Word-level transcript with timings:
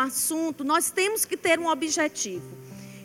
assunto, 0.00 0.64
nós 0.64 0.90
temos 0.90 1.24
que 1.24 1.36
ter 1.36 1.58
um 1.58 1.68
objetivo. 1.68 2.46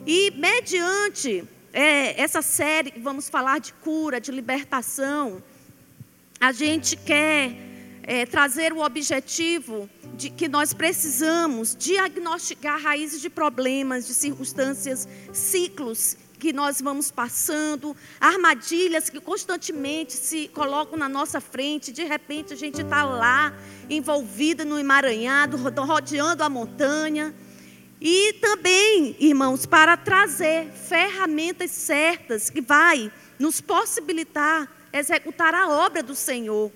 E 0.06 0.30
mediante 0.32 1.44
é, 1.72 2.20
essa 2.20 2.42
série 2.42 2.90
que 2.90 3.00
vamos 3.00 3.28
falar 3.28 3.58
de 3.58 3.72
cura, 3.72 4.20
de 4.20 4.30
libertação, 4.30 5.42
a 6.40 6.52
gente 6.52 6.96
quer 6.96 7.56
é, 8.02 8.26
trazer 8.26 8.72
o 8.72 8.84
objetivo 8.84 9.88
de 10.14 10.30
que 10.30 10.46
nós 10.46 10.72
precisamos 10.72 11.74
diagnosticar 11.74 12.80
raízes 12.80 13.20
de 13.20 13.30
problemas, 13.30 14.06
de 14.06 14.14
circunstâncias, 14.14 15.08
ciclos 15.32 16.16
que 16.44 16.52
nós 16.52 16.78
vamos 16.78 17.10
passando, 17.10 17.96
armadilhas 18.20 19.08
que 19.08 19.18
constantemente 19.18 20.12
se 20.12 20.46
colocam 20.48 20.98
na 20.98 21.08
nossa 21.08 21.40
frente, 21.40 21.90
de 21.90 22.04
repente 22.04 22.52
a 22.52 22.56
gente 22.56 22.82
está 22.82 23.02
lá, 23.02 23.50
envolvida 23.88 24.62
no 24.62 24.78
emaranhado, 24.78 25.56
rodeando 25.56 26.42
a 26.42 26.50
montanha. 26.50 27.34
E 27.98 28.34
também, 28.42 29.16
irmãos, 29.18 29.64
para 29.64 29.96
trazer 29.96 30.70
ferramentas 30.70 31.70
certas 31.70 32.50
que 32.50 32.60
vai 32.60 33.10
nos 33.38 33.62
possibilitar 33.62 34.70
executar 34.92 35.54
a 35.54 35.70
obra 35.70 36.02
do 36.02 36.14
Senhor 36.14 36.70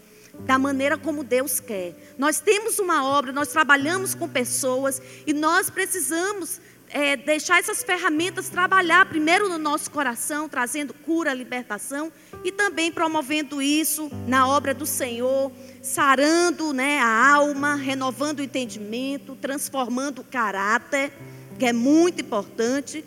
da 0.47 0.59
maneira 0.59 0.97
como 0.97 1.23
Deus 1.23 1.61
quer. 1.61 2.15
Nós 2.17 2.41
temos 2.41 2.79
uma 2.79 3.05
obra, 3.05 3.33
nós 3.33 3.49
trabalhamos 3.49 4.15
com 4.15 4.27
pessoas 4.27 5.03
e 5.27 5.35
nós 5.35 5.69
precisamos 5.69 6.59
é, 6.91 7.17
deixar 7.17 7.59
essas 7.59 7.83
ferramentas 7.83 8.49
trabalhar 8.49 9.07
primeiro 9.07 9.49
no 9.49 9.59
nosso 9.59 9.91
coração, 9.91 10.49
trazendo 10.49 10.95
cura, 10.95 11.35
libertação 11.35 12.13
e 12.45 12.51
também 12.51 12.91
promovendo 12.91 13.61
isso 13.61 14.11
na 14.27 14.49
obra 14.49 14.73
do 14.73 14.87
Senhor, 14.87 15.53
sarando 15.83 16.73
né, 16.73 16.99
a 16.99 17.33
alma, 17.33 17.75
renovando 17.75 18.41
o 18.41 18.43
entendimento, 18.43 19.37
transformando 19.37 20.21
o 20.21 20.25
caráter, 20.25 21.13
que 21.59 21.67
é 21.67 21.73
muito 21.73 22.23
importante, 22.23 23.05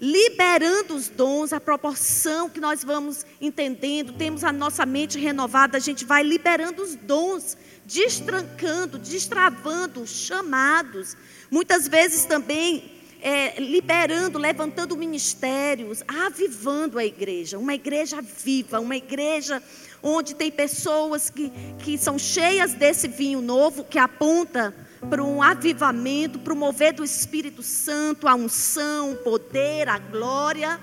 liberando 0.00 0.94
os 0.94 1.08
dons, 1.08 1.52
a 1.52 1.60
proporção 1.60 2.48
que 2.48 2.58
nós 2.58 2.82
vamos 2.82 3.26
entendendo, 3.40 4.14
temos 4.14 4.42
a 4.42 4.50
nossa 4.50 4.86
mente 4.86 5.18
renovada, 5.18 5.76
a 5.76 5.80
gente 5.80 6.06
vai 6.06 6.22
liberando 6.22 6.82
os 6.82 6.94
dons, 6.94 7.56
destrancando, 7.84 8.98
destravando 8.98 10.06
chamados. 10.06 11.16
Muitas 11.50 11.86
vezes 11.86 12.24
também 12.24 12.99
é, 13.22 13.60
liberando, 13.60 14.38
levantando 14.38 14.96
ministérios, 14.96 16.02
avivando 16.06 16.98
a 16.98 17.04
igreja, 17.04 17.58
uma 17.58 17.74
igreja 17.74 18.20
viva, 18.22 18.80
uma 18.80 18.96
igreja 18.96 19.62
onde 20.02 20.34
tem 20.34 20.50
pessoas 20.50 21.28
que, 21.28 21.52
que 21.78 21.98
são 21.98 22.18
cheias 22.18 22.72
desse 22.72 23.06
vinho 23.08 23.40
novo 23.40 23.84
que 23.84 23.98
aponta 23.98 24.74
para 25.08 25.22
um 25.22 25.42
avivamento, 25.42 26.38
para 26.38 26.52
o 26.52 26.56
mover 26.56 26.92
do 26.92 27.04
Espírito 27.04 27.62
Santo, 27.62 28.28
a 28.28 28.34
unção, 28.34 29.12
o 29.12 29.16
poder, 29.16 29.88
a 29.88 29.98
glória, 29.98 30.80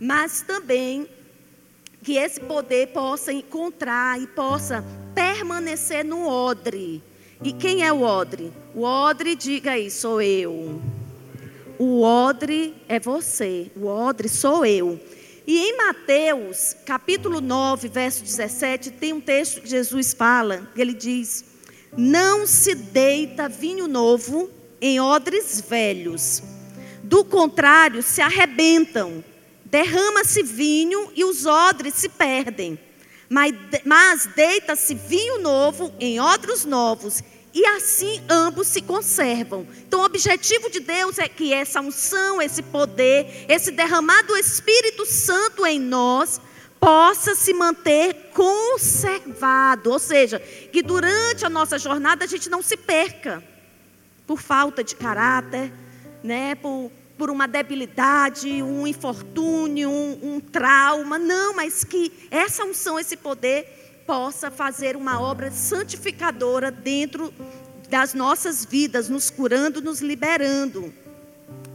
mas 0.00 0.42
também 0.42 1.06
que 2.02 2.16
esse 2.16 2.40
poder 2.40 2.88
possa 2.88 3.32
encontrar 3.32 4.20
e 4.20 4.26
possa 4.26 4.84
permanecer 5.14 6.04
no 6.04 6.26
odre. 6.26 7.02
E 7.42 7.52
quem 7.52 7.82
é 7.84 7.92
o 7.92 8.02
odre? 8.02 8.52
O 8.74 8.82
odre, 8.82 9.34
diga 9.34 9.72
aí, 9.72 9.90
sou 9.90 10.20
eu. 10.20 10.80
O 11.82 12.02
odre 12.02 12.74
é 12.86 13.00
você, 13.00 13.70
o 13.74 13.86
odre 13.86 14.28
sou 14.28 14.66
eu. 14.66 15.00
E 15.46 15.60
em 15.60 15.78
Mateus, 15.78 16.76
capítulo 16.84 17.40
9, 17.40 17.88
verso 17.88 18.22
17, 18.22 18.90
tem 18.90 19.14
um 19.14 19.20
texto 19.22 19.62
que 19.62 19.70
Jesus 19.70 20.12
fala, 20.12 20.70
ele 20.76 20.92
diz: 20.92 21.42
Não 21.96 22.46
se 22.46 22.74
deita 22.74 23.48
vinho 23.48 23.88
novo 23.88 24.50
em 24.78 25.00
odres 25.00 25.64
velhos. 25.66 26.42
Do 27.02 27.24
contrário, 27.24 28.02
se 28.02 28.20
arrebentam. 28.20 29.24
Derrama-se 29.64 30.42
vinho 30.42 31.10
e 31.16 31.24
os 31.24 31.46
odres 31.46 31.94
se 31.94 32.10
perdem. 32.10 32.78
Mas, 33.26 33.54
mas 33.86 34.28
deita-se 34.36 34.94
vinho 34.94 35.40
novo 35.40 35.90
em 35.98 36.20
odres 36.20 36.66
novos 36.66 37.24
e 37.52 37.66
assim 37.66 38.22
ambos 38.28 38.68
se 38.68 38.80
conservam. 38.80 39.66
Então, 39.86 40.00
o 40.00 40.04
objetivo 40.04 40.70
de 40.70 40.80
Deus 40.80 41.18
é 41.18 41.28
que 41.28 41.52
essa 41.52 41.80
unção, 41.80 42.40
esse 42.40 42.62
poder, 42.62 43.46
esse 43.48 43.72
derramado 43.72 44.36
Espírito 44.36 45.04
Santo 45.04 45.66
em 45.66 45.80
nós, 45.80 46.40
possa 46.78 47.34
se 47.34 47.52
manter 47.52 48.30
conservado. 48.32 49.90
Ou 49.90 49.98
seja, 49.98 50.38
que 50.38 50.82
durante 50.82 51.44
a 51.44 51.50
nossa 51.50 51.78
jornada 51.78 52.24
a 52.24 52.28
gente 52.28 52.48
não 52.48 52.62
se 52.62 52.76
perca 52.76 53.42
por 54.26 54.40
falta 54.40 54.84
de 54.84 54.94
caráter, 54.94 55.72
né, 56.22 56.54
por, 56.54 56.90
por 57.18 57.30
uma 57.30 57.48
debilidade, 57.48 58.62
um 58.62 58.86
infortúnio, 58.86 59.90
um, 59.90 60.36
um 60.36 60.40
trauma. 60.40 61.18
Não, 61.18 61.54
mas 61.54 61.82
que 61.82 62.12
essa 62.30 62.64
unção, 62.64 62.98
esse 62.98 63.16
poder 63.16 63.79
possa 64.06 64.50
fazer 64.50 64.96
uma 64.96 65.20
obra 65.20 65.50
santificadora 65.50 66.70
dentro 66.70 67.32
das 67.88 68.14
nossas 68.14 68.64
vidas, 68.64 69.08
nos 69.08 69.30
curando, 69.30 69.80
nos 69.80 70.00
liberando 70.00 70.92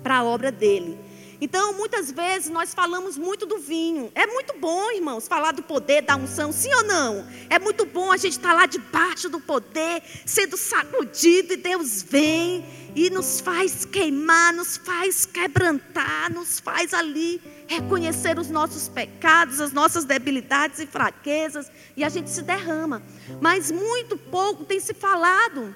para 0.01 0.17
a 0.17 0.23
obra 0.23 0.51
dele. 0.51 0.97
Então, 1.41 1.73
muitas 1.73 2.09
vezes 2.09 2.49
nós 2.49 2.73
falamos 2.73 3.17
muito 3.17 3.45
do 3.45 3.59
vinho. 3.59 4.09
É 4.15 4.25
muito 4.25 4.57
bom, 4.57 4.91
irmãos, 4.91 5.27
falar 5.27 5.51
do 5.51 5.61
poder 5.61 6.01
da 6.01 6.15
unção, 6.15 6.51
sim 6.51 6.73
ou 6.73 6.83
não? 6.83 7.27
É 7.49 7.59
muito 7.59 7.85
bom 7.85 8.11
a 8.11 8.17
gente 8.17 8.33
estar 8.33 8.53
lá 8.53 8.65
debaixo 8.65 9.27
do 9.29 9.39
poder, 9.39 10.01
sendo 10.25 10.55
sacudido, 10.55 11.53
e 11.53 11.57
Deus 11.57 12.01
vem 12.01 12.65
e 12.95 13.09
nos 13.09 13.41
faz 13.41 13.83
queimar, 13.83 14.53
nos 14.53 14.77
faz 14.77 15.25
quebrantar, 15.25 16.31
nos 16.33 16.59
faz 16.59 16.93
ali 16.93 17.41
reconhecer 17.67 18.37
os 18.37 18.49
nossos 18.49 18.87
pecados, 18.87 19.59
as 19.59 19.71
nossas 19.71 20.05
debilidades 20.05 20.79
e 20.79 20.87
fraquezas, 20.87 21.71
e 21.95 22.03
a 22.03 22.09
gente 22.09 22.29
se 22.29 22.41
derrama. 22.41 23.01
Mas 23.41 23.71
muito 23.71 24.17
pouco 24.17 24.65
tem 24.65 24.79
se 24.79 24.93
falado 24.93 25.75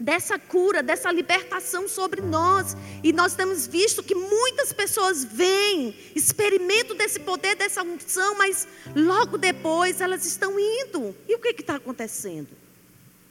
dessa 0.00 0.38
cura, 0.38 0.82
dessa 0.82 1.10
libertação 1.10 1.88
sobre 1.88 2.20
nós. 2.20 2.76
E 3.02 3.12
nós 3.12 3.34
temos 3.34 3.66
visto 3.66 4.02
que 4.02 4.14
muitas 4.14 4.72
pessoas 4.72 5.24
vêm, 5.24 5.94
experimentam 6.14 6.96
desse 6.96 7.20
poder, 7.20 7.56
dessa 7.56 7.82
unção, 7.82 8.36
mas 8.36 8.66
logo 8.94 9.38
depois 9.38 10.00
elas 10.00 10.26
estão 10.26 10.58
indo. 10.58 11.14
E 11.28 11.34
o 11.34 11.38
que 11.38 11.48
está 11.60 11.76
acontecendo? 11.76 12.48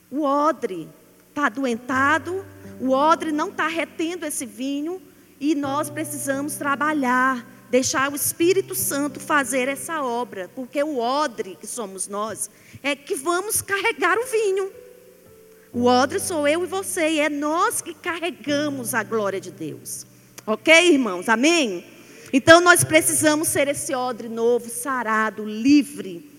O 0.09 0.23
odre 0.23 0.87
está 1.29 1.47
adoentado, 1.47 2.45
o 2.79 2.91
odre 2.91 3.31
não 3.31 3.49
está 3.49 3.67
retendo 3.67 4.25
esse 4.25 4.45
vinho, 4.45 5.01
e 5.39 5.53
nós 5.53 5.89
precisamos 5.89 6.55
trabalhar 6.55 7.45
deixar 7.69 8.11
o 8.11 8.15
Espírito 8.15 8.75
Santo 8.75 9.19
fazer 9.19 9.67
essa 9.67 10.03
obra, 10.03 10.49
porque 10.55 10.81
o 10.83 10.99
odre 10.99 11.57
que 11.59 11.67
somos 11.67 12.07
nós 12.07 12.49
é 12.83 12.95
que 12.95 13.15
vamos 13.15 13.61
carregar 13.61 14.17
o 14.17 14.25
vinho. 14.25 14.71
O 15.73 15.85
odre 15.85 16.19
sou 16.19 16.47
eu 16.47 16.63
e 16.63 16.67
você, 16.67 17.09
e 17.09 17.19
é 17.19 17.29
nós 17.29 17.81
que 17.81 17.93
carregamos 17.93 18.93
a 18.93 19.03
glória 19.03 19.41
de 19.41 19.51
Deus. 19.51 20.05
Ok, 20.47 20.73
irmãos? 20.93 21.27
Amém? 21.27 21.83
Então 22.31 22.61
nós 22.61 22.83
precisamos 22.83 23.47
ser 23.47 23.67
esse 23.67 23.93
odre 23.93 24.29
novo, 24.29 24.69
sarado, 24.69 25.43
livre, 25.43 26.29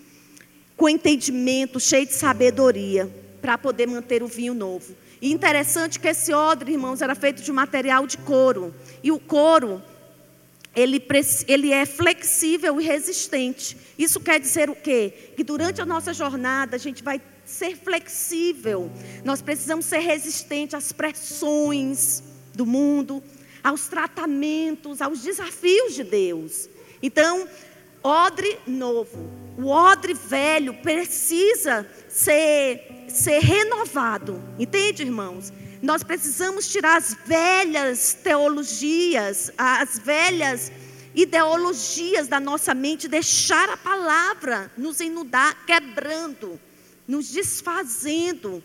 com 0.77 0.89
entendimento, 0.89 1.81
cheio 1.81 2.07
de 2.07 2.15
sabedoria, 2.15 3.11
para 3.41 3.59
poder 3.59 3.87
manter 3.87 4.23
o 4.23 4.27
vinho 4.27 4.55
novo. 4.55 4.95
E 5.21 5.33
interessante 5.33 5.99
que 5.99 6.09
esse 6.09 6.33
odre, 6.33 6.73
irmãos, 6.73 7.01
era 7.01 7.15
feito 7.15 7.43
de 7.43 7.51
material 7.51 8.07
de 8.07 8.19
couro. 8.19 8.75
E 9.03 9.11
o 9.11 9.19
couro 9.19 9.83
ele, 10.77 11.03
ele 11.49 11.73
é 11.73 11.87
flexível 11.87 12.79
e 12.79 12.85
resistente. 12.85 13.77
Isso 13.99 14.21
quer 14.21 14.39
dizer 14.39 14.69
o 14.69 14.77
quê? 14.77 15.33
Que 15.35 15.43
durante 15.43 15.81
a 15.81 15.87
nossa 15.87 16.13
jornada 16.13 16.77
a 16.77 16.79
gente 16.79 17.03
vai 17.03 17.21
ser 17.47 17.77
flexível. 17.77 18.91
Nós 19.25 19.41
precisamos 19.41 19.87
ser 19.87 20.01
resistentes 20.01 20.75
às 20.75 20.93
pressões 20.93 22.23
do 22.55 22.67
mundo, 22.67 23.25
aos 23.65 23.89
tratamentos, 23.89 25.01
aos 25.01 25.23
desafios 25.23 25.95
de 25.95 26.05
Deus. 26.05 26.69
Então, 27.03 27.49
odre 28.03 28.59
novo, 28.67 29.31
o 29.57 29.69
odre 29.69 30.13
velho 30.13 30.75
precisa 30.75 31.89
ser, 32.07 33.07
ser 33.09 33.39
renovado. 33.39 34.43
Entende, 34.59 35.03
irmãos? 35.03 35.51
Nós 35.83 36.03
precisamos 36.03 36.69
tirar 36.69 36.97
as 36.97 37.17
velhas 37.27 38.15
teologias, 38.15 39.51
as 39.57 39.99
velhas 39.99 40.73
ideologias 41.15 42.29
da 42.29 42.39
nossa 42.39 42.75
mente, 42.75 43.09
deixar 43.09 43.69
a 43.71 43.77
palavra 43.77 44.71
nos 44.77 45.01
inundar, 45.01 45.65
quebrando, 45.67 46.61
nos 47.07 47.31
desfazendo, 47.31 48.63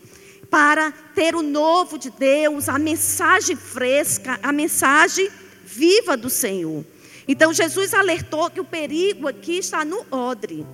para 0.50 0.92
ter 1.14 1.34
o 1.34 1.40
novo 1.40 1.96
de 1.98 2.10
Deus, 2.10 2.68
a 2.68 2.78
mensagem 2.78 3.56
fresca, 3.56 4.38
a 4.42 4.52
mensagem 4.52 5.30
viva 5.64 6.14
do 6.14 6.28
Senhor. 6.28 6.84
Então 7.26 7.54
Jesus 7.54 7.94
alertou 7.94 8.50
que 8.50 8.60
o 8.60 8.64
perigo 8.64 9.26
aqui 9.26 9.58
está 9.58 9.82
no 9.82 10.04
odre. 10.10 10.66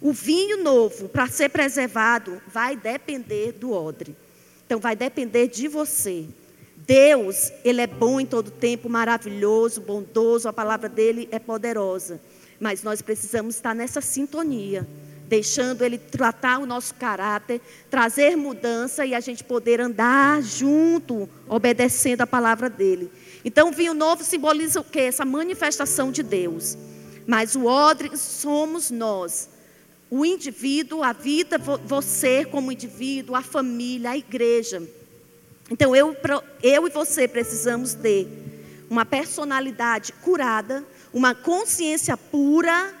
O 0.00 0.12
vinho 0.12 0.64
novo, 0.64 1.08
para 1.08 1.28
ser 1.28 1.48
preservado, 1.50 2.42
vai 2.48 2.74
depender 2.76 3.52
do 3.52 3.70
odre. 3.70 4.16
Então 4.66 4.80
vai 4.80 4.96
depender 4.96 5.46
de 5.46 5.68
você. 5.68 6.26
Deus, 6.86 7.52
Ele 7.64 7.80
é 7.80 7.86
bom 7.86 8.20
em 8.20 8.26
todo 8.26 8.50
tempo, 8.50 8.88
maravilhoso, 8.88 9.80
bondoso, 9.80 10.48
a 10.48 10.52
palavra 10.52 10.88
dele 10.88 11.28
é 11.30 11.38
poderosa. 11.38 12.20
Mas 12.60 12.82
nós 12.82 13.00
precisamos 13.00 13.54
estar 13.54 13.74
nessa 13.74 14.00
sintonia, 14.00 14.86
deixando 15.28 15.82
Ele 15.82 15.98
tratar 15.98 16.58
o 16.58 16.66
nosso 16.66 16.94
caráter, 16.94 17.60
trazer 17.90 18.36
mudança 18.36 19.06
e 19.06 19.14
a 19.14 19.20
gente 19.20 19.44
poder 19.44 19.80
andar 19.80 20.42
junto, 20.42 21.28
obedecendo 21.48 22.22
a 22.22 22.26
palavra 22.26 22.68
dele. 22.68 23.10
Então, 23.44 23.70
o 23.70 23.72
vinho 23.72 23.94
novo 23.94 24.24
simboliza 24.24 24.80
o 24.80 24.84
quê? 24.84 25.00
Essa 25.00 25.24
manifestação 25.24 26.10
de 26.10 26.22
Deus. 26.22 26.76
Mas 27.26 27.54
o 27.54 27.66
odre 27.66 28.16
somos 28.16 28.90
nós. 28.90 29.48
O 30.10 30.24
indivíduo, 30.24 31.02
a 31.02 31.12
vida, 31.12 31.58
você 31.58 32.44
como 32.44 32.70
indivíduo, 32.70 33.34
a 33.34 33.42
família, 33.42 34.10
a 34.10 34.16
igreja. 34.16 34.82
Então, 35.70 35.96
eu, 35.96 36.16
eu 36.62 36.86
e 36.86 36.90
você 36.90 37.26
precisamos 37.26 37.94
ter 37.94 38.28
uma 38.88 39.04
personalidade 39.04 40.12
curada, 40.12 40.84
uma 41.12 41.34
consciência 41.34 42.16
pura, 42.16 42.94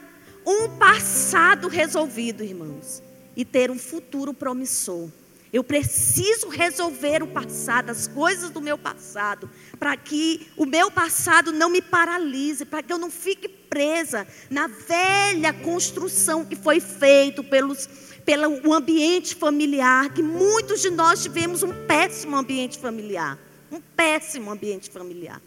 um 0.44 0.68
passado 0.76 1.68
resolvido, 1.68 2.42
irmãos, 2.42 3.02
e 3.36 3.44
ter 3.44 3.70
um 3.70 3.78
futuro 3.78 4.34
promissor. 4.34 5.08
Eu 5.56 5.64
preciso 5.64 6.50
resolver 6.50 7.22
o 7.22 7.26
passado, 7.26 7.88
as 7.88 8.06
coisas 8.06 8.50
do 8.50 8.60
meu 8.60 8.76
passado, 8.76 9.48
para 9.78 9.96
que 9.96 10.48
o 10.54 10.66
meu 10.66 10.90
passado 10.90 11.50
não 11.50 11.70
me 11.70 11.80
paralise, 11.80 12.66
para 12.66 12.82
que 12.82 12.92
eu 12.92 12.98
não 12.98 13.10
fique 13.10 13.48
presa 13.48 14.26
na 14.50 14.66
velha 14.66 15.54
construção 15.54 16.44
que 16.44 16.54
foi 16.54 16.78
feita 16.78 17.42
pelos 17.42 17.88
pelo 18.22 18.74
ambiente 18.74 19.34
familiar, 19.34 20.12
que 20.12 20.22
muitos 20.22 20.82
de 20.82 20.90
nós 20.90 21.22
tivemos 21.22 21.62
um 21.62 21.72
péssimo 21.86 22.36
ambiente 22.36 22.76
familiar. 22.76 23.38
Um 23.72 23.80
péssimo 23.80 24.50
ambiente 24.50 24.90
familiar. 24.90 25.40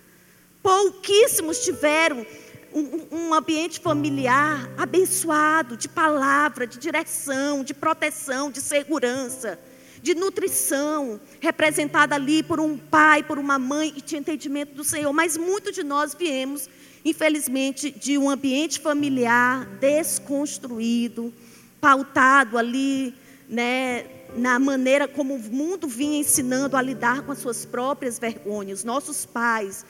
Pouquíssimos 0.63 1.63
tiveram 1.63 2.25
um, 2.73 3.05
um, 3.11 3.33
ambiente 3.33 3.79
familiar 3.79 4.71
abençoado, 4.75 5.77
de 5.77 5.87
palavra, 5.87 6.65
de 6.65 6.79
direção, 6.79 7.63
de 7.63 7.75
proteção, 7.75 8.49
de 8.49 8.61
segurança, 8.61 9.59
de 10.01 10.15
nutrição, 10.15 11.19
representada 11.39 12.15
ali 12.15 12.41
por 12.41 12.59
um 12.59 12.77
pai, 12.77 13.23
por 13.23 13.37
uma 13.37 13.59
mãe 13.59 13.93
e 13.95 14.01
de 14.01 14.17
entendimento 14.17 14.73
do 14.73 14.83
Senhor. 14.83 15.11
Mas 15.13 15.37
muitos 15.37 15.75
de 15.75 15.83
nós 15.83 16.13
viemos, 16.13 16.69
infelizmente, 17.03 17.91
de 17.91 18.17
um 18.17 18.29
ambiente 18.29 18.79
familiar 18.79 19.65
desconstruído, 19.79 21.33
pautado 21.79 22.57
ali, 22.57 23.13
né, 23.47 24.05
na 24.35 24.59
maneira 24.59 25.07
como 25.07 25.35
o 25.35 25.39
mundo 25.39 25.87
vinha 25.87 26.19
ensinando 26.19 26.77
a 26.77 26.81
lidar 26.81 27.23
com 27.23 27.31
as 27.31 27.39
suas 27.39 27.65
próprias 27.65 28.19
vergonhas. 28.19 28.83
Nossos 28.83 29.25
pais, 29.25 29.85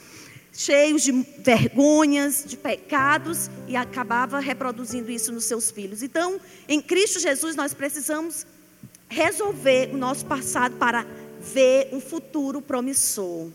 cheios 0.53 1.03
de 1.03 1.11
vergonhas, 1.39 2.43
de 2.45 2.57
pecados, 2.57 3.49
e 3.67 3.75
acabava 3.75 4.39
reproduzindo 4.39 5.11
isso 5.11 5.31
nos 5.31 5.45
seus 5.45 5.69
filhos. 5.71 6.01
Então, 6.01 6.39
em 6.67 6.81
Cristo 6.81 7.19
Jesus, 7.19 7.55
nós 7.55 7.73
precisamos 7.73 8.45
resolver 9.09 9.89
o 9.91 9.97
nosso 9.97 10.25
passado 10.25 10.75
para 10.77 11.05
ver 11.41 11.89
um 11.91 11.99
futuro 11.99 12.61
promissor. 12.61 13.49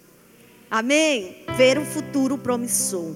Amém? 0.70 1.44
Ver 1.56 1.78
um 1.78 1.86
futuro 1.86 2.36
promissor 2.36 3.14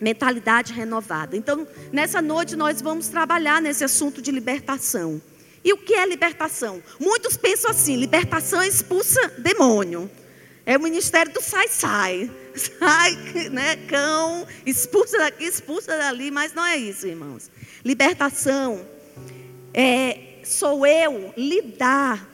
mentalidade 0.00 0.72
renovada. 0.72 1.36
Então, 1.36 1.66
nessa 1.92 2.20
noite 2.20 2.56
nós 2.56 2.82
vamos 2.82 3.08
trabalhar 3.08 3.60
nesse 3.60 3.84
assunto 3.84 4.20
de 4.20 4.30
libertação. 4.30 5.20
E 5.64 5.72
o 5.72 5.78
que 5.78 5.94
é 5.94 6.06
libertação? 6.06 6.82
Muitos 7.00 7.36
pensam 7.36 7.70
assim: 7.70 7.96
libertação 7.96 8.62
expulsa 8.62 9.28
demônio. 9.38 10.10
É 10.64 10.76
o 10.76 10.80
ministério 10.80 11.32
do 11.32 11.40
sai-sai. 11.40 12.30
Sai, 12.56 13.14
né, 13.50 13.76
cão, 13.86 14.46
expulsa 14.64 15.18
daqui, 15.18 15.44
expulsa 15.44 15.96
dali, 15.96 16.30
mas 16.30 16.54
não 16.54 16.64
é 16.64 16.76
isso, 16.76 17.06
irmãos. 17.06 17.50
Libertação 17.84 18.80
é, 19.74 20.35
sou 20.46 20.86
eu 20.86 21.34
lidar 21.36 22.26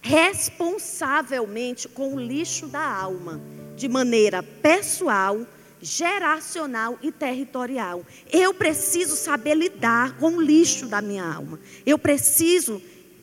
responsavelmente 0.00 1.88
com 1.88 2.14
o 2.14 2.20
lixo 2.20 2.66
da 2.68 2.80
alma, 2.80 3.40
de 3.76 3.88
maneira 3.88 4.42
pessoal, 4.42 5.46
geracional 5.80 6.98
e 7.02 7.10
territorial. 7.10 8.04
Eu 8.32 8.54
preciso 8.54 9.16
saber 9.16 9.54
lidar 9.54 10.16
com 10.18 10.36
o 10.36 10.40
lixo 10.40 10.86
da 10.86 11.02
minha 11.02 11.24
alma. 11.24 11.58
Eu 11.84 11.98
preciso 11.98 12.80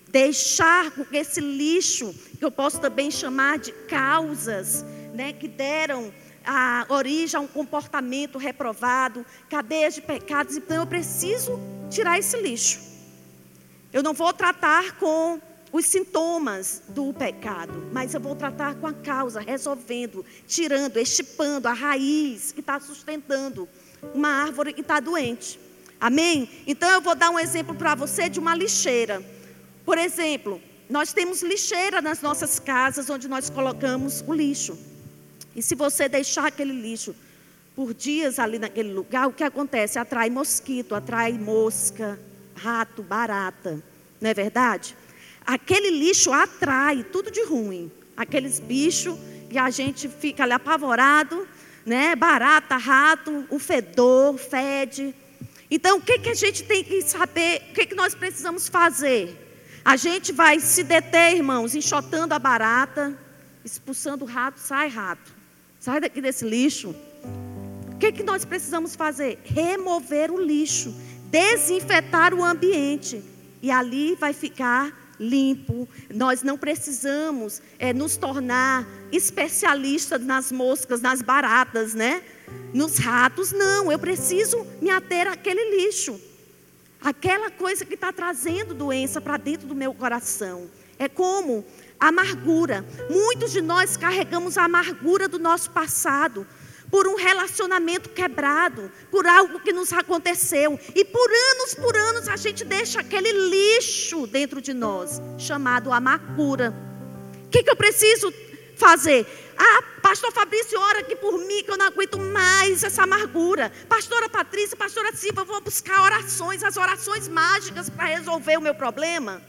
deixar 0.09 0.93
esse 1.11 1.41
lixo, 1.41 2.13
que 2.37 2.45
eu 2.45 2.51
posso 2.51 2.79
também 2.79 3.09
chamar 3.09 3.59
de 3.59 3.71
causas, 3.71 4.85
né, 5.13 5.33
que 5.33 5.47
deram 5.47 6.13
a 6.45 6.85
origem 6.89 7.37
a 7.37 7.41
um 7.41 7.47
comportamento 7.47 8.37
reprovado, 8.37 9.25
cadeias 9.49 9.95
de 9.95 10.01
pecados. 10.01 10.55
Então 10.55 10.77
eu 10.77 10.87
preciso 10.87 11.59
tirar 11.89 12.19
esse 12.19 12.37
lixo. 12.37 12.94
Eu 13.95 14.03
não 14.03 14.13
vou 14.13 14.33
tratar 14.33 14.97
com 14.97 15.39
os 15.71 15.85
sintomas 15.85 16.81
do 16.89 17.13
pecado, 17.13 17.87
mas 17.93 18.13
eu 18.13 18.19
vou 18.19 18.35
tratar 18.35 18.75
com 18.75 18.85
a 18.85 18.91
causa, 18.91 19.39
resolvendo, 19.39 20.25
tirando, 20.45 20.97
estipando 20.97 21.69
a 21.69 21.71
raiz 21.71 22.51
que 22.51 22.59
está 22.59 22.77
sustentando 22.77 23.69
uma 24.13 24.27
árvore 24.27 24.73
que 24.73 24.81
está 24.81 24.99
doente. 24.99 25.57
Amém? 25.97 26.49
Então 26.67 26.89
eu 26.89 26.99
vou 26.99 27.15
dar 27.15 27.29
um 27.29 27.39
exemplo 27.39 27.73
para 27.73 27.95
você 27.95 28.27
de 28.27 28.37
uma 28.37 28.53
lixeira. 28.53 29.23
Por 29.85 29.97
exemplo, 29.97 30.61
nós 30.89 31.13
temos 31.13 31.41
lixeira 31.41 32.01
nas 32.01 32.21
nossas 32.21 32.59
casas 32.59 33.09
onde 33.09 33.29
nós 33.29 33.49
colocamos 33.49 34.21
o 34.27 34.33
lixo. 34.33 34.77
E 35.55 35.61
se 35.61 35.73
você 35.73 36.09
deixar 36.09 36.47
aquele 36.47 36.73
lixo 36.73 37.15
por 37.73 37.93
dias 37.93 38.39
ali 38.39 38.59
naquele 38.59 38.91
lugar, 38.91 39.29
o 39.29 39.31
que 39.31 39.45
acontece? 39.45 39.97
Atrai 39.97 40.29
mosquito, 40.29 40.95
atrai 40.95 41.31
mosca, 41.31 42.19
rato, 42.55 43.03
barata. 43.03 43.83
Não 44.19 44.29
é 44.29 44.33
verdade? 44.33 44.95
aquele 45.45 45.91
lixo 45.91 46.33
atrai 46.33 47.03
tudo 47.03 47.29
de 47.29 47.43
ruim. 47.45 47.91
Aqueles 48.17 48.59
bichos 48.59 49.17
que 49.49 49.57
a 49.57 49.69
gente 49.69 50.09
fica 50.09 50.43
ali 50.43 50.53
apavorado, 50.53 51.47
né? 51.85 52.15
Barata, 52.15 52.77
rato, 52.77 53.45
o 53.49 53.59
fedor, 53.59 54.37
fede. 54.37 55.13
Então, 55.69 55.97
o 55.97 56.01
que, 56.01 56.19
que 56.19 56.29
a 56.29 56.33
gente 56.33 56.63
tem 56.63 56.83
que 56.83 57.01
saber? 57.01 57.61
O 57.69 57.73
que, 57.73 57.85
que 57.85 57.95
nós 57.95 58.15
precisamos 58.15 58.67
fazer? 58.67 59.41
A 59.83 59.95
gente 59.95 60.31
vai 60.31 60.59
se 60.59 60.83
deter, 60.83 61.35
irmãos, 61.35 61.75
enxotando 61.75 62.33
a 62.33 62.39
barata, 62.39 63.17
expulsando 63.63 64.25
o 64.25 64.27
rato, 64.27 64.59
sai 64.59 64.87
rato. 64.87 65.33
Sai 65.79 65.99
daqui 65.99 66.21
desse 66.21 66.45
lixo. 66.45 66.95
O 67.93 67.97
que, 67.97 68.11
que 68.11 68.23
nós 68.23 68.43
precisamos 68.45 68.95
fazer? 68.95 69.39
Remover 69.43 70.31
o 70.31 70.41
lixo, 70.41 70.95
desinfetar 71.35 72.33
o 72.33 72.41
ambiente. 72.41 73.21
E 73.61 73.69
ali 73.69 74.15
vai 74.15 74.31
ficar 74.31 75.15
limpo. 75.19 75.87
Nós 76.13 76.41
não 76.41 76.57
precisamos 76.57 77.61
é, 77.77 77.91
nos 77.91 78.15
tornar 78.15 78.87
especialistas 79.11 80.23
nas 80.23 80.49
moscas, 80.49 81.01
nas 81.01 81.21
baratas, 81.21 81.93
né? 81.93 82.21
Nos 82.73 82.97
ratos, 82.97 83.51
não. 83.51 83.91
Eu 83.91 83.99
preciso 83.99 84.65
me 84.81 84.89
ater 84.89 85.27
àquele 85.27 85.75
lixo. 85.77 86.17
Aquela 87.01 87.51
coisa 87.51 87.83
que 87.83 87.95
está 87.95 88.13
trazendo 88.13 88.73
doença 88.73 89.19
para 89.19 89.35
dentro 89.35 89.67
do 89.67 89.75
meu 89.75 89.93
coração. 89.93 90.69
É 90.97 91.09
como 91.09 91.65
amargura. 91.99 92.85
Muitos 93.09 93.51
de 93.51 93.61
nós 93.61 93.97
carregamos 93.97 94.57
a 94.57 94.63
amargura 94.63 95.27
do 95.27 95.37
nosso 95.37 95.69
passado 95.71 96.47
por 96.95 97.09
um 97.09 97.15
relacionamento 97.15 98.07
quebrado, 98.07 98.89
por 99.11 99.27
algo 99.27 99.59
que 99.59 99.73
nos 99.73 99.91
aconteceu. 99.91 100.79
E 100.95 101.03
por 101.03 101.29
anos, 101.29 101.73
por 101.73 101.93
anos, 101.93 102.29
a 102.29 102.37
gente 102.37 102.63
deixa 102.63 103.01
aquele 103.01 103.33
lixo 103.49 104.25
dentro 104.25 104.61
de 104.61 104.73
nós, 104.73 105.21
chamado 105.37 105.91
amargura. 105.91 106.73
O 107.43 107.49
que, 107.49 107.63
que 107.63 107.69
eu 107.69 107.75
preciso 107.75 108.33
fazer? 108.77 109.27
Ah, 109.57 109.83
pastor 110.01 110.31
Fabrício, 110.31 110.79
ora 110.79 110.99
aqui 110.99 111.17
por 111.17 111.37
mim, 111.37 111.65
que 111.65 111.71
eu 111.71 111.77
não 111.77 111.87
aguento 111.87 112.17
mais 112.17 112.81
essa 112.81 113.03
amargura. 113.03 113.73
Pastora 113.89 114.29
Patrícia, 114.29 114.77
pastora 114.77 115.13
Silva, 115.13 115.41
eu 115.41 115.45
vou 115.45 115.59
buscar 115.59 116.01
orações, 116.01 116.63
as 116.63 116.77
orações 116.77 117.27
mágicas 117.27 117.89
para 117.89 118.05
resolver 118.05 118.55
o 118.55 118.61
meu 118.61 118.73
problema. 118.73 119.41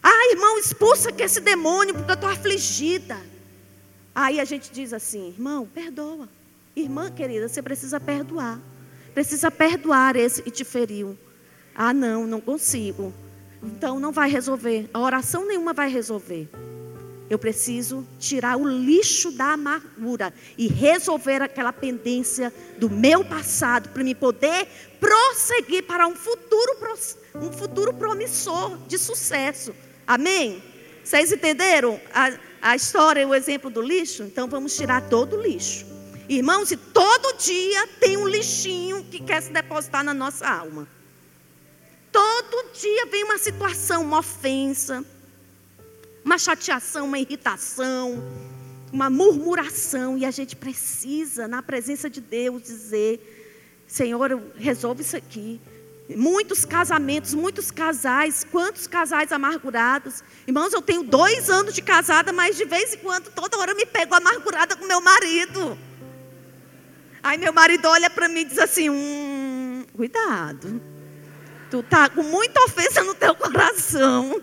Ah, 0.00 0.28
irmão, 0.30 0.56
expulsa 0.56 1.10
que 1.10 1.24
esse 1.24 1.40
demônio, 1.40 1.94
porque 1.96 2.12
eu 2.12 2.14
estou 2.14 2.30
afligida. 2.30 3.20
Aí 4.14 4.38
a 4.38 4.44
gente 4.44 4.70
diz 4.70 4.92
assim, 4.92 5.30
irmão, 5.30 5.66
perdoa. 5.66 6.28
Irmã 6.74 7.10
querida, 7.10 7.48
você 7.48 7.62
precisa 7.62 7.98
perdoar. 8.00 8.60
Precisa 9.12 9.50
perdoar 9.50 10.16
esse 10.16 10.42
que 10.42 10.50
te 10.50 10.64
feriu. 10.64 11.18
Ah, 11.74 11.92
não, 11.92 12.26
não 12.26 12.40
consigo. 12.40 13.12
Então 13.62 13.98
não 14.00 14.12
vai 14.12 14.30
resolver. 14.30 14.88
A 14.94 15.00
oração 15.00 15.46
nenhuma 15.46 15.72
vai 15.72 15.90
resolver. 15.90 16.48
Eu 17.28 17.38
preciso 17.38 18.04
tirar 18.18 18.56
o 18.56 18.66
lixo 18.66 19.30
da 19.30 19.52
amargura 19.52 20.34
e 20.58 20.66
resolver 20.66 21.40
aquela 21.42 21.72
pendência 21.72 22.52
do 22.76 22.90
meu 22.90 23.24
passado 23.24 23.88
para 23.90 24.02
me 24.02 24.16
poder 24.16 24.66
prosseguir 24.98 25.84
para 25.84 26.08
um 26.08 26.16
futuro, 26.16 26.76
um 27.36 27.52
futuro 27.52 27.94
promissor 27.94 28.78
de 28.88 28.98
sucesso. 28.98 29.72
Amém? 30.04 30.60
Vocês 31.04 31.30
entenderam? 31.30 32.00
a 32.62 32.76
história, 32.76 33.26
o 33.26 33.34
exemplo 33.34 33.70
do 33.70 33.80
lixo? 33.80 34.22
Então 34.24 34.48
vamos 34.48 34.76
tirar 34.76 35.08
todo 35.08 35.36
o 35.36 35.40
lixo. 35.40 35.89
Irmãos, 36.30 36.70
e 36.70 36.76
todo 36.76 37.36
dia 37.38 37.88
tem 37.98 38.16
um 38.16 38.28
lixinho 38.28 39.02
que 39.02 39.18
quer 39.18 39.42
se 39.42 39.50
depositar 39.50 40.04
na 40.04 40.14
nossa 40.14 40.46
alma. 40.48 40.86
Todo 42.12 42.72
dia 42.72 43.04
vem 43.06 43.24
uma 43.24 43.36
situação, 43.36 44.04
uma 44.04 44.20
ofensa, 44.20 45.04
uma 46.24 46.38
chateação, 46.38 47.06
uma 47.06 47.18
irritação, 47.18 48.22
uma 48.92 49.10
murmuração, 49.10 50.16
e 50.16 50.24
a 50.24 50.30
gente 50.30 50.54
precisa, 50.54 51.48
na 51.48 51.64
presença 51.64 52.08
de 52.08 52.20
Deus, 52.20 52.62
dizer: 52.62 53.82
Senhor, 53.88 54.40
resolve 54.54 55.02
isso 55.02 55.16
aqui. 55.16 55.60
Muitos 56.10 56.64
casamentos, 56.64 57.34
muitos 57.34 57.72
casais, 57.72 58.46
quantos 58.52 58.86
casais 58.86 59.32
amargurados. 59.32 60.22
Irmãos, 60.46 60.72
eu 60.72 60.80
tenho 60.80 61.02
dois 61.02 61.50
anos 61.50 61.74
de 61.74 61.82
casada, 61.82 62.32
mas 62.32 62.56
de 62.56 62.64
vez 62.66 62.94
em 62.94 62.98
quando, 62.98 63.32
toda 63.32 63.58
hora 63.58 63.72
eu 63.72 63.76
me 63.76 63.84
pego 63.84 64.14
amargurada 64.14 64.76
com 64.76 64.86
meu 64.86 65.00
marido. 65.00 65.89
Aí 67.22 67.36
meu 67.36 67.52
marido 67.52 67.86
olha 67.86 68.08
para 68.08 68.28
mim 68.28 68.40
e 68.40 68.44
diz 68.44 68.58
assim: 68.58 68.88
hum, 68.88 69.84
cuidado. 69.94 70.80
Tu 71.70 71.82
tá 71.84 72.08
com 72.08 72.22
muita 72.22 72.64
ofensa 72.64 73.04
no 73.04 73.14
teu 73.14 73.34
coração. 73.34 74.40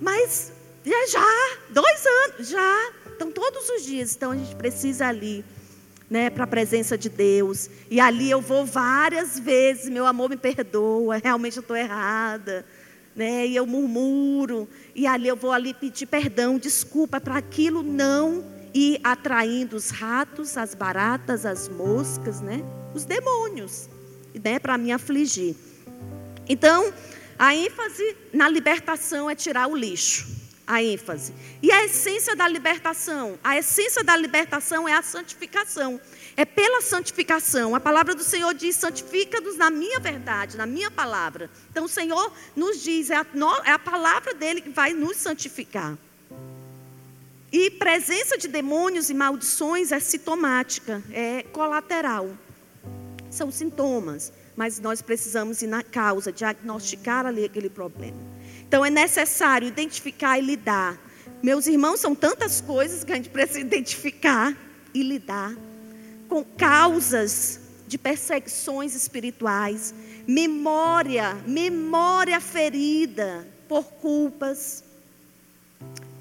Mas 0.00 0.52
já 0.84 1.06
já, 1.06 1.58
dois 1.70 2.06
anos, 2.06 2.48
já. 2.48 2.92
Então 3.14 3.30
todos 3.30 3.68
os 3.70 3.84
dias, 3.84 4.14
então 4.14 4.30
a 4.30 4.36
gente 4.36 4.54
precisa 4.54 5.06
ali, 5.06 5.44
né, 6.08 6.30
para 6.30 6.44
a 6.44 6.46
presença 6.46 6.96
de 6.96 7.08
Deus. 7.08 7.68
E 7.90 7.98
ali 7.98 8.30
eu 8.30 8.40
vou 8.40 8.64
várias 8.64 9.38
vezes, 9.38 9.88
meu 9.88 10.06
amor 10.06 10.30
me 10.30 10.36
perdoa, 10.36 11.16
realmente 11.16 11.56
eu 11.56 11.62
estou 11.62 11.76
errada, 11.76 12.64
né? 13.14 13.46
E 13.46 13.56
eu 13.56 13.66
murmuro. 13.66 14.68
E 14.94 15.06
ali 15.06 15.28
eu 15.28 15.36
vou 15.36 15.50
ali 15.50 15.74
pedir 15.74 16.06
perdão, 16.06 16.56
desculpa 16.58 17.20
para 17.20 17.36
aquilo 17.36 17.82
não 17.82 18.55
ir 18.76 19.00
atraindo 19.02 19.74
os 19.74 19.90
ratos, 19.90 20.56
as 20.58 20.74
baratas, 20.74 21.46
as 21.46 21.68
moscas, 21.68 22.42
né? 22.42 22.62
Os 22.94 23.06
demônios 23.06 23.88
né, 24.34 24.58
para 24.58 24.76
me 24.76 24.92
afligir. 24.92 25.56
Então, 26.46 26.92
a 27.38 27.54
ênfase 27.54 28.16
na 28.32 28.48
libertação 28.48 29.30
é 29.30 29.34
tirar 29.34 29.66
o 29.66 29.74
lixo. 29.74 30.36
A 30.66 30.82
ênfase. 30.82 31.32
E 31.62 31.70
a 31.70 31.84
essência 31.84 32.34
da 32.34 32.48
libertação? 32.48 33.38
A 33.42 33.56
essência 33.56 34.02
da 34.02 34.16
libertação 34.16 34.88
é 34.88 34.94
a 34.94 35.02
santificação. 35.02 36.00
É 36.36 36.44
pela 36.44 36.82
santificação. 36.82 37.74
A 37.74 37.80
palavra 37.80 38.16
do 38.16 38.24
Senhor 38.24 38.52
diz: 38.52 38.74
santifica-nos 38.74 39.56
na 39.56 39.70
minha 39.70 40.00
verdade, 40.00 40.56
na 40.56 40.66
minha 40.66 40.90
palavra. 40.90 41.48
Então 41.70 41.84
o 41.84 41.88
Senhor 41.88 42.32
nos 42.56 42.82
diz: 42.82 43.10
é 43.10 43.16
a, 43.16 43.26
é 43.64 43.70
a 43.70 43.78
palavra 43.78 44.34
dele 44.34 44.60
que 44.60 44.70
vai 44.70 44.92
nos 44.92 45.18
santificar. 45.18 45.96
E 47.52 47.70
presença 47.70 48.36
de 48.36 48.48
demônios 48.48 49.08
e 49.08 49.14
maldições 49.14 49.92
é 49.92 50.00
sintomática, 50.00 51.02
é 51.12 51.42
colateral 51.44 52.28
são 53.36 53.50
sintomas, 53.50 54.32
mas 54.56 54.80
nós 54.80 55.02
precisamos 55.02 55.60
ir 55.60 55.66
na 55.66 55.82
causa, 55.82 56.32
diagnosticar 56.32 57.26
ali 57.26 57.44
aquele 57.44 57.68
problema. 57.68 58.16
Então 58.66 58.84
é 58.84 58.90
necessário 58.90 59.68
identificar 59.68 60.38
e 60.38 60.42
lidar. 60.42 60.98
Meus 61.42 61.66
irmãos, 61.66 62.00
são 62.00 62.14
tantas 62.14 62.60
coisas 62.60 63.04
que 63.04 63.12
a 63.12 63.16
gente 63.16 63.28
precisa 63.28 63.60
identificar 63.60 64.56
e 64.94 65.02
lidar 65.02 65.54
com 66.28 66.42
causas 66.42 67.60
de 67.86 67.98
perseguições 67.98 68.94
espirituais, 68.94 69.94
memória, 70.26 71.34
memória 71.46 72.40
ferida 72.40 73.46
por 73.68 73.84
culpas, 73.84 74.82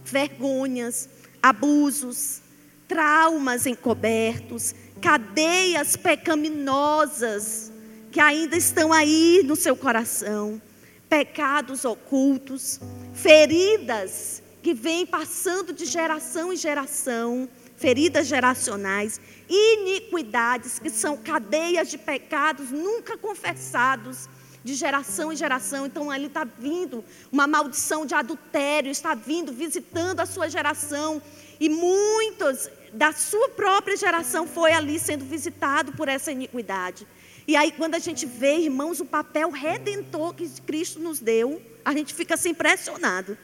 vergonhas, 0.04 1.10
abusos, 1.46 2.42
traumas 2.88 3.68
encobertos, 3.68 4.74
cadeias 5.00 5.96
pecaminosas 5.96 7.72
que 8.12 8.20
ainda 8.20 8.58
estão 8.58 8.92
aí 8.92 9.44
no 9.46 9.56
seu 9.56 9.76
coração, 9.76 10.60
pecados 11.08 11.86
ocultos, 11.86 12.80
feridas 13.14 14.42
que 14.64 14.74
vêm 14.74 15.06
passando 15.06 15.72
de 15.72 15.86
geração 15.86 16.52
em 16.52 16.56
geração, 16.56 17.48
feridas 17.78 18.26
geracionais, 18.26 19.22
iniquidades 19.48 20.80
que 20.80 20.90
são 20.90 21.16
cadeias 21.16 21.92
de 21.92 22.00
pecados 22.00 22.72
nunca 22.72 23.16
confessados 23.20 24.28
de 24.66 24.74
geração 24.74 25.32
em 25.32 25.36
geração. 25.36 25.86
Então 25.86 26.10
ali 26.10 26.26
está 26.26 26.44
vindo 26.44 27.06
uma 27.32 27.46
maldição 27.46 28.04
de 28.04 28.16
adultério, 28.16 28.92
está 28.92 29.14
vindo 29.14 29.54
visitando 29.54 30.20
a 30.22 30.26
sua 30.26 30.50
geração 30.50 31.22
e 31.60 31.70
muitos 31.70 32.68
da 32.92 33.14
sua 33.14 33.50
própria 33.50 33.96
geração 33.96 34.48
foi 34.48 34.74
ali 34.74 35.00
sendo 35.00 35.24
visitado 35.24 35.92
por 35.94 36.10
essa 36.10 36.32
iniquidade. 36.32 37.06
E 37.48 37.56
aí, 37.56 37.72
quando 37.72 37.94
a 37.94 38.00
gente 38.00 38.26
vê, 38.26 38.58
irmãos, 38.58 39.00
o 39.00 39.06
papel 39.06 39.52
redentor 39.52 40.34
que 40.34 40.50
Cristo 40.62 41.00
nos 41.00 41.20
deu, 41.20 41.62
a 41.84 41.94
gente 41.94 42.12
fica 42.12 42.34
assim 42.34 42.50
impressionado. 42.50 43.38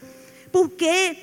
Porque 0.51 1.18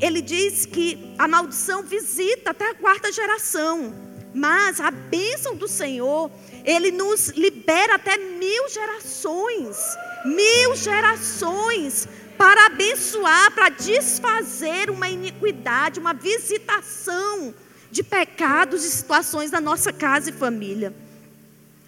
ele 0.00 0.22
diz 0.22 0.64
que 0.64 1.14
a 1.18 1.28
maldição 1.28 1.82
visita 1.82 2.52
até 2.52 2.70
a 2.70 2.74
quarta 2.74 3.12
geração. 3.12 4.13
Mas 4.34 4.80
a 4.80 4.90
bênção 4.90 5.54
do 5.54 5.68
Senhor, 5.68 6.30
ele 6.64 6.90
nos 6.90 7.28
libera 7.28 7.94
até 7.94 8.16
mil 8.16 8.68
gerações. 8.68 9.78
Mil 10.24 10.74
gerações 10.74 12.08
para 12.36 12.66
abençoar, 12.66 13.52
para 13.52 13.68
desfazer 13.68 14.90
uma 14.90 15.08
iniquidade, 15.08 16.00
uma 16.00 16.12
visitação 16.12 17.54
de 17.90 18.02
pecados 18.02 18.84
e 18.84 18.90
situações 18.90 19.52
da 19.52 19.60
nossa 19.60 19.92
casa 19.92 20.30
e 20.30 20.32
família. 20.32 20.92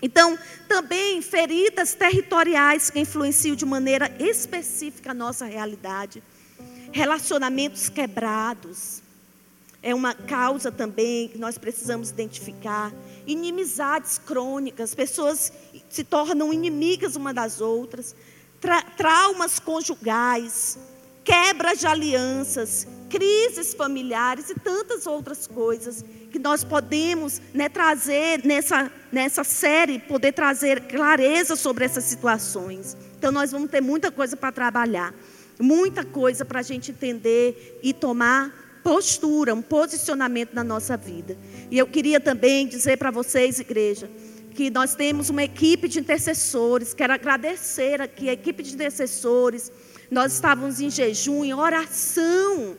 Então, 0.01 0.39
também 0.69 1.21
feridas 1.23 1.95
territoriais 1.95 2.91
que 2.91 3.01
influenciam 3.01 3.57
de 3.57 3.65
maneira 3.65 4.15
específica 4.21 5.11
a 5.11 5.15
nossa 5.15 5.47
realidade. 5.47 6.23
Relacionamentos 6.93 7.89
quebrados. 7.89 9.03
É 9.87 9.95
uma 9.95 10.15
causa 10.15 10.73
também 10.73 11.29
que 11.29 11.39
nós 11.39 11.57
precisamos 11.57 12.11
identificar. 12.11 12.93
Inimizades 13.25 14.19
crônicas, 14.19 14.97
pessoas 14.97 15.53
se 15.89 16.03
tornam 16.03 16.53
inimigas 16.53 17.15
uma 17.15 17.33
das 17.33 17.61
outras. 17.61 18.13
Tra 18.61 18.83
traumas 18.83 19.61
conjugais, 19.61 20.77
quebras 21.23 21.79
de 21.79 21.87
alianças, 21.87 22.85
crises 23.09 23.75
familiares 23.75 24.51
e 24.51 24.59
tantas 24.59 25.07
outras 25.07 25.47
coisas 25.47 26.05
que 26.33 26.39
nós 26.41 26.65
podemos 26.65 27.41
né, 27.55 27.69
trazer 27.69 28.45
nessa, 28.45 28.91
nessa 29.13 29.45
série, 29.45 30.01
poder 30.01 30.33
trazer 30.33 30.89
clareza 30.89 31.55
sobre 31.55 31.85
essas 31.85 32.03
situações. 32.03 32.97
Então, 33.17 33.31
nós 33.31 33.53
vamos 33.53 33.71
ter 33.71 33.81
muita 33.81 34.11
coisa 34.11 34.37
para 34.37 34.51
trabalhar, 34.51 35.15
muita 35.61 36.05
coisa 36.05 36.45
para 36.45 36.59
a 36.59 36.65
gente 36.65 36.91
entender 36.91 37.79
e 37.85 37.95
tomar 37.95 38.66
postura, 38.87 39.53
um 39.53 39.61
posicionamento 39.61 40.55
na 40.55 40.63
nossa 40.63 40.97
vida. 40.97 41.37
E 41.73 41.77
eu 41.77 41.89
queria 41.89 42.21
também 42.21 42.69
dizer 42.69 42.97
para 42.97 43.11
vocês, 43.11 43.59
igreja, 43.59 44.09
que 44.55 44.71
nós 44.71 44.95
temos 44.95 45.29
uma 45.29 45.43
equipe 45.43 45.89
de 45.89 45.99
intercessores. 45.99 46.95
Quero 46.95 47.13
agradecer 47.13 48.01
aqui 48.01 48.29
a 48.29 48.33
equipe 48.33 48.63
de 48.63 48.75
intercessores. 48.75 49.73
Nós 50.09 50.35
estávamos 50.35 50.81
em 50.81 50.89
jejum, 50.89 51.45
em 51.45 51.53
oração 51.53 52.77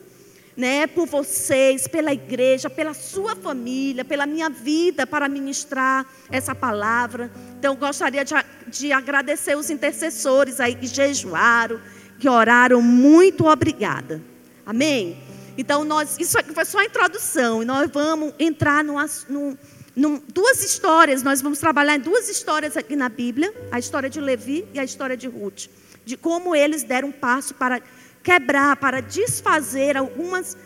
né, 0.56 0.86
por 0.86 1.06
vocês, 1.06 1.86
pela 1.86 2.10
igreja, 2.10 2.70
pela 2.70 2.94
sua 2.94 3.36
família, 3.36 4.02
pela 4.02 4.24
minha 4.24 4.48
vida 4.48 5.06
para 5.06 5.28
ministrar 5.28 6.06
essa 6.30 6.54
palavra. 6.54 7.30
Então, 7.58 7.76
gostaria 7.76 8.24
de, 8.24 8.32
de 8.66 8.92
agradecer 8.92 9.58
os 9.58 9.68
intercessores 9.68 10.58
aí 10.58 10.74
que 10.74 10.86
jejuaram, 10.86 11.78
que 12.18 12.30
oraram. 12.30 12.80
Muito 12.80 13.44
obrigada. 13.44 14.22
Amém? 14.64 15.27
Então, 15.58 15.82
nós, 15.82 16.16
isso 16.20 16.38
aqui 16.38 16.54
foi 16.54 16.64
só 16.64 16.78
a 16.78 16.84
introdução, 16.84 17.60
e 17.60 17.66
nós 17.66 17.90
vamos 17.90 18.32
entrar 18.38 18.84
num, 18.84 18.94
num, 19.28 19.58
num, 19.96 20.22
duas 20.32 20.62
histórias, 20.62 21.24
nós 21.24 21.42
vamos 21.42 21.58
trabalhar 21.58 21.96
em 21.96 22.00
duas 22.00 22.28
histórias 22.28 22.76
aqui 22.76 22.94
na 22.94 23.08
Bíblia, 23.08 23.52
a 23.72 23.76
história 23.76 24.08
de 24.08 24.20
Levi 24.20 24.64
e 24.72 24.78
a 24.78 24.84
história 24.84 25.16
de 25.16 25.26
Ruth, 25.26 25.66
de 26.04 26.16
como 26.16 26.54
eles 26.54 26.84
deram 26.84 27.08
um 27.08 27.12
passo 27.12 27.54
para 27.54 27.82
quebrar, 28.22 28.76
para 28.76 29.00
desfazer 29.00 29.96
algumas, 29.96 30.56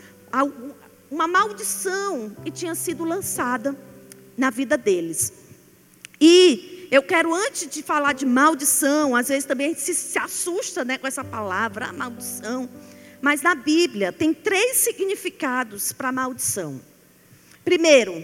uma 1.09 1.27
maldição 1.27 2.29
que 2.43 2.51
tinha 2.51 2.75
sido 2.75 3.03
lançada 3.03 3.75
na 4.37 4.51
vida 4.51 4.77
deles. 4.77 5.33
E 6.21 6.87
eu 6.91 7.01
quero, 7.01 7.33
antes 7.33 7.67
de 7.67 7.81
falar 7.81 8.13
de 8.13 8.27
maldição, 8.27 9.15
às 9.15 9.27
vezes 9.27 9.45
também 9.45 9.65
a 9.65 9.69
gente 9.69 9.81
se, 9.81 9.95
se 9.95 10.19
assusta 10.19 10.85
né, 10.85 10.99
com 10.99 11.07
essa 11.07 11.23
palavra, 11.23 11.87
a 11.87 11.93
maldição. 11.93 12.69
Mas 13.23 13.41
na 13.41 13.55
Bíblia 13.55 14.11
tem 14.11 14.33
três 14.33 14.79
significados 14.79 15.93
para 15.93 16.11
maldição. 16.11 16.81
Primeiro, 17.63 18.21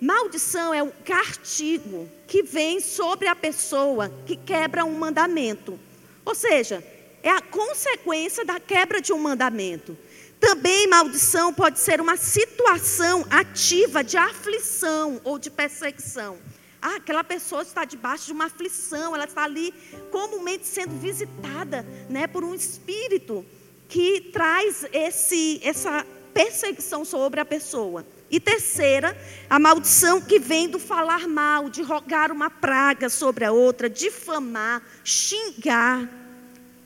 maldição 0.00 0.72
é 0.72 0.82
o 0.82 0.90
castigo 1.04 2.08
que 2.26 2.42
vem 2.42 2.80
sobre 2.80 3.28
a 3.28 3.36
pessoa 3.36 4.10
que 4.24 4.36
quebra 4.36 4.86
um 4.86 4.98
mandamento. 4.98 5.78
Ou 6.24 6.34
seja, 6.34 6.82
é 7.22 7.28
a 7.28 7.42
consequência 7.42 8.42
da 8.42 8.58
quebra 8.58 9.02
de 9.02 9.12
um 9.12 9.18
mandamento. 9.18 9.94
Também 10.40 10.86
maldição 10.86 11.52
pode 11.52 11.78
ser 11.78 12.00
uma 12.00 12.16
situação 12.16 13.26
ativa 13.28 14.02
de 14.02 14.16
aflição 14.16 15.20
ou 15.24 15.38
de 15.38 15.50
perseguição. 15.50 16.38
Ah, 16.80 16.96
aquela 16.96 17.22
pessoa 17.22 17.60
está 17.60 17.84
debaixo 17.84 18.24
de 18.24 18.32
uma 18.32 18.46
aflição, 18.46 19.14
ela 19.14 19.24
está 19.24 19.44
ali 19.44 19.74
comumente 20.10 20.66
sendo 20.66 20.98
visitada, 20.98 21.84
né, 22.08 22.26
por 22.26 22.42
um 22.42 22.54
espírito 22.54 23.44
que 23.88 24.20
traz 24.32 24.86
esse 24.92 25.60
essa 25.62 26.04
perseguição 26.34 27.04
sobre 27.04 27.40
a 27.40 27.44
pessoa. 27.44 28.06
E 28.30 28.38
terceira, 28.38 29.16
a 29.48 29.58
maldição 29.58 30.20
que 30.20 30.38
vem 30.38 30.68
do 30.68 30.78
falar 30.78 31.26
mal, 31.26 31.70
de 31.70 31.82
rogar 31.82 32.30
uma 32.30 32.50
praga 32.50 33.08
sobre 33.08 33.44
a 33.44 33.50
outra, 33.50 33.88
difamar, 33.88 34.82
xingar 35.02 36.06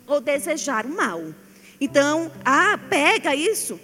ou 0.07 0.21
desejar 0.21 0.87
o 0.87 0.95
mal. 0.95 1.35
Então, 1.81 2.31
ah, 2.45 2.79
pega 2.89 3.35
isso. 3.35 3.79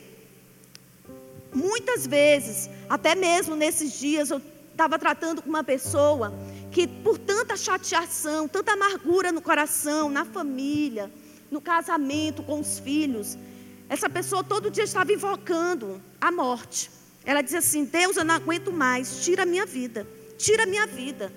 Muitas 1.52 2.06
vezes, 2.06 2.70
até 2.88 3.16
mesmo 3.16 3.56
nesses 3.56 3.98
dias, 3.98 4.30
eu 4.30 4.40
estava 4.70 4.96
tratando 4.98 5.42
com 5.42 5.48
uma 5.48 5.64
pessoa 5.64 6.32
que, 6.70 6.86
por 6.86 7.18
tanta 7.18 7.56
chateação, 7.56 8.46
tanta 8.46 8.72
amargura 8.72 9.32
no 9.32 9.42
coração, 9.42 10.08
na 10.08 10.24
família, 10.24 11.10
no 11.50 11.60
casamento, 11.60 12.42
com 12.42 12.60
os 12.60 12.78
filhos, 12.78 13.36
essa 13.88 14.08
pessoa 14.08 14.44
todo 14.44 14.70
dia 14.70 14.84
estava 14.84 15.12
invocando 15.12 16.02
a 16.20 16.30
morte. 16.30 16.90
Ela 17.24 17.42
dizia 17.42 17.58
assim: 17.58 17.84
Deus, 17.84 18.16
eu 18.16 18.24
não 18.24 18.34
aguento 18.34 18.72
mais, 18.72 19.24
tira 19.24 19.42
a 19.42 19.46
minha 19.46 19.64
vida, 19.64 20.06
tira 20.36 20.64
a 20.64 20.66
minha 20.66 20.86
vida. 20.86 21.32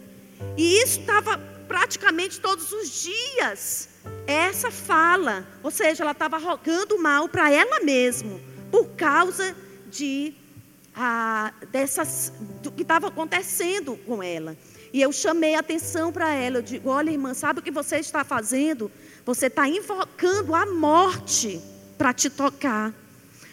E 0.57 0.81
isso 0.81 0.99
estava 0.99 1.37
praticamente 1.67 2.39
todos 2.41 2.71
os 2.71 3.03
dias. 3.03 3.89
Essa 4.27 4.69
fala, 4.71 5.47
ou 5.63 5.71
seja, 5.71 6.03
ela 6.03 6.11
estava 6.11 6.37
rogando 6.37 6.97
mal 6.99 7.29
para 7.29 7.51
ela 7.51 7.79
mesma, 7.81 8.39
por 8.71 8.89
causa 8.89 9.55
de 9.89 10.33
ah, 10.95 11.53
dessas, 11.71 12.33
do 12.61 12.71
que 12.71 12.81
estava 12.81 13.07
acontecendo 13.07 13.95
com 14.05 14.21
ela. 14.21 14.57
E 14.93 15.01
eu 15.01 15.11
chamei 15.11 15.55
a 15.55 15.59
atenção 15.59 16.11
para 16.11 16.33
ela. 16.33 16.57
Eu 16.57 16.61
digo: 16.61 16.89
olha, 16.89 17.11
irmã, 17.11 17.33
sabe 17.33 17.59
o 17.59 17.63
que 17.63 17.71
você 17.71 17.97
está 17.97 18.23
fazendo? 18.23 18.91
Você 19.25 19.47
está 19.47 19.67
invocando 19.67 20.55
a 20.55 20.65
morte 20.65 21.61
para 21.97 22.13
te 22.13 22.29
tocar. 22.29 22.93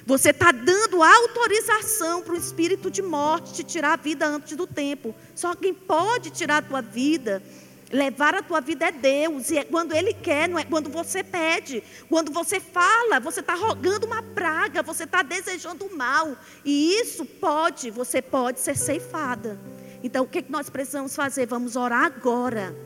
Você 0.07 0.31
está 0.31 0.51
dando 0.53 1.03
autorização 1.03 2.23
para 2.23 2.33
o 2.33 2.37
espírito 2.37 2.91
de 2.91 3.03
morte 3.03 3.53
te 3.53 3.63
tirar 3.63 3.93
a 3.93 3.97
vida 3.97 4.27
antes 4.27 4.57
do 4.57 4.67
tempo. 4.67 5.15
Só 5.35 5.55
quem 5.55 5.75
pode 5.75 6.31
tirar 6.31 6.59
a 6.59 6.63
tua 6.63 6.81
vida 6.81 7.43
Levar 7.91 8.35
a 8.35 8.43
tua 8.43 8.61
vida 8.61 8.87
é 8.87 8.93
Deus, 8.93 9.51
e 9.51 9.57
é 9.57 9.65
quando 9.65 9.95
Ele 9.95 10.13
quer, 10.13 10.47
não 10.47 10.59
é 10.59 10.65
quando 10.65 10.91
você 10.91 11.25
pede. 11.25 11.83
Quando 12.09 12.31
você 12.31 12.61
fala, 12.61 13.19
você 13.19 13.41
está 13.41 13.55
rogando 13.55 14.07
uma 14.07 14.23
praga, 14.23 14.83
você 14.83 15.05
está 15.05 15.23
desejando 15.23 15.87
o 15.87 15.97
mal. 15.97 16.37
E 16.65 17.01
isso 17.01 17.25
pode, 17.25 17.91
você 17.91 18.21
pode 18.21 18.61
ser 18.61 18.77
ceifada. 18.77 19.59
Então, 20.03 20.25
o 20.25 20.29
que, 20.29 20.43
que 20.43 20.53
nós 20.53 20.69
precisamos 20.69 21.17
fazer? 21.17 21.47
Vamos 21.47 21.77
orar 21.77 22.05
agora, 22.05 22.77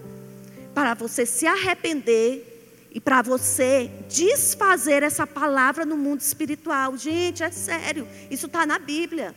para 0.73 0.95
você 0.95 1.27
se 1.27 1.47
arrepender 1.47 2.52
e 2.95 3.01
para 3.01 3.23
você 3.23 3.91
desfazer 4.09 5.03
essa 5.03 5.27
palavra 5.27 5.87
no 5.87 5.97
mundo 5.97 6.21
espiritual. 6.21 6.97
Gente, 6.97 7.43
é 7.43 7.51
sério, 7.51 8.07
isso 8.31 8.47
está 8.47 8.67
na 8.67 8.79
Bíblia. 8.79 9.35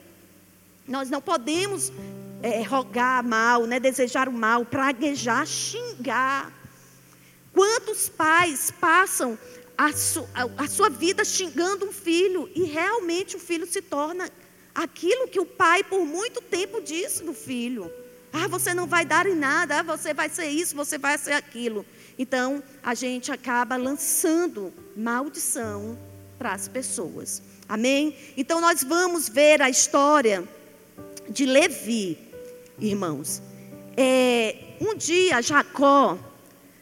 Nós 0.86 1.10
não 1.10 1.22
podemos 1.22 1.92
é, 2.44 2.62
rogar 2.64 3.24
mal, 3.24 3.66
né, 3.66 3.80
desejar 3.80 4.28
o 4.28 4.34
mal, 4.34 4.66
praguejar, 4.66 5.48
xingar. 5.48 6.52
Quantos 7.54 8.10
pais 8.10 8.72
passam 8.72 9.40
a, 9.78 9.94
su, 9.94 10.28
a, 10.34 10.64
a 10.64 10.68
sua 10.68 10.90
vida 10.90 11.24
xingando 11.24 11.86
um 11.86 11.94
filho 11.94 12.50
e 12.54 12.64
realmente 12.64 13.38
o 13.38 13.40
filho 13.40 13.66
se 13.66 13.82
torna 13.82 14.30
aquilo 14.74 15.30
que 15.30 15.40
o 15.40 15.46
pai 15.46 15.82
por 15.82 16.06
muito 16.06 16.42
tempo 16.42 16.82
disse 16.82 17.24
do 17.24 17.34
filho. 17.34 17.89
Ah, 18.34 18.50
você 18.50 18.74
não 18.74 18.86
vai 18.86 19.06
dar 19.06 19.26
em 19.26 19.36
nada, 19.36 19.80
ah, 19.80 19.84
você 19.84 20.13
vai 20.13 20.28
ser 20.28 20.48
isso, 20.48 20.76
você 20.76 20.98
vai 20.98 21.18
ser 21.18 21.32
aquilo. 21.32 21.86
Então, 22.17 22.63
a 22.82 22.93
gente 22.93 23.32
acaba 23.32 23.75
lançando 23.75 24.73
maldição 24.95 25.97
para 26.38 26.54
as 26.54 26.67
pessoas. 26.67 27.41
Amém? 27.67 28.15
Então, 28.38 28.62
nós 28.62 28.84
vamos 28.84 29.28
ver 29.28 29.62
a 29.62 29.69
história 29.69 30.43
de 31.30 31.45
Levi 31.45 32.25
irmãos. 32.80 33.41
É, 33.95 34.56
um 34.82 34.95
dia, 34.95 35.41
Jacó, 35.41 36.17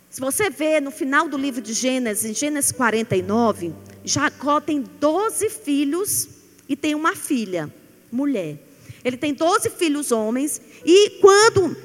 se 0.10 0.19
você 0.19 0.50
vê 0.50 0.80
no 0.80 0.91
final 0.91 1.28
do 1.28 1.38
livro 1.38 1.62
de 1.62 1.74
Gênesis, 1.74 2.26
em 2.26 2.34
Gênesis 2.34 2.72
49, 2.72 3.74
Jacó 4.04 4.60
tem 4.60 4.82
12 4.82 5.50
filhos 5.50 6.28
e 6.67 6.76
tem 6.76 6.96
uma 6.96 7.15
filha, 7.15 7.72
mulher. 8.12 8.58
Ele 9.04 9.17
tem 9.17 9.34
12 9.34 9.69
filhos 9.72 10.12
homens, 10.12 10.62
e 10.86 11.19
quando 11.19 11.76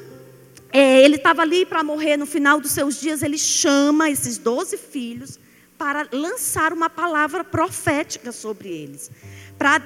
é, 0.73 1.03
ele 1.03 1.17
estava 1.17 1.43
ali 1.43 1.65
para 1.65 1.83
morrer 1.83 2.17
no 2.17 2.27
final 2.27 2.61
dos 2.61 2.73
seus 2.73 3.01
dias, 3.01 3.23
ele 3.23 3.39
chama 3.39 4.11
esses 4.11 4.39
12 4.39 4.77
filhos 4.77 5.39
para 5.79 6.07
lançar 6.13 6.73
uma 6.73 6.91
palavra 6.91 7.45
profética 7.45 8.33
sobre 8.33 8.69
eles, 8.69 9.11
para 9.57 9.81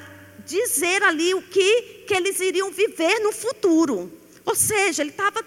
dizer 0.46 1.02
ali 1.02 1.34
o 1.34 1.42
que, 1.42 2.04
que 2.06 2.14
eles 2.14 2.40
iriam 2.40 2.70
viver 2.70 3.20
no 3.20 3.32
futuro. 3.32 4.10
Ou 4.44 4.54
seja, 4.54 5.02
ele 5.02 5.10
estava 5.10 5.42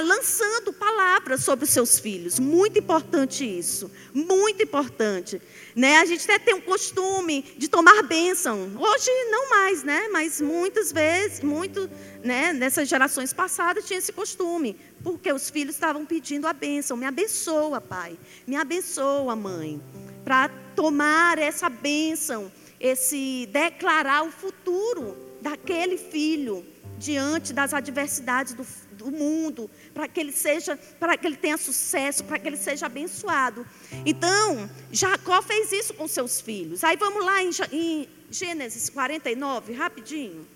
lançando 0.00 0.72
palavras 0.72 1.44
sobre 1.44 1.64
os 1.64 1.70
seus 1.70 1.98
filhos. 1.98 2.38
Muito 2.38 2.78
importante 2.78 3.44
isso. 3.44 3.90
Muito 4.12 4.62
importante. 4.62 5.40
Né? 5.74 5.98
A 5.98 6.04
gente 6.04 6.24
até 6.24 6.38
tem 6.38 6.54
um 6.54 6.60
costume 6.60 7.42
de 7.56 7.68
tomar 7.68 8.02
bênção. 8.02 8.70
Hoje 8.78 9.10
não 9.30 9.50
mais, 9.50 9.82
né? 9.82 10.08
Mas 10.10 10.40
muitas 10.40 10.90
vezes, 10.90 11.40
muito, 11.40 11.88
né? 12.24 12.52
Nessas 12.52 12.88
gerações 12.88 13.32
passadas 13.32 13.86
tinha 13.86 13.98
esse 13.98 14.12
costume. 14.12 14.76
Porque 15.02 15.32
os 15.32 15.50
filhos 15.50 15.74
estavam 15.74 16.04
pedindo 16.04 16.46
a 16.46 16.52
bênção. 16.52 16.96
Me 16.96 17.06
abençoa, 17.06 17.80
pai. 17.80 18.18
Me 18.46 18.56
abençoa, 18.56 19.36
mãe. 19.36 19.80
Para 20.24 20.48
tomar 20.74 21.38
essa 21.38 21.68
bênção 21.68 22.50
esse 22.80 23.48
declarar 23.52 24.24
o 24.24 24.30
futuro 24.30 25.16
daquele 25.40 25.96
filho 25.96 26.64
diante 26.98 27.52
das 27.52 27.74
adversidades 27.74 28.54
do, 28.54 28.66
do 29.10 29.16
mundo, 29.16 29.70
para 29.94 30.08
que 30.08 30.20
ele 30.20 30.32
seja, 30.32 30.78
para 30.98 31.16
que 31.16 31.26
ele 31.26 31.36
tenha 31.36 31.56
sucesso, 31.56 32.24
para 32.24 32.38
que 32.38 32.46
ele 32.48 32.56
seja 32.56 32.86
abençoado. 32.86 33.66
Então, 34.04 34.68
Jacó 34.90 35.40
fez 35.42 35.72
isso 35.72 35.94
com 35.94 36.06
seus 36.08 36.40
filhos. 36.40 36.82
Aí 36.84 36.96
vamos 36.96 37.24
lá 37.24 37.42
em, 37.42 37.50
em 37.72 38.08
Gênesis 38.30 38.90
49, 38.90 39.72
rapidinho. 39.72 40.46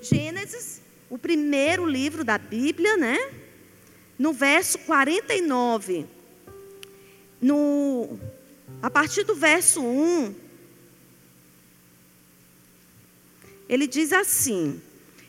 Gênesis, 0.00 0.80
o 1.10 1.18
primeiro 1.18 1.86
livro 1.86 2.24
da 2.24 2.38
Bíblia, 2.38 2.96
né? 2.96 3.18
No 4.18 4.32
verso 4.32 4.78
49. 4.80 6.06
No, 7.40 8.18
a 8.82 8.90
partir 8.90 9.24
do 9.24 9.34
verso 9.34 9.82
1, 9.82 10.46
Ele 13.68 13.86
diz 13.86 14.12
assim: 14.12 14.80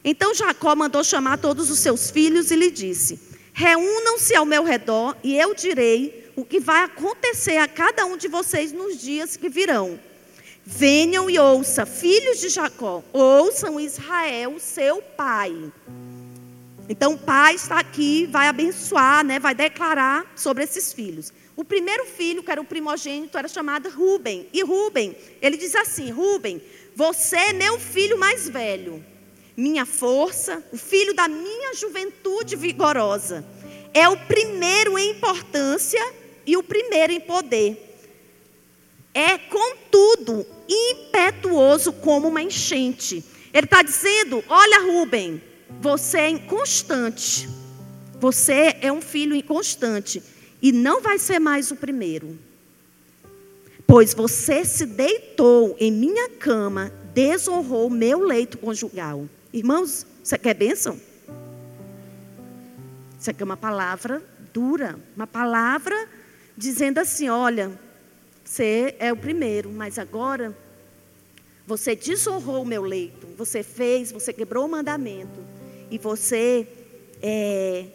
Então 0.10 0.34
Jacó 0.34 0.74
mandou 0.74 1.04
chamar 1.04 1.38
todos 1.38 1.70
os 1.70 1.80
seus 1.80 2.10
filhos 2.10 2.50
e 2.50 2.56
lhe 2.56 2.72
disse: 2.72 3.20
Reúnam-se 3.52 4.34
ao 4.34 4.46
meu 4.46 4.64
redor 4.64 5.18
e 5.22 5.38
eu 5.38 5.54
direi 5.54 6.32
o 6.34 6.46
que 6.46 6.62
vai 6.62 6.86
acontecer 6.86 7.58
a 7.58 7.68
cada 7.68 8.06
um 8.06 8.16
de 8.16 8.30
vocês 8.30 8.72
nos 8.72 9.02
dias 9.02 9.36
que 9.36 9.50
virão. 9.50 10.00
Venham 10.66 11.30
e 11.30 11.38
ouçam, 11.38 11.86
filhos 11.86 12.40
de 12.40 12.48
Jacó, 12.48 13.04
ouçam 13.12 13.82
Israel, 13.82 14.58
seu 14.60 15.02
pai. 15.02 15.54
Então 16.88 17.16
o 17.16 17.18
pai 17.18 17.56
está 17.56 17.78
aqui, 17.78 18.28
vai 18.28 18.48
abençoar, 18.48 19.26
né, 19.26 19.40
vai 19.40 19.54
declarar 19.54 20.26
sobre 20.38 20.64
esses 20.64 20.94
filhos. 20.94 21.34
O 21.54 21.66
primeiro 21.66 22.06
filho, 22.06 22.42
que 22.42 22.50
era 22.50 22.62
o 22.62 22.66
primogênito, 22.66 23.38
era 23.38 23.50
chamado 23.50 23.90
Ruben. 23.90 24.48
E 24.54 24.64
Ruben, 24.64 25.18
ele 25.42 25.58
diz 25.58 25.76
assim: 25.76 26.12
Ruben, 26.12 26.62
você 26.96 27.36
é 27.36 27.54
meu 27.54 27.78
filho 27.78 28.18
mais 28.18 28.48
velho, 28.48 29.04
minha 29.58 29.88
força, 29.88 30.64
o 30.72 30.78
filho 30.78 31.16
da 31.16 31.28
minha 31.28 31.74
juventude 31.74 32.56
vigorosa. 32.56 33.44
É 33.92 34.08
o 34.08 34.16
primeiro 34.16 35.00
em 35.00 35.10
importância 35.10 36.14
e 36.46 36.56
o 36.56 36.62
primeiro 36.62 37.12
em 37.12 37.20
poder. 37.20 37.84
É, 39.12 39.36
contudo, 39.40 40.46
impetuoso 40.70 41.92
como 41.92 42.28
uma 42.28 42.44
enchente. 42.44 43.24
Ele 43.52 43.66
está 43.66 43.82
dizendo: 43.82 44.44
Olha, 44.48 44.82
Rubem, 44.82 45.42
você 45.82 46.20
é 46.20 46.30
inconstante. 46.30 47.50
Você 48.20 48.78
é 48.80 48.92
um 48.92 49.02
filho 49.02 49.36
inconstante. 49.36 50.22
E 50.62 50.72
não 50.72 51.02
vai 51.02 51.18
ser 51.18 51.40
mais 51.40 51.72
o 51.72 51.76
primeiro. 51.76 52.38
Pois 53.88 54.14
você 54.14 54.64
se 54.64 54.86
deitou 54.86 55.76
em 55.80 55.92
minha 55.92 56.30
cama, 56.30 56.92
desonrou 57.14 57.90
meu 57.90 58.20
leito 58.20 58.58
conjugal. 58.58 59.28
Irmãos, 59.58 60.06
você 60.24 60.38
quer 60.38 60.54
bênção? 60.54 61.00
Isso 63.20 63.32
aqui 63.32 63.42
é 63.42 63.44
uma 63.44 63.58
palavra 63.58 64.22
dura, 64.54 65.00
uma 65.16 65.26
palavra 65.26 65.96
dizendo 66.56 67.00
assim: 67.00 67.28
olha, 67.28 67.72
Você 68.46 68.96
é 69.00 69.12
o 69.12 69.18
primeiro, 69.18 69.72
mas 69.72 69.98
agora 69.98 70.56
você 71.66 71.96
desonrou 71.96 72.62
o 72.62 72.66
meu 72.66 72.84
leito. 72.84 73.26
Você 73.36 73.64
fez, 73.64 74.12
você 74.12 74.32
quebrou 74.32 74.68
o 74.68 74.70
mandamento. 74.70 75.44
E 75.90 75.98
você 75.98 76.68
é, 77.20 77.88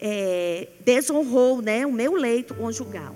é, 0.00 0.68
desonrou 0.82 1.60
né, 1.60 1.84
o 1.84 1.92
meu 1.92 2.14
leito 2.14 2.54
conjugal. 2.54 3.14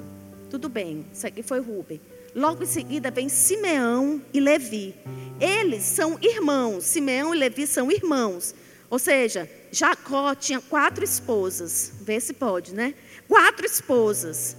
Tudo 0.51 0.69
bem, 0.69 1.07
isso 1.11 1.27
aqui 1.27 1.43
foi 1.43 1.61
Rubem. 1.61 1.99
Logo 2.35 2.65
em 2.65 2.67
seguida 2.67 3.13
vem 3.13 3.29
Simeão 3.29 4.21
e 4.33 4.41
Levi. 4.41 4.95
Eles 5.41 5.85
são 5.85 6.19
irmãos. 6.21 6.85
Simeão 6.85 7.33
e 7.33 7.39
Levi 7.39 7.67
são 7.67 7.93
irmãos. 7.93 8.55
Ou 8.91 8.99
seja, 8.99 9.49
Jacó 9.71 10.35
tinha 10.35 10.61
quatro 10.61 11.05
esposas. 11.05 11.93
Vê 12.01 12.19
se 12.19 12.33
pode, 12.33 12.75
né? 12.75 12.95
Quatro 13.29 13.65
esposas. 13.65 14.57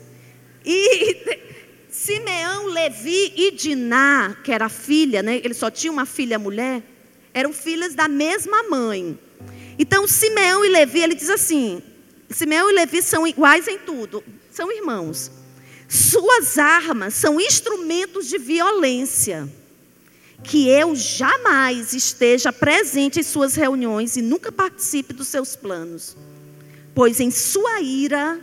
E 0.66 1.18
Simeão, 1.90 2.68
Levi 2.68 3.34
e 3.36 3.52
Diná, 3.52 4.38
que 4.44 4.52
era 4.52 4.70
filha, 4.70 5.22
né? 5.22 5.38
Ele 5.44 5.54
só 5.54 5.70
tinha 5.70 5.92
uma 5.92 6.06
filha 6.06 6.40
mulher, 6.40 6.82
eram 7.34 7.52
filhas 7.52 7.94
da 7.94 8.08
mesma 8.08 8.64
mãe. 8.64 9.20
Então, 9.78 10.08
Simeão 10.08 10.64
e 10.64 10.70
Levi, 10.70 11.02
ele 11.02 11.16
diz 11.16 11.30
assim: 11.30 11.82
Simeão 12.30 12.70
e 12.70 12.74
Levi 12.74 13.02
são 13.02 13.28
iguais 13.28 13.68
em 13.68 13.78
tudo, 13.78 14.24
são 14.50 14.72
irmãos. 14.72 15.32
Suas 15.96 16.58
armas 16.58 17.14
são 17.14 17.40
instrumentos 17.40 18.28
de 18.28 18.38
violência. 18.38 19.48
Que 20.44 20.68
eu 20.68 20.94
jamais 20.94 21.94
esteja 21.94 22.52
presente 22.52 23.22
em 23.22 23.24
suas 23.24 23.56
reuniões 23.56 24.18
e 24.18 24.22
nunca 24.22 24.52
participe 24.52 25.14
dos 25.14 25.30
seus 25.30 25.56
planos. 25.56 26.18
Pois 26.94 27.22
em 27.22 27.32
sua 27.32 27.80
ira 27.80 28.42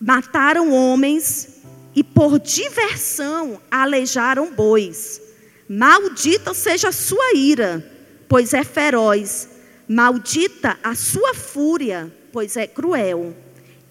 mataram 0.00 0.72
homens 0.72 1.60
e 1.94 2.02
por 2.02 2.40
diversão 2.40 3.60
aleijaram 3.70 4.52
bois. 4.52 5.22
Maldita 5.68 6.52
seja 6.52 6.88
a 6.88 6.92
sua 6.92 7.34
ira, 7.36 7.88
pois 8.28 8.52
é 8.52 8.64
feroz. 8.64 9.48
Maldita 9.86 10.78
a 10.82 10.96
sua 10.96 11.32
fúria, 11.32 12.12
pois 12.32 12.56
é 12.56 12.66
cruel. 12.66 13.43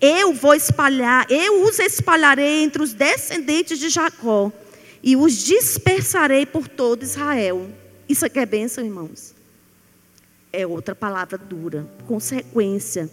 Eu 0.05 0.33
vou 0.33 0.53
espalhar, 0.53 1.25
eu 1.31 1.63
os 1.63 1.79
espalharei 1.79 2.61
entre 2.61 2.83
os 2.83 2.93
descendentes 2.93 3.79
de 3.79 3.87
Jacó 3.87 4.51
e 5.01 5.15
os 5.15 5.33
dispersarei 5.45 6.45
por 6.45 6.67
todo 6.67 7.03
Israel. 7.03 7.69
Isso 8.09 8.25
aqui 8.25 8.37
é 8.37 8.45
bênção, 8.45 8.83
irmãos. 8.83 9.33
É 10.51 10.67
outra 10.67 10.93
palavra 10.93 11.37
dura, 11.37 11.87
consequência 12.05 13.09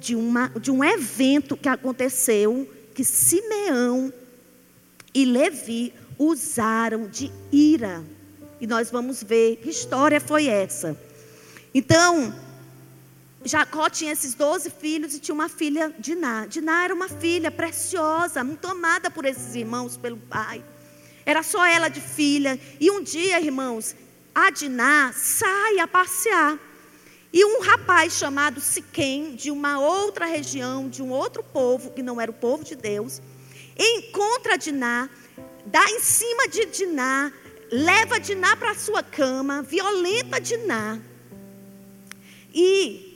de, 0.00 0.16
uma, 0.16 0.48
de 0.58 0.70
um 0.70 0.82
evento 0.82 1.54
que 1.54 1.68
aconteceu 1.68 2.66
que 2.94 3.04
Simeão 3.04 4.10
e 5.12 5.26
Levi 5.26 5.92
usaram 6.18 7.08
de 7.08 7.30
ira. 7.52 8.02
E 8.58 8.66
nós 8.66 8.90
vamos 8.90 9.22
ver 9.22 9.56
que 9.56 9.68
história 9.68 10.18
foi 10.18 10.46
essa. 10.46 10.96
Então, 11.74 12.34
Jacó 13.44 13.90
tinha 13.90 14.12
esses 14.12 14.34
doze 14.34 14.70
filhos 14.70 15.14
e 15.14 15.20
tinha 15.20 15.34
uma 15.34 15.48
filha, 15.48 15.92
Diná. 15.98 16.46
Diná 16.46 16.84
era 16.84 16.94
uma 16.94 17.08
filha 17.08 17.50
preciosa, 17.50 18.44
muito 18.44 18.66
amada 18.68 19.10
por 19.10 19.24
esses 19.24 19.54
irmãos, 19.54 19.96
pelo 19.96 20.16
pai. 20.16 20.64
Era 21.26 21.42
só 21.42 21.64
ela 21.66 21.88
de 21.88 22.00
filha. 22.00 22.58
E 22.80 22.90
um 22.90 23.02
dia, 23.02 23.40
irmãos, 23.40 23.96
a 24.34 24.50
Diná 24.50 25.12
sai 25.14 25.78
a 25.80 25.88
passear. 25.88 26.58
E 27.32 27.44
um 27.44 27.62
rapaz 27.62 28.12
chamado 28.12 28.60
Siquém, 28.60 29.34
de 29.34 29.50
uma 29.50 29.80
outra 29.80 30.26
região, 30.26 30.88
de 30.88 31.02
um 31.02 31.10
outro 31.10 31.42
povo, 31.42 31.90
que 31.90 32.02
não 32.02 32.20
era 32.20 32.30
o 32.30 32.34
povo 32.34 32.62
de 32.62 32.76
Deus, 32.76 33.22
encontra 33.76 34.58
Diná, 34.58 35.08
dá 35.64 35.82
em 35.90 35.98
cima 36.00 36.46
de 36.46 36.66
Diná, 36.66 37.32
leva 37.70 38.20
Diná 38.20 38.54
para 38.54 38.72
a 38.72 38.74
sua 38.74 39.02
cama, 39.02 39.62
violenta 39.62 40.38
Diná. 40.38 41.00
E 42.54 43.11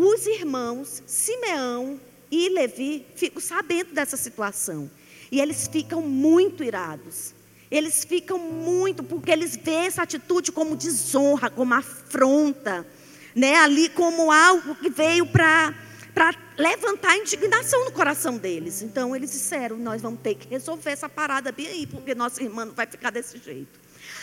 os 0.00 0.26
irmãos 0.26 1.02
Simeão 1.06 2.00
e 2.30 2.48
Levi 2.48 3.06
ficam 3.14 3.40
sabendo 3.40 3.92
dessa 3.92 4.16
situação. 4.16 4.90
E 5.30 5.40
eles 5.40 5.68
ficam 5.68 6.00
muito 6.02 6.64
irados. 6.64 7.34
Eles 7.70 8.04
ficam 8.04 8.38
muito, 8.38 9.02
porque 9.04 9.30
eles 9.30 9.56
veem 9.56 9.86
essa 9.86 10.02
atitude 10.02 10.50
como 10.50 10.74
desonra, 10.74 11.48
como 11.50 11.72
afronta, 11.72 12.86
né? 13.34 13.54
ali 13.56 13.88
como 13.90 14.32
algo 14.32 14.74
que 14.74 14.90
veio 14.90 15.24
para 15.26 15.72
levantar 16.58 17.10
a 17.10 17.16
indignação 17.18 17.84
no 17.84 17.92
coração 17.92 18.36
deles. 18.38 18.82
Então 18.82 19.14
eles 19.14 19.30
disseram: 19.30 19.76
nós 19.76 20.02
vamos 20.02 20.20
ter 20.20 20.34
que 20.34 20.48
resolver 20.48 20.90
essa 20.90 21.08
parada 21.08 21.52
bem 21.52 21.68
aí, 21.68 21.86
porque 21.86 22.12
nossa 22.14 22.42
irmã 22.42 22.64
não 22.64 22.74
vai 22.74 22.86
ficar 22.86 23.10
desse 23.10 23.38
jeito. 23.38 23.79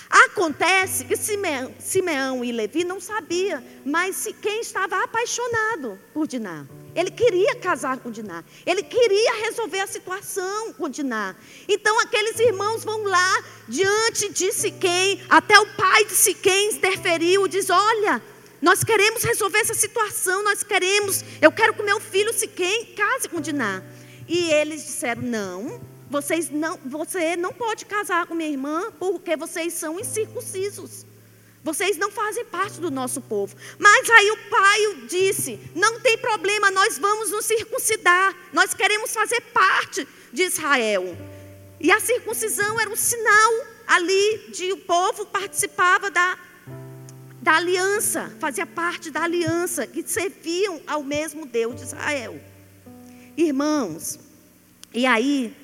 Acontece 0.10 1.04
que 1.04 1.18
Simeão, 1.18 2.44
e 2.44 2.52
Levi 2.52 2.84
não 2.84 3.00
sabiam, 3.00 3.62
mas 3.86 4.28
quem 4.42 4.62
estava 4.62 5.04
apaixonado 5.04 6.00
por 6.14 6.26
Diná. 6.26 6.66
Ele 6.96 7.12
queria 7.12 7.56
casar 7.56 7.98
com 8.00 8.10
Diná. 8.10 8.44
Ele 8.66 8.82
queria 8.82 9.46
resolver 9.46 9.82
a 9.82 9.88
situação 9.88 10.74
com 10.74 10.90
Diná. 10.90 11.36
Então 11.68 12.00
aqueles 12.00 12.40
irmãos 12.40 12.84
vão 12.84 13.04
lá 13.04 13.44
diante 13.68 14.30
de 14.30 14.52
Siquém, 14.52 15.22
até 15.30 15.60
o 15.60 15.76
pai 15.76 16.06
de 16.06 16.14
Siquém 16.14 16.72
interferiu, 16.72 17.48
diz: 17.48 17.70
"Olha, 17.70 18.22
nós 18.62 18.84
queremos 18.84 19.24
resolver 19.24 19.60
essa 19.60 19.76
situação, 19.76 20.44
nós 20.44 20.64
queremos, 20.64 21.24
eu 21.42 21.52
quero 21.52 21.74
que 21.74 21.84
meu 21.84 22.00
filho 22.00 22.34
se 22.34 22.48
quem 22.48 22.86
case 22.86 23.30
com 23.30 23.42
Diná. 23.42 23.84
E 24.28 24.50
eles 24.52 24.84
disseram: 24.84 25.22
"Não, 25.22 25.80
vocês 26.10 26.50
não, 26.50 26.78
você 26.86 27.36
não 27.36 27.54
pode 27.54 27.86
casar 27.86 28.26
com 28.26 28.36
minha 28.36 28.50
irmã 28.50 28.92
porque 28.98 29.36
vocês 29.36 29.74
são 29.74 30.00
incircuncisos. 30.00 31.06
Vocês 31.64 31.98
não 31.98 32.10
fazem 32.10 32.46
parte 32.46 32.80
do 32.80 32.90
nosso 32.90 33.20
povo. 33.20 33.56
Mas 33.78 34.10
aí 34.10 34.32
o 34.32 34.38
pai 34.50 35.08
disse: 35.10 35.60
Não 35.76 36.00
tem 36.00 36.18
problema, 36.18 36.72
nós 36.72 36.98
vamos 36.98 37.32
nos 37.32 37.46
circuncidar. 37.46 38.34
Nós 38.54 38.74
queremos 38.74 39.14
fazer 39.14 39.42
parte 39.54 40.08
de 40.32 40.44
Israel. 40.44 41.18
E 41.80 41.92
a 41.92 42.00
circuncisão 42.00 42.80
era 42.80 42.90
um 42.90 42.96
sinal 42.96 43.54
ali 43.86 44.50
de 44.50 44.72
o 44.72 44.78
povo 44.78 45.26
participava 45.26 46.10
da 46.10 46.38
da 47.42 47.56
aliança, 47.56 48.30
fazia 48.40 48.66
parte 48.66 49.10
da 49.10 49.24
aliança, 49.24 49.88
que 49.88 50.04
serviam 50.06 50.82
ao 50.86 51.02
mesmo 51.02 51.46
Deus 51.46 51.78
de 51.78 51.84
Israel. 51.84 52.42
Irmãos, 53.38 54.20
e 54.94 55.06
aí, 55.06 55.56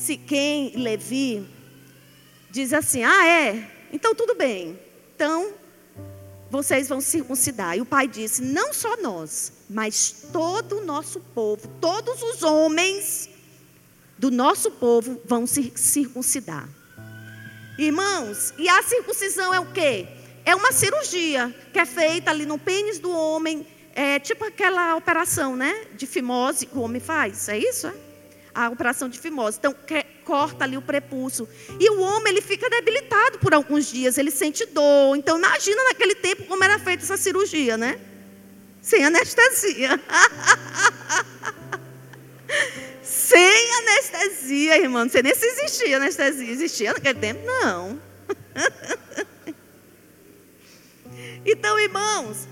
se 0.00 0.16
quem 0.16 0.72
Levi 0.76 1.46
diz 2.50 2.72
assim: 2.72 3.04
ah, 3.04 3.26
é, 3.26 3.70
então 3.92 4.14
tudo 4.14 4.34
bem, 4.34 4.78
então 5.14 5.52
vocês 6.50 6.88
vão 6.88 7.00
circuncidar. 7.00 7.76
E 7.76 7.80
o 7.80 7.86
pai 7.86 8.08
disse: 8.08 8.42
não 8.42 8.72
só 8.72 8.96
nós, 8.96 9.52
mas 9.68 10.26
todo 10.32 10.78
o 10.78 10.84
nosso 10.84 11.20
povo, 11.20 11.68
todos 11.80 12.22
os 12.22 12.42
homens 12.42 13.28
do 14.18 14.30
nosso 14.30 14.70
povo 14.70 15.20
vão 15.24 15.46
se 15.46 15.72
circuncidar. 15.76 16.68
Irmãos, 17.78 18.54
e 18.58 18.68
a 18.68 18.82
circuncisão 18.82 19.52
é 19.52 19.60
o 19.60 19.72
quê? 19.72 20.06
é 20.44 20.54
uma 20.54 20.72
cirurgia 20.72 21.54
que 21.72 21.78
é 21.78 21.84
feita 21.84 22.30
ali 22.30 22.46
no 22.46 22.58
pênis 22.58 22.98
do 22.98 23.10
homem, 23.10 23.66
é 23.94 24.18
tipo 24.18 24.44
aquela 24.44 24.96
operação, 24.96 25.56
né, 25.56 25.86
de 25.94 26.06
fimose 26.06 26.66
que 26.66 26.76
o 26.76 26.80
homem 26.80 27.00
faz, 27.00 27.48
é 27.48 27.58
isso? 27.58 27.86
É? 27.86 28.09
A 28.60 28.68
operação 28.68 29.08
de 29.08 29.18
fimose. 29.18 29.58
Então, 29.58 29.74
corta 30.24 30.64
ali 30.64 30.76
o 30.76 30.82
prepulso. 30.82 31.48
E 31.78 31.90
o 31.90 32.00
homem, 32.00 32.32
ele 32.32 32.42
fica 32.42 32.68
debilitado 32.68 33.38
por 33.38 33.54
alguns 33.54 33.90
dias, 33.90 34.18
ele 34.18 34.30
sente 34.30 34.66
dor. 34.66 35.16
Então, 35.16 35.38
imagina 35.38 35.82
naquele 35.84 36.14
tempo 36.14 36.44
como 36.44 36.62
era 36.62 36.78
feita 36.78 37.02
essa 37.02 37.16
cirurgia, 37.16 37.76
né? 37.76 37.98
Sem 38.82 39.04
anestesia. 39.04 40.00
Sem 43.02 43.72
anestesia, 43.78 44.76
irmão. 44.78 45.04
Não 45.04 45.10
sei 45.10 45.22
nem 45.22 45.34
se 45.34 45.46
existia 45.46 45.96
anestesia. 45.96 46.50
Existia 46.50 46.92
naquele 46.92 47.18
tempo? 47.18 47.40
Não. 47.46 48.00
Então, 51.44 51.78
irmãos, 51.78 52.46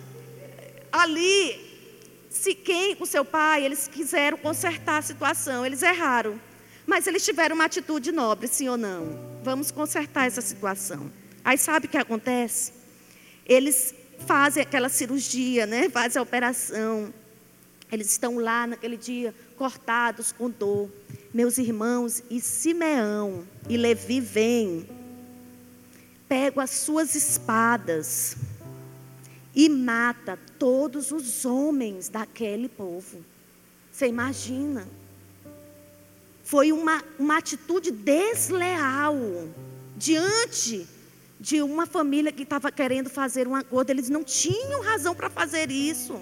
ali, 0.90 1.67
se 2.38 2.54
quem, 2.54 2.96
o 3.00 3.06
seu 3.06 3.24
pai, 3.24 3.64
eles 3.64 3.88
quiseram 3.88 4.38
consertar 4.38 4.98
a 4.98 5.02
situação, 5.02 5.66
eles 5.66 5.82
erraram. 5.82 6.40
Mas 6.86 7.06
eles 7.06 7.24
tiveram 7.24 7.56
uma 7.56 7.64
atitude 7.64 8.12
nobre, 8.12 8.46
sim 8.46 8.68
ou 8.68 8.76
não? 8.76 9.18
Vamos 9.42 9.70
consertar 9.72 10.26
essa 10.26 10.40
situação. 10.40 11.10
Aí 11.44 11.58
sabe 11.58 11.86
o 11.86 11.88
que 11.88 11.98
acontece? 11.98 12.72
Eles 13.44 13.92
fazem 14.20 14.62
aquela 14.62 14.88
cirurgia, 14.88 15.66
né? 15.66 15.90
Fazem 15.90 16.20
a 16.20 16.22
operação. 16.22 17.12
Eles 17.90 18.10
estão 18.10 18.38
lá 18.38 18.66
naquele 18.66 18.96
dia 18.96 19.34
cortados 19.56 20.30
com 20.30 20.48
dor. 20.48 20.88
Meus 21.34 21.58
irmãos, 21.58 22.22
e 22.30 22.40
Simeão 22.40 23.46
e 23.68 23.76
Levi 23.76 24.20
vêm, 24.20 24.88
pegam 26.28 26.62
as 26.62 26.70
suas 26.70 27.14
espadas 27.14 28.36
e 29.58 29.68
mata 29.68 30.38
todos 30.58 31.12
os 31.12 31.44
homens 31.44 32.08
daquele 32.08 32.68
povo. 32.68 33.18
Você 33.92 34.06
imagina? 34.06 34.86
foi 36.48 36.72
uma, 36.72 37.04
uma 37.18 37.36
atitude 37.36 37.90
desleal 37.90 39.14
diante 39.98 40.86
de 41.38 41.60
uma 41.60 41.84
família 41.84 42.32
que 42.32 42.42
estava 42.42 42.72
querendo 42.72 43.10
fazer 43.10 43.46
um 43.46 43.54
acordo. 43.54 43.90
Eles 43.90 44.08
não 44.08 44.24
tinham 44.24 44.80
razão 44.80 45.14
para 45.14 45.28
fazer 45.28 45.70
isso. 45.70 46.18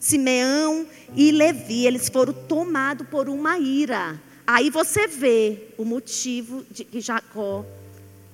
Simeão 0.00 0.84
e 1.14 1.30
Levi, 1.30 1.86
eles 1.86 2.08
foram 2.08 2.32
tomados 2.32 3.06
por 3.06 3.28
uma 3.28 3.56
ira. 3.56 4.20
Aí 4.44 4.68
você 4.68 5.06
vê 5.06 5.68
o 5.78 5.84
motivo 5.84 6.66
de 6.68 6.84
que 6.84 7.00
Jacó 7.00 7.64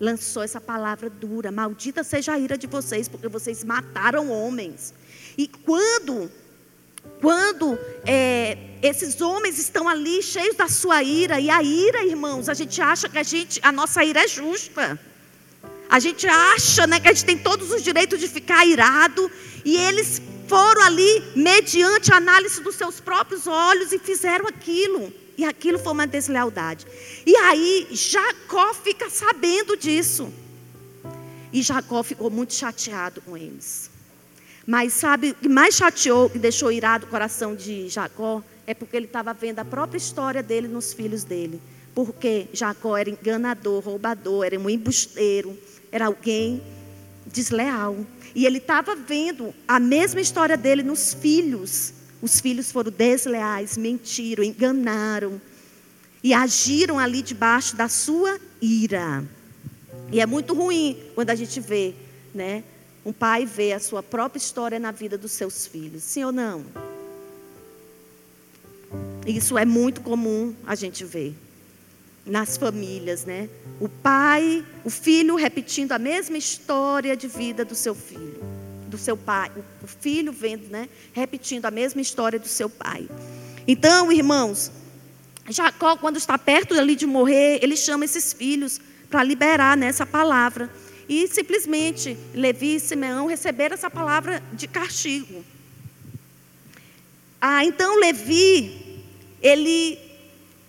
lançou 0.01 0.43
essa 0.43 0.61
palavra 0.61 1.11
dura: 1.11 1.51
Maldita 1.51 2.05
seja 2.05 2.33
a 2.33 2.39
ira 2.39 2.57
de 2.57 2.67
vocês, 2.67 3.09
porque 3.09 3.29
vocês 3.29 3.65
mataram 3.65 4.31
homens. 4.31 4.95
E 5.37 5.47
quando, 5.47 6.31
quando 7.21 7.79
é, 8.05 8.59
esses 8.83 9.21
homens 9.21 9.59
estão 9.59 9.89
ali 9.89 10.23
cheios 10.23 10.57
da 10.57 10.69
sua 10.69 11.03
ira, 11.03 11.41
e 11.41 11.51
a 11.51 11.63
ira, 11.63 12.05
irmãos, 12.05 12.49
a 12.49 12.55
gente 12.55 12.81
acha 12.81 13.09
que 13.09 13.19
a, 13.19 13.23
gente, 13.23 13.61
a 13.63 13.73
nossa 13.73 14.05
ira 14.05 14.25
é 14.25 14.29
justa. 14.29 14.99
A 15.91 15.99
gente 16.01 16.27
acha 16.27 16.87
né, 16.87 17.01
que 17.01 17.09
a 17.09 17.13
gente 17.13 17.25
tem 17.25 17.39
todos 17.39 17.71
os 17.73 17.83
direitos 17.83 18.21
de 18.21 18.29
ficar 18.29 18.67
irado, 18.67 19.31
e 19.65 19.77
eles 19.77 20.21
foram 20.47 20.83
ali 20.83 21.23
mediante 21.35 22.13
a 22.13 22.17
análise 22.17 22.63
dos 22.63 22.75
seus 22.75 23.01
próprios 23.01 23.47
olhos 23.47 23.93
e 23.93 23.99
fizeram 23.99 24.47
aquilo. 24.47 25.13
E 25.39 25.45
aquilo 25.45 25.79
foi 25.79 25.93
uma 25.93 26.07
deslealdade. 26.07 26.85
E 27.25 27.37
aí 27.37 27.87
Jacó 27.93 28.75
fica 28.75 29.09
sabendo 29.09 29.77
disso. 29.77 30.33
E 31.53 31.63
Jacó 31.63 32.03
ficou 32.03 32.29
muito 32.29 32.53
chateado 32.53 33.23
com 33.23 33.37
eles. 33.37 33.89
Mas 34.67 34.93
sabe 34.95 35.31
o 35.31 35.35
que 35.37 35.49
mais 35.49 35.77
chateou, 35.77 36.29
que 36.29 36.41
deixou 36.41 36.73
irado 36.73 37.07
o 37.07 37.09
coração 37.09 37.55
de 37.55 37.89
Jacó? 37.89 38.43
É 38.67 38.75
porque 38.75 38.97
ele 38.97 39.07
estava 39.07 39.33
vendo 39.33 39.61
a 39.61 39.65
própria 39.65 39.97
história 39.97 40.43
dele 40.43 40.67
nos 40.67 40.93
filhos 40.93 41.23
dele. 41.23 41.63
Porque 41.95 42.49
Jacó 42.53 42.97
era 42.97 43.09
enganador, 43.09 43.83
roubador, 43.83 44.45
era 44.45 44.59
um 44.59 44.69
embusteiro, 44.69 45.57
era 45.93 46.07
alguém 46.07 46.61
desleal. 47.25 47.97
E 48.35 48.45
ele 48.45 48.59
estava 48.59 48.97
vendo 48.97 49.55
a 49.67 49.79
mesma 49.79 50.21
história 50.21 50.57
dele 50.57 50.83
nos 50.83 51.15
filhos. 51.15 51.95
Os 52.21 52.41
filhos 52.41 52.73
foram 52.73 52.91
desleais, 52.91 53.77
mentiram, 53.77 54.43
enganaram 54.43 55.41
e 56.23 56.35
agiram 56.35 56.99
ali 56.99 57.23
debaixo 57.23 57.77
da 57.77 57.89
sua 57.89 58.39
ira. 58.61 59.25
E 60.11 60.21
é 60.21 60.27
muito 60.27 60.55
ruim 60.55 60.99
quando 61.15 61.31
a 61.31 61.35
gente 61.35 61.61
vê, 61.61 61.95
né? 62.35 62.65
Um 63.05 63.13
pai 63.13 63.47
vê 63.47 63.73
a 63.73 63.79
sua 63.79 64.03
própria 64.03 64.39
história 64.39 64.79
na 64.79 64.91
vida 64.91 65.17
dos 65.17 65.33
seus 65.33 65.67
filhos. 65.67 66.03
Sim 66.03 66.25
ou 66.25 66.33
não? 66.33 66.65
Isso 69.27 69.57
é 69.57 69.65
muito 69.65 70.01
comum 70.01 70.55
a 70.67 70.75
gente 70.75 71.05
ver 71.05 71.35
nas 72.25 72.57
famílias, 72.57 73.25
né? 73.25 73.49
O 73.81 73.89
pai, 73.89 74.65
o 74.85 74.91
filho 74.91 75.37
repetindo 75.37 75.93
a 75.93 75.99
mesma 75.99 76.37
história 76.37 77.17
de 77.17 77.27
vida 77.27 77.65
do 77.65 77.75
seu 77.75 77.95
filho, 77.95 78.41
do 78.89 78.99
seu 78.99 79.17
pai. 79.17 79.51
O 79.83 79.87
filho 79.87 80.33
vendo, 80.33 80.69
né? 80.69 80.89
Repetindo 81.13 81.67
a 81.67 81.71
mesma 81.71 82.01
história 82.01 82.39
do 82.39 82.49
seu 82.49 82.69
pai. 82.69 83.09
Então, 83.67 84.11
irmãos, 84.11 84.73
Jacó, 85.49 85.97
quando 85.97 86.17
está 86.17 86.37
perto 86.37 86.75
ali 86.75 86.97
de 86.97 87.07
morrer, 87.07 87.61
ele 87.63 87.77
chama 87.77 88.05
esses 88.05 88.33
filhos 88.33 88.81
para 89.11 89.23
liberar 89.23 89.77
nessa 89.77 90.05
palavra. 90.05 90.71
E 91.09 91.27
simplesmente 91.29 92.17
Levi 92.35 92.77
e 92.77 92.81
Simeão 92.81 93.27
receberam 93.27 93.75
essa 93.75 93.91
palavra 93.91 94.43
de 94.53 94.67
castigo. 94.67 95.45
Ah, 97.41 97.65
então 97.65 97.99
Levi, 98.01 99.01
ele 99.41 99.99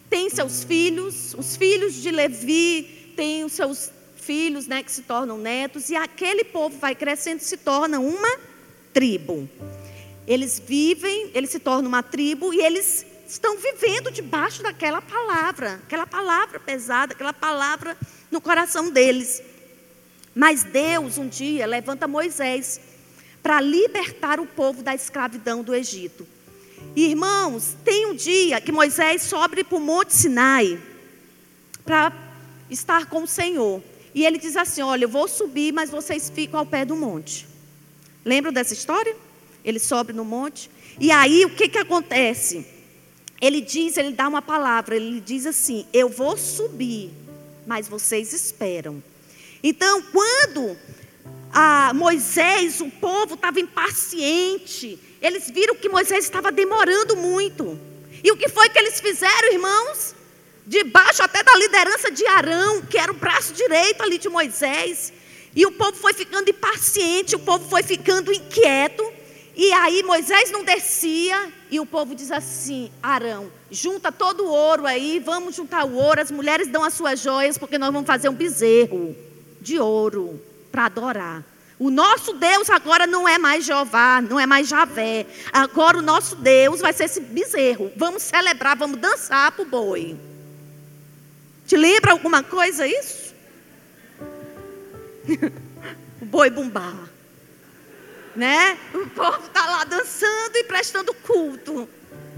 tem 0.10 0.30
seus 0.30 0.64
filhos, 0.64 1.36
os 1.38 1.56
filhos 1.58 1.96
de 1.96 2.12
Levi 2.12 3.14
têm 3.16 3.44
os 3.44 3.54
seus 3.54 3.92
filhos, 4.20 4.68
né, 4.68 4.84
que 4.84 4.92
se 4.92 5.02
tornam 5.04 5.38
netos, 5.38 5.90
e 5.90 5.96
aquele 5.96 6.44
povo 6.44 6.78
vai 6.78 6.94
crescendo 6.94 7.42
e 7.42 7.44
se 7.44 7.58
torna 7.58 8.00
uma 8.00 8.38
tribo. 8.94 9.50
Eles 10.28 10.60
vivem, 10.60 11.32
eles 11.34 11.50
se 11.50 11.60
tornam 11.60 11.88
uma 11.88 12.04
tribo 12.04 12.54
e 12.54 12.62
eles 12.62 13.06
estão 13.28 13.58
vivendo 13.58 14.12
debaixo 14.12 14.62
daquela 14.62 15.02
palavra, 15.02 15.80
aquela 15.86 16.06
palavra 16.06 16.60
pesada, 16.60 17.14
aquela 17.14 17.34
palavra 17.34 17.98
no 18.30 18.42
coração 18.42 18.90
deles. 18.90 19.42
Mas 20.36 20.64
Deus 20.64 21.18
um 21.18 21.28
dia 21.28 21.66
levanta 21.66 22.08
Moisés 22.08 22.80
para 23.42 23.62
libertar 23.62 24.40
o 24.40 24.46
povo 24.46 24.84
da 24.84 24.94
escravidão 24.94 25.64
do 25.64 25.74
Egito. 25.74 26.28
Irmãos, 26.96 27.76
tem 27.84 28.08
um 28.08 28.16
dia 28.16 28.60
que 28.62 28.72
Moisés 28.72 29.24
sobe 29.24 29.64
para 29.64 29.78
o 29.78 29.80
Monte 29.80 30.16
Sinai 30.16 30.80
para 31.86 32.14
estar 32.70 33.08
com 33.08 33.24
o 33.24 33.28
Senhor. 33.28 33.82
E 34.14 34.26
ele 34.26 34.38
diz 34.38 34.56
assim: 34.56 34.82
Olha, 34.82 35.06
eu 35.06 35.10
vou 35.10 35.28
subir, 35.28 35.72
mas 35.74 35.90
vocês 35.90 36.30
ficam 36.30 36.60
ao 36.60 36.66
pé 36.66 36.86
do 36.86 36.96
monte. 36.96 37.48
Lembram 38.26 38.52
dessa 38.52 38.74
história? 38.74 39.16
Ele 39.64 39.80
sobe 39.80 40.14
no 40.14 40.26
monte. 40.26 40.70
E 41.00 41.12
aí 41.12 41.46
o 41.46 41.50
que, 41.50 41.70
que 41.70 41.78
acontece? 41.78 42.66
Ele 43.42 43.62
diz, 43.62 43.96
ele 43.96 44.12
dá 44.12 44.28
uma 44.28 44.42
palavra, 44.42 44.96
ele 44.96 45.22
diz 45.22 45.46
assim: 45.46 45.86
Eu 45.94 46.10
vou 46.10 46.38
subir, 46.38 47.12
mas 47.66 47.88
vocês 47.88 48.34
esperam. 48.34 49.02
Então, 49.64 50.02
quando 50.02 50.78
a 51.52 51.94
Moisés, 51.94 52.82
o 52.82 52.90
povo 52.90 53.36
estava 53.36 53.60
impaciente, 53.60 55.00
eles 55.22 55.50
viram 55.50 55.76
que 55.76 55.90
Moisés 55.90 56.26
estava 56.26 56.52
demorando 56.52 57.16
muito. 57.16 57.80
E 58.24 58.32
o 58.32 58.38
que 58.38 58.50
foi 58.50 58.70
que 58.70 58.78
eles 58.78 59.00
fizeram, 59.00 59.54
irmãos? 59.54 60.16
Debaixo 60.70 61.24
até 61.24 61.42
da 61.42 61.56
liderança 61.56 62.12
de 62.12 62.24
Arão, 62.28 62.84
que 62.84 62.96
era 62.96 63.12
o 63.12 63.16
braço 63.16 63.54
direito 63.54 64.04
ali 64.04 64.20
de 64.20 64.30
Moisés. 64.30 65.12
E 65.56 65.66
o 65.66 65.72
povo 65.72 65.98
foi 65.98 66.14
ficando 66.14 66.48
impaciente, 66.48 67.36
o 67.36 67.40
povo 67.40 67.68
foi 67.68 67.82
ficando 67.82 68.32
inquieto. 68.32 69.04
E 69.56 69.74
aí 69.74 70.04
Moisés 70.04 70.52
não 70.52 70.64
descia. 70.64 71.52
E 71.72 71.80
o 71.80 71.88
povo 71.88 72.14
diz 72.14 72.32
assim: 72.32 72.92
Arão, 73.02 73.52
junta 73.72 74.12
todo 74.12 74.46
o 74.46 74.48
ouro 74.48 74.86
aí, 74.86 75.18
vamos 75.18 75.56
juntar 75.56 75.86
o 75.86 75.96
ouro. 75.96 76.22
As 76.22 76.30
mulheres 76.30 76.68
dão 76.68 76.84
as 76.84 76.94
suas 76.94 77.20
joias, 77.20 77.58
porque 77.58 77.80
nós 77.80 77.92
vamos 77.92 78.06
fazer 78.06 78.30
um 78.30 78.36
bezerro 78.36 79.16
de 79.60 79.80
ouro 79.80 80.40
para 80.72 80.86
adorar. 80.86 81.44
O 81.80 81.90
nosso 81.90 82.34
Deus 82.34 82.70
agora 82.70 83.08
não 83.08 83.28
é 83.28 83.40
mais 83.40 83.66
Jeová, 83.66 84.22
não 84.22 84.40
é 84.40 84.46
mais 84.46 84.68
Javé. 84.68 85.26
Agora 85.52 85.98
o 85.98 86.04
nosso 86.04 86.36
Deus 86.36 86.80
vai 86.80 86.94
ser 86.94 87.06
esse 87.06 87.22
bezerro. 87.22 87.92
Vamos 87.96 88.22
celebrar, 88.22 88.78
vamos 88.78 89.00
dançar 89.00 89.52
para 89.52 89.64
o 89.64 89.66
boi. 89.66 90.30
Te 91.70 91.78
lembra 91.78 92.12
alguma 92.12 92.42
coisa 92.42 92.88
isso? 92.88 93.34
o 96.20 96.26
boi 96.26 96.50
bumbá. 96.50 96.94
Né? 98.36 98.78
O 98.94 99.08
povo 99.12 99.46
está 99.46 99.66
lá 99.66 99.84
dançando 99.86 100.56
e 100.56 100.64
prestando 100.64 101.14
culto 101.14 101.88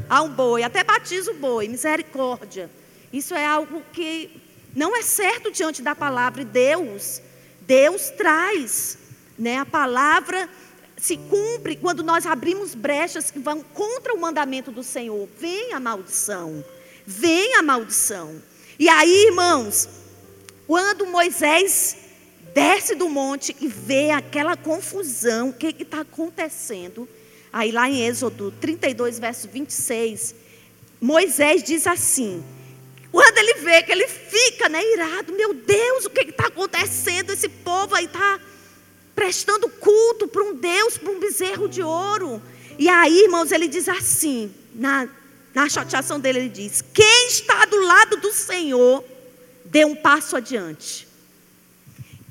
a 0.09 0.21
um 0.21 0.29
boi. 0.29 0.63
Até 0.63 0.83
batiza 0.83 1.31
o 1.31 1.35
boi, 1.35 1.67
misericórdia. 1.67 2.69
Isso 3.11 3.33
é 3.33 3.45
algo 3.45 3.81
que 3.93 4.29
não 4.75 4.95
é 4.95 5.01
certo 5.01 5.49
diante 5.49 5.81
da 5.81 5.95
palavra 5.95 6.43
de 6.43 6.51
Deus. 6.51 7.21
Deus 7.61 8.09
traz 8.09 8.99
né? 9.41 9.57
A 9.57 9.65
palavra 9.65 10.47
se 10.95 11.17
cumpre 11.17 11.75
quando 11.75 12.03
nós 12.03 12.27
abrimos 12.27 12.75
brechas 12.75 13.31
que 13.31 13.39
vão 13.39 13.63
contra 13.63 14.13
o 14.13 14.21
mandamento 14.21 14.71
do 14.71 14.83
Senhor. 14.83 15.27
Vem 15.39 15.73
a 15.73 15.79
maldição. 15.79 16.63
Vem 17.05 17.55
a 17.55 17.63
maldição. 17.63 18.39
E 18.79 18.89
aí, 18.89 19.27
irmãos, 19.27 19.89
quando 20.67 21.05
Moisés 21.05 21.97
desce 22.53 22.95
do 22.95 23.09
monte 23.09 23.55
e 23.59 23.67
vê 23.67 24.11
aquela 24.11 24.55
confusão, 24.57 25.49
o 25.49 25.53
que 25.53 25.67
está 25.67 26.01
acontecendo? 26.01 27.07
Aí 27.51 27.71
lá 27.71 27.89
em 27.89 28.05
Êxodo 28.05 28.51
32, 28.59 29.19
verso 29.19 29.47
26, 29.47 30.35
Moisés 30.99 31.63
diz 31.63 31.85
assim: 31.87 32.43
quando 33.11 33.37
ele 33.37 33.55
vê 33.55 33.83
que 33.83 33.91
ele 33.91 34.07
fica 34.07 34.69
né, 34.69 34.81
irado, 34.93 35.33
meu 35.33 35.53
Deus, 35.53 36.05
o 36.05 36.09
que 36.09 36.21
está 36.21 36.47
acontecendo? 36.47 37.31
Esse 37.31 37.49
povo 37.49 37.93
aí 37.93 38.05
está 38.05 38.39
prestando 39.13 39.67
culto 39.67 40.27
para 40.27 40.41
um 40.41 40.55
Deus, 40.55 40.97
para 40.97 41.11
um 41.11 41.19
bezerro 41.19 41.67
de 41.67 41.83
ouro. 41.83 42.41
E 42.79 42.87
aí, 42.87 43.23
irmãos, 43.23 43.51
ele 43.51 43.67
diz 43.67 43.89
assim, 43.89 44.53
na, 44.73 45.09
na 45.53 45.67
chateação 45.69 46.19
dele, 46.19 46.39
ele 46.39 46.49
diz: 46.49 46.81
Quem 46.93 47.27
está 47.27 47.65
do 47.65 47.79
lado 47.81 48.17
do 48.17 48.31
Senhor, 48.31 49.03
dê 49.65 49.85
um 49.85 49.95
passo 49.95 50.35
adiante. 50.35 51.07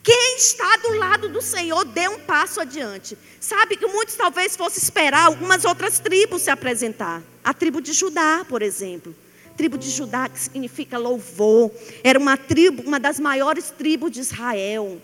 Quem 0.03 0.37
está 0.37 0.77
do 0.79 0.95
lado 0.97 1.29
do 1.29 1.43
Senhor, 1.43 1.85
dê 1.85 2.09
um 2.09 2.21
passo 2.21 2.61
adiante. 2.61 3.17
Sabe 3.39 3.77
que 3.77 3.87
muitos 3.87 4.15
talvez 4.15 4.57
fossem 4.57 4.83
esperar 4.83 5.27
algumas 5.27 5.65
outras 5.65 5.99
tribos 5.99 6.43
se 6.43 6.51
apresentar. 6.51 7.23
A 7.45 7.53
tribo 7.53 7.81
de 7.81 7.93
Judá, 7.93 8.45
por 8.49 8.63
exemplo. 8.63 9.15
tribo 9.57 9.77
de 9.77 9.91
Judá, 9.91 10.27
que 10.27 10.41
significa 10.41 10.97
louvor. 10.97 11.71
Era 12.03 12.19
uma 12.19 12.37
tribo, 12.37 12.83
uma 12.83 12.99
das 12.99 13.21
maiores 13.21 13.71
tribos 13.71 14.11
de 14.11 14.21
Israel. 14.21 15.01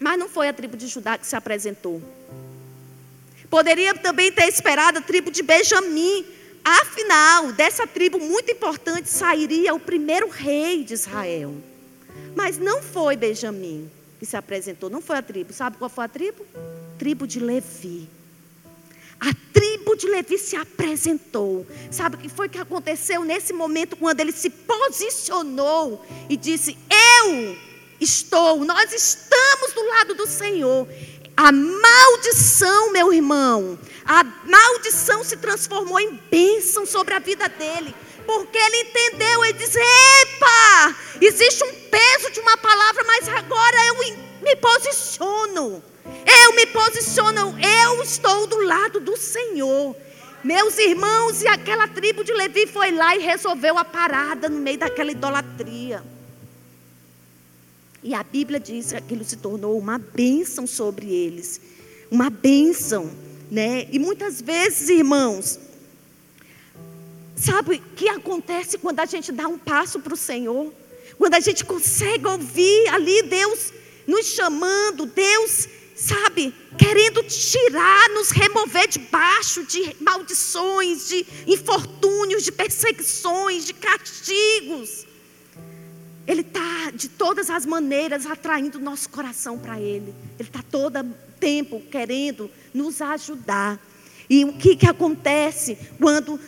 Mas 0.00 0.18
não 0.18 0.28
foi 0.28 0.48
a 0.48 0.52
tribo 0.52 0.76
de 0.76 0.88
Judá 0.88 1.16
que 1.16 1.26
se 1.26 1.36
apresentou. 1.36 2.02
Poderia 3.48 3.94
também 3.94 4.32
ter 4.32 4.48
esperado 4.48 4.98
a 4.98 5.02
tribo 5.02 5.30
de 5.30 5.42
Benjamim, 5.42 6.24
afinal, 6.64 7.52
dessa 7.52 7.86
tribo 7.86 8.18
muito 8.18 8.50
importante 8.50 9.08
sairia 9.08 9.74
o 9.74 9.80
primeiro 9.80 10.28
rei 10.28 10.84
de 10.84 10.94
Israel. 10.94 11.54
Mas 12.34 12.58
não 12.58 12.82
foi 12.82 13.16
Benjamim 13.16 13.90
que 14.18 14.26
se 14.26 14.36
apresentou, 14.36 14.90
não 14.90 15.00
foi 15.00 15.16
a 15.16 15.22
tribo. 15.22 15.52
Sabe 15.52 15.78
qual 15.78 15.88
foi 15.88 16.04
a 16.04 16.08
tribo? 16.08 16.46
Tribo 16.98 17.26
de 17.26 17.40
Levi. 17.40 18.08
A 19.18 19.32
tribo 19.52 19.96
de 19.96 20.06
Levi 20.06 20.38
se 20.38 20.56
apresentou. 20.56 21.66
Sabe 21.90 22.16
o 22.16 22.18
que 22.18 22.28
foi 22.28 22.48
que 22.48 22.58
aconteceu 22.58 23.24
nesse 23.24 23.52
momento 23.52 23.96
quando 23.96 24.20
ele 24.20 24.32
se 24.32 24.50
posicionou 24.50 26.04
e 26.28 26.36
disse: 26.36 26.76
Eu 27.24 27.56
estou, 28.00 28.64
nós 28.64 28.92
estamos 28.92 29.72
do 29.74 29.86
lado 29.88 30.14
do 30.14 30.26
Senhor. 30.26 30.86
A 31.36 31.52
maldição, 31.52 32.92
meu 32.92 33.12
irmão, 33.12 33.78
a 34.04 34.24
maldição 34.24 35.24
se 35.24 35.36
transformou 35.36 35.98
em 35.98 36.20
bênção 36.30 36.84
sobre 36.84 37.14
a 37.14 37.18
vida 37.18 37.48
dele. 37.48 37.94
Porque 38.26 38.58
ele 38.58 38.76
entendeu 38.82 39.44
e 39.44 39.52
disse: 39.54 39.78
Epa, 39.78 40.96
existe 41.20 41.64
um 41.64 41.72
peso 41.90 42.30
de 42.30 42.40
uma 42.40 42.56
palavra, 42.56 43.04
mas 43.04 43.28
agora 43.28 43.86
eu 43.86 43.94
me 44.42 44.56
posiciono. 44.56 45.82
Eu 46.26 46.52
me 46.54 46.66
posiciono, 46.66 47.56
eu 47.58 48.02
estou 48.02 48.46
do 48.46 48.62
lado 48.62 49.00
do 49.00 49.16
Senhor. 49.16 49.96
Meus 50.42 50.78
irmãos, 50.78 51.42
e 51.42 51.48
aquela 51.48 51.86
tribo 51.86 52.24
de 52.24 52.32
Levi 52.32 52.66
foi 52.66 52.90
lá 52.90 53.14
e 53.14 53.20
resolveu 53.20 53.76
a 53.76 53.84
parada 53.84 54.48
no 54.48 54.58
meio 54.58 54.78
daquela 54.78 55.10
idolatria. 55.10 56.02
E 58.02 58.14
a 58.14 58.22
Bíblia 58.22 58.58
diz 58.58 58.92
que 58.92 58.96
aquilo 58.96 59.24
se 59.24 59.36
tornou 59.36 59.78
uma 59.78 59.98
bênção 59.98 60.66
sobre 60.66 61.12
eles. 61.12 61.60
Uma 62.10 62.30
bênção, 62.30 63.10
né? 63.50 63.86
E 63.92 63.98
muitas 63.98 64.40
vezes, 64.40 64.88
irmãos, 64.88 65.58
sabe 67.36 67.76
o 67.76 67.82
que 67.94 68.08
acontece 68.08 68.78
quando 68.78 69.00
a 69.00 69.06
gente 69.06 69.30
dá 69.30 69.46
um 69.46 69.58
passo 69.58 70.00
para 70.00 70.14
o 70.14 70.16
Senhor? 70.16 70.72
Quando 71.18 71.34
a 71.34 71.40
gente 71.40 71.64
consegue 71.64 72.26
ouvir 72.26 72.88
ali 72.88 73.22
Deus 73.24 73.72
nos 74.06 74.26
chamando, 74.26 75.04
Deus, 75.04 75.68
sabe, 75.94 76.54
querendo 76.78 77.22
tirar, 77.24 78.08
nos 78.10 78.30
remover 78.30 78.88
debaixo 78.88 79.62
de 79.64 79.94
maldições, 80.00 81.06
de 81.06 81.26
infortúnios, 81.46 82.42
de 82.42 82.50
perseguições, 82.50 83.66
de 83.66 83.74
castigos. 83.74 85.06
Ele 86.30 86.42
está, 86.42 86.92
de 86.94 87.08
todas 87.08 87.50
as 87.50 87.66
maneiras, 87.66 88.24
atraindo 88.24 88.78
nosso 88.78 89.10
coração 89.10 89.58
para 89.58 89.80
Ele. 89.80 90.14
Ele 90.38 90.48
está 90.48 90.62
todo 90.62 91.04
tempo 91.40 91.82
querendo 91.90 92.48
nos 92.72 93.02
ajudar. 93.02 93.84
E 94.28 94.44
o 94.44 94.52
que, 94.52 94.76
que 94.76 94.86
acontece 94.86 95.76
quando 95.98 96.38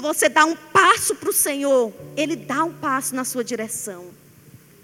você 0.00 0.30
dá 0.30 0.46
um 0.46 0.56
passo 0.56 1.14
para 1.14 1.28
o 1.28 1.32
Senhor? 1.34 1.92
Ele 2.16 2.36
dá 2.36 2.64
um 2.64 2.72
passo 2.72 3.14
na 3.14 3.22
sua 3.22 3.44
direção. 3.44 4.06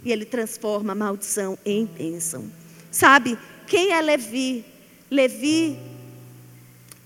E 0.04 0.12
Ele 0.12 0.26
transforma 0.26 0.92
a 0.92 0.94
maldição 0.94 1.58
em 1.64 1.86
bênção. 1.86 2.44
Sabe, 2.90 3.38
quem 3.66 3.92
é 3.92 4.02
Levi? 4.02 4.62
Levi 5.10 5.78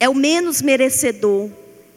é 0.01 0.09
o 0.09 0.15
menos 0.15 0.61
merecedor. 0.61 1.49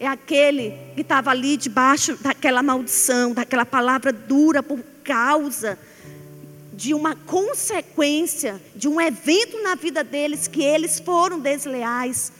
É 0.01 0.07
aquele 0.07 0.75
que 0.95 1.01
estava 1.01 1.29
ali 1.29 1.55
debaixo 1.55 2.17
daquela 2.19 2.63
maldição, 2.63 3.33
daquela 3.33 3.63
palavra 3.63 4.11
dura 4.11 4.63
por 4.63 4.79
causa 5.03 5.77
de 6.73 6.91
uma 6.95 7.15
consequência, 7.15 8.59
de 8.75 8.87
um 8.87 8.99
evento 8.99 9.61
na 9.61 9.75
vida 9.75 10.03
deles 10.03 10.47
que 10.47 10.63
eles 10.63 10.99
foram 10.99 11.39
desleais. 11.39 12.33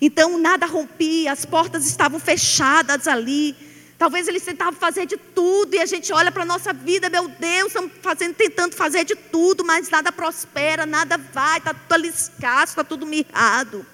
Então 0.00 0.38
nada 0.38 0.64
rompia, 0.64 1.32
as 1.32 1.44
portas 1.44 1.88
estavam 1.88 2.20
fechadas 2.20 3.08
ali. 3.08 3.56
Talvez 3.98 4.28
eles 4.28 4.44
tentavam 4.44 4.78
fazer 4.78 5.06
de 5.06 5.16
tudo 5.16 5.74
e 5.74 5.80
a 5.80 5.86
gente 5.86 6.12
olha 6.12 6.30
para 6.30 6.44
a 6.44 6.46
nossa 6.46 6.72
vida, 6.72 7.10
meu 7.10 7.26
Deus, 7.26 7.66
estamos 7.66 7.90
fazendo, 8.00 8.34
tentando 8.36 8.76
fazer 8.76 9.04
de 9.04 9.16
tudo, 9.16 9.64
mas 9.64 9.90
nada 9.90 10.12
prospera, 10.12 10.86
nada 10.86 11.18
vai, 11.18 11.58
está 11.58 11.74
tudo 11.74 11.92
ali 11.94 12.08
escasso, 12.10 12.74
está 12.74 12.84
tudo 12.84 13.04
mirrado. 13.04 13.84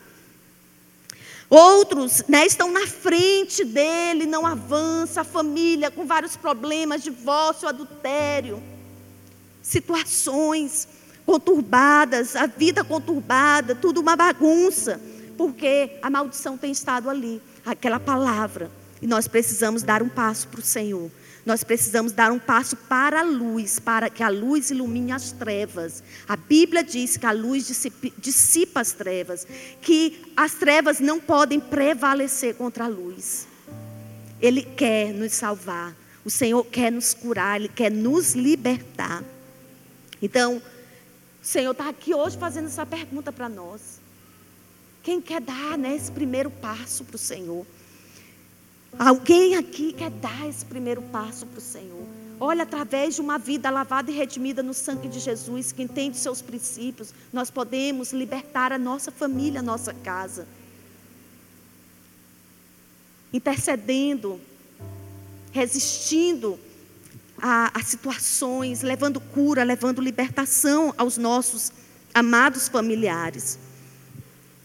Outros 1.55 2.25
né, 2.27 2.47
estão 2.47 2.73
na 2.73 2.87
frente 2.87 3.63
dele, 3.63 4.25
não 4.25 4.47
avança, 4.47 5.21
a 5.21 5.25
família 5.25 5.91
com 5.91 6.07
vários 6.07 6.35
problemas, 6.35 7.03
divórcio, 7.03 7.69
adultério, 7.69 8.63
situações 9.61 10.89
conturbadas, 11.27 12.37
a 12.37 12.47
vida 12.47 12.83
conturbada, 12.83 13.75
tudo 13.75 14.01
uma 14.01 14.17
bagunça, 14.17 14.99
porque 15.37 15.99
a 16.01 16.09
maldição 16.09 16.57
tem 16.57 16.73
estado 16.73 17.11
ali, 17.11 17.39
aquela 17.67 18.01
palavra, 18.01 18.71
e 19.03 19.07
nós 19.07 19.29
precisamos 19.29 19.83
dar 19.83 20.03
um 20.03 20.09
passo 20.09 20.49
para 20.49 20.61
o 20.61 20.65
Senhor. 20.65 21.11
Nós 21.45 21.65
precisamos 21.65 22.13
dar 22.13 22.31
um 22.31 22.39
passo 22.39 22.77
para 22.77 23.21
a 23.21 23.25
luz, 23.25 23.81
para 23.81 24.09
que 24.09 24.23
a 24.23 24.29
luz 24.29 24.71
ilumine 24.71 25.11
as 25.11 25.33
trevas. 25.33 26.03
A 26.29 26.37
Bíblia 26.37 26.85
diz 26.85 27.17
que 27.17 27.27
a 27.27 27.33
luz 27.33 27.67
dissipa 28.19 28.81
as 28.81 28.93
trevas, 28.93 29.47
que 29.81 30.33
as 30.37 30.55
trevas 30.55 31.01
não 31.01 31.21
podem 31.21 31.59
prevalecer 31.59 32.55
contra 32.55 32.85
a 32.85 32.89
luz. 32.89 33.49
Ele 34.41 34.63
quer 34.63 35.13
nos 35.13 35.33
salvar, 35.33 35.97
o 36.25 36.31
Senhor 36.31 36.65
quer 36.65 36.93
nos 36.93 37.13
curar, 37.13 37.61
Ele 37.61 37.69
quer 37.69 37.91
nos 37.91 38.35
libertar. 38.35 39.25
Então, 40.21 40.63
o 41.43 41.45
Senhor 41.45 41.73
está 41.73 41.89
aqui 41.89 42.15
hoje 42.15 42.39
fazendo 42.39 42.67
essa 42.67 42.87
pergunta 42.87 43.33
para 43.33 43.49
nós. 43.49 44.01
Quem 45.03 45.21
quer 45.21 45.41
dar 45.41 45.77
né, 45.77 45.97
esse 45.97 46.13
primeiro 46.13 46.51
passo 46.51 47.05
para 47.05 47.17
o 47.17 47.19
Senhor? 47.19 47.67
Alguém 48.99 49.57
aqui 49.57 49.93
quer 49.93 50.11
dar 50.11 50.49
esse 50.49 50.65
primeiro 50.65 51.03
passo 51.03 51.47
para 51.47 51.59
o 51.59 51.63
Senhor. 51.63 52.07
Olha, 52.39 52.65
através 52.65 53.15
de 53.15 53.21
uma 53.21 53.39
vida 53.39 53.71
lavada 53.71 54.11
e 54.11 54.15
redimida 54.15 54.63
no 54.63 54.75
sangue 54.75 55.09
de 55.09 55.21
Jesus, 55.21 55.71
que 55.71 55.83
entende 55.83 56.17
seus 56.17 56.43
princípios, 56.43 57.15
nós 57.33 57.51
podemos 57.51 58.13
libertar 58.13 58.73
a 58.73 58.79
nossa 58.79 59.13
família, 59.13 59.61
a 59.61 59.63
nossa 59.63 59.95
casa. 59.95 60.47
Intercedendo, 63.33 64.41
resistindo 65.53 66.59
a, 67.39 67.71
a 67.79 67.83
situações, 67.83 68.83
levando 68.83 69.21
cura, 69.21 69.63
levando 69.63 70.01
libertação 70.01 70.93
aos 70.99 71.17
nossos 71.17 71.73
amados 72.15 72.69
familiares. 72.69 73.59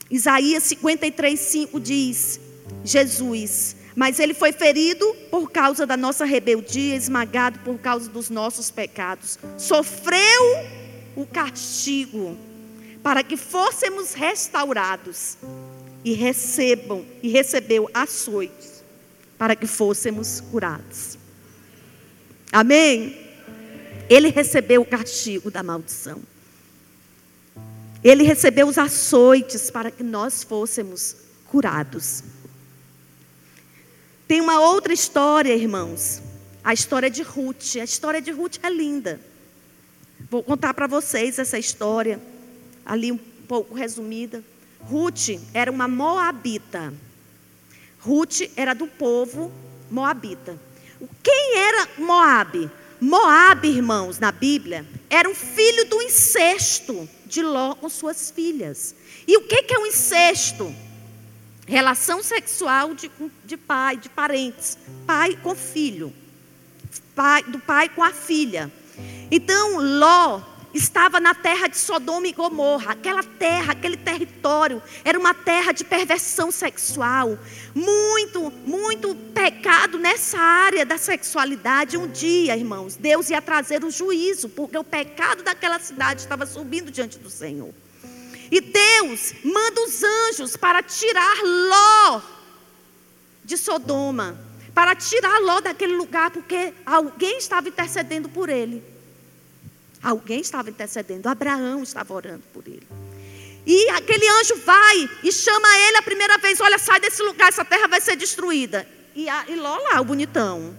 Isaías 0.10 0.64
53, 0.64 1.40
5 1.40 1.80
diz: 1.80 2.40
Jesus, 2.84 3.76
mas 3.98 4.20
ele 4.20 4.36
foi 4.36 4.52
ferido 4.52 5.12
por 5.32 5.50
causa 5.50 5.84
da 5.84 5.98
nossa 5.98 6.24
rebeldia, 6.24 6.96
esmagado 6.96 7.58
por 7.62 7.80
causa 7.80 8.08
dos 8.08 8.30
nossos 8.30 8.70
pecados. 8.70 9.40
Sofreu 9.58 10.44
o 11.16 11.26
castigo 11.26 12.38
para 13.02 13.24
que 13.24 13.36
fôssemos 13.36 14.14
restaurados 14.14 15.36
e 16.06 16.14
recebam 16.14 17.04
e 17.24 17.30
recebeu 17.30 17.90
açoites 17.92 18.84
para 19.36 19.56
que 19.56 19.66
fôssemos 19.66 20.42
curados. 20.42 21.18
Amém. 22.52 23.18
Ele 24.08 24.30
recebeu 24.30 24.84
o 24.84 24.86
castigo 24.86 25.50
da 25.50 25.64
maldição. 25.64 26.22
Ele 28.04 28.22
recebeu 28.22 28.68
os 28.68 28.78
açoites 28.78 29.72
para 29.72 29.90
que 29.90 30.04
nós 30.04 30.44
fôssemos 30.44 31.16
curados. 31.48 32.24
Tem 34.28 34.42
uma 34.42 34.60
outra 34.60 34.94
história, 34.94 35.56
irmãos. 35.56 36.22
A 36.64 36.74
história 36.74 37.10
de 37.10 37.24
Ruth. 37.24 37.78
A 37.80 37.84
história 37.84 38.22
de 38.22 38.32
Ruth 38.32 38.58
é 38.62 38.70
linda. 38.70 39.22
Vou 40.30 40.44
contar 40.44 40.74
para 40.74 40.88
vocês 40.88 41.40
essa 41.40 41.58
história, 41.58 42.20
ali 42.86 43.12
um 43.12 43.18
pouco 43.18 43.74
resumida. 43.74 44.44
Ruth 44.82 45.40
era 45.54 45.72
uma 45.72 45.88
moabita. 45.88 46.94
Ruth 48.00 48.42
era 48.56 48.74
do 48.74 48.88
povo 48.88 49.52
moabita. 49.90 50.60
Quem 51.24 51.58
era 51.58 51.88
Moabe? 51.98 52.70
Moabe, 53.00 53.70
irmãos, 53.70 54.18
na 54.18 54.32
Bíblia, 54.32 54.86
era 55.10 55.30
um 55.30 55.36
filho 55.36 55.86
do 55.86 56.02
incesto 56.02 57.08
de 57.26 57.44
Ló 57.44 57.76
com 57.76 57.88
suas 57.88 58.32
filhas. 58.32 58.96
E 59.28 59.38
o 59.38 59.42
que 59.44 59.74
é 59.74 59.78
um 59.78 59.86
incesto? 59.86 60.74
Relação 61.68 62.24
sexual 62.24 62.96
de, 62.96 63.12
de 63.44 63.58
pai, 63.58 63.98
de 63.98 64.08
parentes. 64.08 64.78
Pai 65.06 65.38
com 65.44 65.54
filho. 65.54 66.14
Pai, 67.14 67.44
do 67.44 67.60
pai 67.60 67.90
com 67.90 68.02
a 68.02 68.14
filha. 68.14 68.72
Então, 69.30 69.78
Ló 69.78 70.42
estava 70.74 71.20
na 71.20 71.36
terra 71.36 71.68
de 71.68 71.78
Sodoma 71.78 72.26
e 72.26 72.32
Gomorra. 72.32 72.94
Aquela 72.94 73.22
terra, 73.22 73.74
aquele 73.74 73.98
território, 73.98 74.82
era 75.04 75.20
uma 75.20 75.34
terra 75.34 75.74
de 75.74 75.84
perversão 75.84 76.52
sexual. 76.52 77.38
Muito, 77.76 78.50
muito 78.66 79.14
pecado 79.34 79.98
nessa 80.00 80.40
área 80.40 80.86
da 80.86 80.98
sexualidade. 80.98 81.98
Um 81.98 82.08
dia, 82.08 82.56
irmãos, 82.56 82.96
Deus 82.96 83.30
ia 83.30 83.42
trazer 83.42 83.84
o 83.84 83.92
juízo, 83.92 84.48
porque 84.48 84.78
o 84.78 84.86
pecado 84.86 85.44
daquela 85.44 85.80
cidade 85.80 86.22
estava 86.22 86.46
subindo 86.46 86.90
diante 86.90 87.20
do 87.20 87.30
Senhor. 87.30 87.74
E 88.52 88.62
Deus 88.62 89.34
manda 89.44 89.82
os 89.82 90.04
anjos 90.04 90.56
para 90.56 90.82
tirar 90.82 91.38
Ló 91.44 92.22
de 93.44 93.58
Sodoma 93.58 94.48
para 94.78 94.94
tirar 94.94 95.40
Ló 95.40 95.60
daquele 95.60 95.96
lugar, 95.96 96.30
porque 96.30 96.72
alguém 96.86 97.40
estava 97.40 97.68
intercedendo 97.68 98.30
por 98.30 98.48
ele. 98.48 98.84
Alguém 100.04 100.40
estava 100.40 100.70
intercedendo, 100.70 101.28
Abraão 101.28 101.82
estava 101.82 102.14
orando 102.14 102.44
por 102.54 102.64
ele. 102.68 102.88
E 103.66 103.90
aquele 103.90 104.30
anjo 104.30 104.56
vai 104.58 105.10
e 105.24 105.32
chama 105.32 105.68
ele 105.80 105.98
a 105.98 106.04
primeira 106.04 106.38
vez: 106.38 106.62
Olha, 106.62 106.78
sai 106.78 107.00
desse 107.00 107.24
lugar, 107.24 107.50
essa 107.50 107.66
terra 107.66 107.88
vai 107.88 108.00
ser 108.00 108.16
destruída. 108.16 108.88
E, 109.16 109.28
a, 109.28 109.46
e 109.48 109.56
Ló 109.56 109.78
lá, 109.78 110.00
o 110.00 110.06
bonitão. 110.06 110.78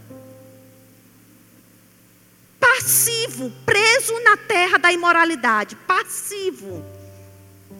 Passivo, 2.61 3.51
preso 3.67 4.17
na 4.21 4.37
terra 4.37 4.79
da 4.79 4.93
imoralidade. 4.93 5.75
Passivo. 5.75 6.87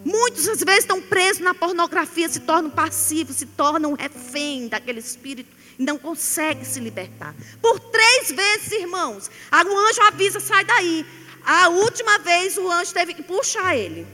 Muitos 0.05 0.49
às 0.49 0.61
vezes 0.61 0.81
estão 0.81 1.03
presos 1.03 1.43
na 1.43 1.55
pornografia, 1.55 2.29
se 2.29 2.41
tornam 2.41 2.71
passivos, 2.71 3.37
se 3.37 3.47
tornam 3.47 3.95
refém 3.95 4.69
daquele 4.69 5.01
espírito 5.01 5.51
e 5.79 5.85
não 5.85 5.99
conseguem 5.99 6.65
se 6.65 6.81
libertar. 6.81 7.35
Por 7.61 7.79
três 7.79 8.31
vezes, 8.31 8.73
irmãos, 8.73 9.31
o 9.53 9.79
anjo 9.79 10.03
avisa, 10.03 10.41
sai 10.41 10.65
daí. 10.65 11.07
A 11.45 11.69
última 11.69 12.19
vez 12.19 12.57
o 12.57 12.71
anjo 12.71 12.93
teve 12.93 13.15
que 13.15 13.23
puxar 13.23 13.77
ele. 13.77 14.07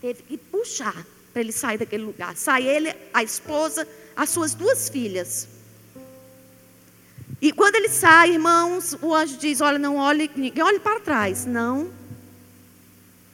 Teve 0.00 0.22
que 0.22 0.36
puxar 0.36 1.06
para 1.32 1.42
ele 1.42 1.52
sair 1.52 1.78
daquele 1.78 2.04
lugar. 2.04 2.36
Sai 2.36 2.66
ele, 2.66 2.94
a 3.12 3.22
esposa, 3.22 3.86
as 4.16 4.30
suas 4.30 4.54
duas 4.54 4.88
filhas. 4.88 5.48
E 7.40 7.52
quando 7.52 7.76
ele 7.76 7.88
sai, 7.88 8.32
irmãos, 8.32 8.96
o 9.00 9.14
anjo 9.14 9.36
diz: 9.36 9.60
Olha, 9.60 9.78
não 9.78 9.96
olhe, 9.96 10.30
ninguém 10.34 10.62
olhe 10.62 10.80
para 10.80 11.00
trás. 11.00 11.46
Não. 11.46 11.97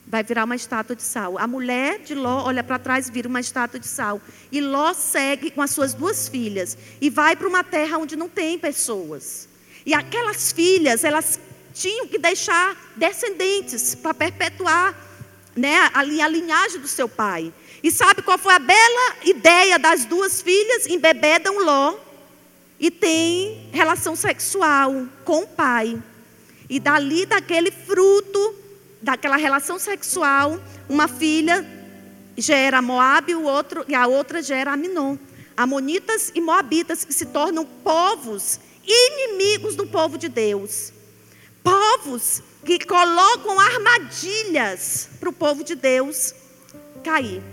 Vai 0.07 0.23
virar 0.23 0.43
uma 0.43 0.55
estátua 0.55 0.95
de 0.95 1.01
sal. 1.01 1.37
A 1.37 1.47
mulher 1.47 1.99
de 1.99 2.13
Ló 2.13 2.43
olha 2.45 2.63
para 2.63 2.77
trás, 2.77 3.09
vira 3.09 3.27
uma 3.27 3.39
estátua 3.39 3.79
de 3.79 3.87
sal. 3.87 4.21
E 4.51 4.61
Ló 4.61 4.93
segue 4.93 5.49
com 5.49 5.61
as 5.61 5.71
suas 5.71 5.93
duas 5.93 6.27
filhas 6.27 6.77
e 7.01 7.09
vai 7.09 7.35
para 7.35 7.47
uma 7.47 7.63
terra 7.63 7.97
onde 7.97 8.15
não 8.15 8.29
tem 8.29 8.57
pessoas. 8.59 9.49
E 9.85 9.93
aquelas 9.93 10.51
filhas, 10.51 11.03
elas 11.03 11.39
tinham 11.73 12.07
que 12.07 12.17
deixar 12.17 12.75
descendentes 12.95 13.95
para 13.95 14.13
perpetuar 14.13 14.95
né, 15.55 15.89
a, 15.93 15.99
a 15.99 16.27
linhagem 16.27 16.79
do 16.79 16.87
seu 16.87 17.09
pai. 17.09 17.53
E 17.83 17.91
sabe 17.91 18.21
qual 18.21 18.37
foi 18.37 18.53
a 18.53 18.59
bela 18.59 19.15
ideia 19.23 19.77
das 19.77 20.05
duas 20.05 20.41
filhas? 20.41 20.87
Embebedam 20.87 21.63
Ló 21.63 21.97
e 22.79 22.91
tem 22.91 23.69
relação 23.71 24.15
sexual 24.15 25.05
com 25.23 25.43
o 25.43 25.47
pai. 25.47 26.01
E 26.69 26.79
dali, 26.79 27.25
daquele 27.25 27.71
fruto, 27.71 28.55
daquela 29.05 29.37
relação 29.37 29.77
sexual, 29.77 30.59
uma 30.89 31.07
filha 31.07 31.63
gera 32.35 32.81
Moabe, 32.81 33.35
o 33.35 33.43
outro, 33.43 33.85
e 33.87 33.93
a 33.93 34.07
outra 34.07 34.41
gera 34.41 34.73
Aminon. 34.73 35.15
Amonitas 35.55 36.31
e 36.33 36.41
Moabitas 36.41 37.05
que 37.05 37.13
se 37.13 37.27
tornam 37.27 37.65
povos 37.65 38.59
inimigos 38.83 39.75
do 39.75 39.85
povo 39.85 40.17
de 40.17 40.27
Deus. 40.27 40.91
Povos 41.63 42.41
que 42.65 42.83
colocam 42.83 43.59
armadilhas 43.59 45.07
para 45.19 45.29
o 45.29 45.33
povo 45.33 45.63
de 45.63 45.75
Deus 45.75 46.33
cair. 47.03 47.43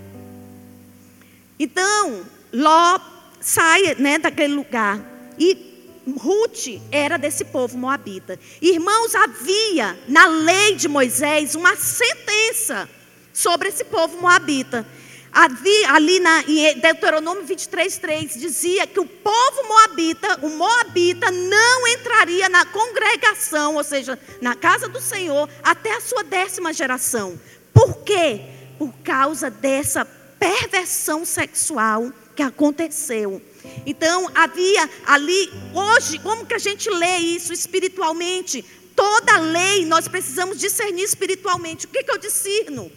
Então, 1.58 2.22
Ló 2.50 2.98
sai 3.42 3.94
né, 3.96 4.18
daquele 4.18 4.54
lugar. 4.54 4.98
E 5.38 5.71
Ruth 6.06 6.80
era 6.90 7.16
desse 7.16 7.44
povo 7.44 7.78
moabita. 7.78 8.38
Irmãos, 8.60 9.14
havia 9.14 9.98
na 10.08 10.26
lei 10.26 10.74
de 10.74 10.88
Moisés 10.88 11.54
uma 11.54 11.76
sentença 11.76 12.88
sobre 13.32 13.68
esse 13.68 13.84
povo 13.84 14.20
moabita. 14.20 14.86
Havia, 15.32 15.92
ali 15.92 16.20
na, 16.20 16.44
em 16.46 16.78
Deuteronômio 16.78 17.44
23, 17.44 17.96
3, 17.96 18.34
dizia 18.34 18.86
que 18.86 19.00
o 19.00 19.06
povo 19.06 19.66
moabita, 19.66 20.40
o 20.42 20.50
moabita, 20.50 21.30
não 21.30 21.86
entraria 21.88 22.50
na 22.50 22.66
congregação, 22.66 23.76
ou 23.76 23.84
seja, 23.84 24.18
na 24.42 24.54
casa 24.54 24.88
do 24.88 25.00
Senhor, 25.00 25.48
até 25.62 25.96
a 25.96 26.00
sua 26.02 26.22
décima 26.22 26.72
geração. 26.72 27.40
Por 27.72 28.02
quê? 28.02 28.42
Por 28.78 28.92
causa 29.02 29.48
dessa 29.48 30.04
perversão 30.38 31.24
sexual 31.24 32.12
que 32.36 32.42
aconteceu. 32.42 33.40
Então, 33.86 34.30
havia 34.34 34.88
ali, 35.06 35.50
hoje, 35.74 36.18
como 36.18 36.46
que 36.46 36.54
a 36.54 36.58
gente 36.58 36.88
lê 36.90 37.18
isso 37.18 37.52
espiritualmente? 37.52 38.64
Toda 38.94 39.38
lei 39.38 39.84
nós 39.86 40.08
precisamos 40.08 40.58
discernir 40.58 41.04
espiritualmente. 41.04 41.86
O 41.86 41.88
que, 41.88 42.02
que 42.02 42.10
eu 42.10 42.18
discerno? 42.18 42.90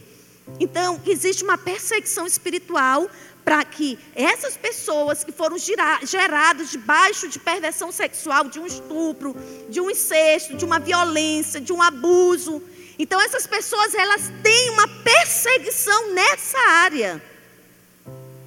Então, 0.59 1.01
existe 1.05 1.43
uma 1.43 1.57
perseguição 1.57 2.27
espiritual 2.27 3.09
para 3.43 3.63
que 3.63 3.97
essas 4.15 4.57
pessoas 4.57 5.23
que 5.23 5.31
foram 5.31 5.55
geradas 5.57 6.71
debaixo 6.71 7.27
de 7.27 7.37
perversão 7.37 7.91
sexual, 7.91 8.45
de 8.45 8.59
um 8.59 8.65
estupro, 8.65 9.35
de 9.69 9.79
um 9.79 9.89
incesto, 9.89 10.55
de 10.55 10.65
uma 10.65 10.79
violência, 10.79 11.61
de 11.61 11.71
um 11.71 11.81
abuso, 11.81 12.61
então 12.97 13.21
essas 13.21 13.45
pessoas 13.45 13.93
elas 13.93 14.31
têm 14.41 14.71
uma 14.71 14.87
perseguição 14.87 16.13
nessa 16.13 16.57
área 16.57 17.21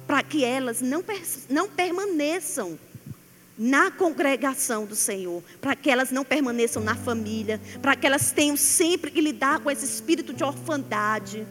para 0.09 0.23
que 0.23 0.43
elas 0.43 0.81
não, 0.81 1.03
não 1.47 1.69
permaneçam 1.69 2.79
na 3.55 3.91
congregação 3.91 4.83
do 4.87 4.95
Senhor, 4.95 5.43
para 5.61 5.75
que 5.75 5.87
elas 5.87 6.09
não 6.09 6.25
permaneçam 6.25 6.81
na 6.81 6.95
família, 6.95 7.61
para 7.79 7.95
que 7.95 8.07
elas 8.07 8.31
tenham 8.31 8.57
sempre 8.57 9.11
que 9.11 9.21
lidar 9.21 9.59
com 9.59 9.69
esse 9.69 9.85
espírito 9.85 10.33
de 10.33 10.43
orfandade. 10.43 11.45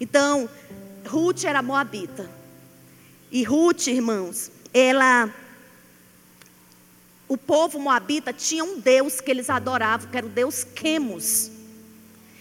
Então, 0.00 0.48
Ruth 1.06 1.44
era 1.44 1.60
moabita. 1.60 2.26
E 3.30 3.44
Ruth, 3.44 3.88
irmãos, 3.88 4.50
ela 4.72 5.30
o 7.28 7.36
povo 7.36 7.78
moabita 7.78 8.32
tinha 8.32 8.64
um 8.64 8.80
Deus 8.80 9.20
que 9.20 9.30
eles 9.30 9.50
adoravam, 9.50 10.08
que 10.08 10.16
era 10.16 10.26
o 10.26 10.30
Deus 10.30 10.64
Quemos. 10.64 11.50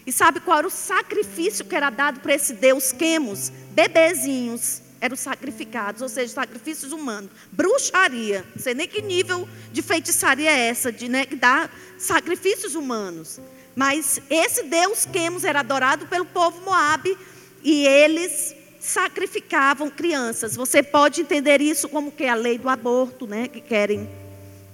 E 0.08 0.12
sabe 0.14 0.40
qual 0.40 0.60
era 0.60 0.68
o 0.68 0.72
sacrifício 0.72 1.66
que 1.66 1.76
era 1.76 1.90
dado 1.90 2.22
para 2.22 2.34
esse 2.34 2.54
Deus 2.54 2.94
Quemos? 2.94 3.50
Bebezinhos 3.72 4.85
eram 5.02 5.16
sacrificados, 5.16 6.02
ou 6.02 6.10
seja, 6.10 6.34
sacrifícios 6.34 6.92
humanos. 6.92 7.30
Bruxaria, 7.52 8.46
não 8.56 8.62
sei 8.62 8.74
nem 8.74 8.88
que 8.88 9.02
nível 9.02 9.48
de 9.72 9.82
feitiçaria 9.82 10.50
é 10.50 10.68
essa, 10.68 10.92
de 10.92 11.10
né, 11.10 11.26
dar 11.26 11.70
sacrifícios 11.98 12.76
humanos. 12.76 13.40
Mas 13.76 14.22
esse 14.30 14.64
Deus 14.64 15.06
Quemos 15.06 15.44
era 15.44 15.60
adorado 15.60 16.08
pelo 16.08 16.26
povo 16.26 16.62
Moabe 16.62 17.18
e 17.64 17.86
eles 17.86 18.56
sacrificavam 18.80 19.90
crianças. 19.90 20.56
Você 20.56 20.82
pode 20.82 21.22
entender 21.22 21.60
isso 21.60 21.90
como 21.90 22.12
que 22.12 22.24
é 22.24 22.30
a 22.30 22.36
lei 22.36 22.58
do 22.58 22.70
aborto, 22.70 23.28
né, 23.28 23.48
que 23.48 23.60
querem 23.60 24.10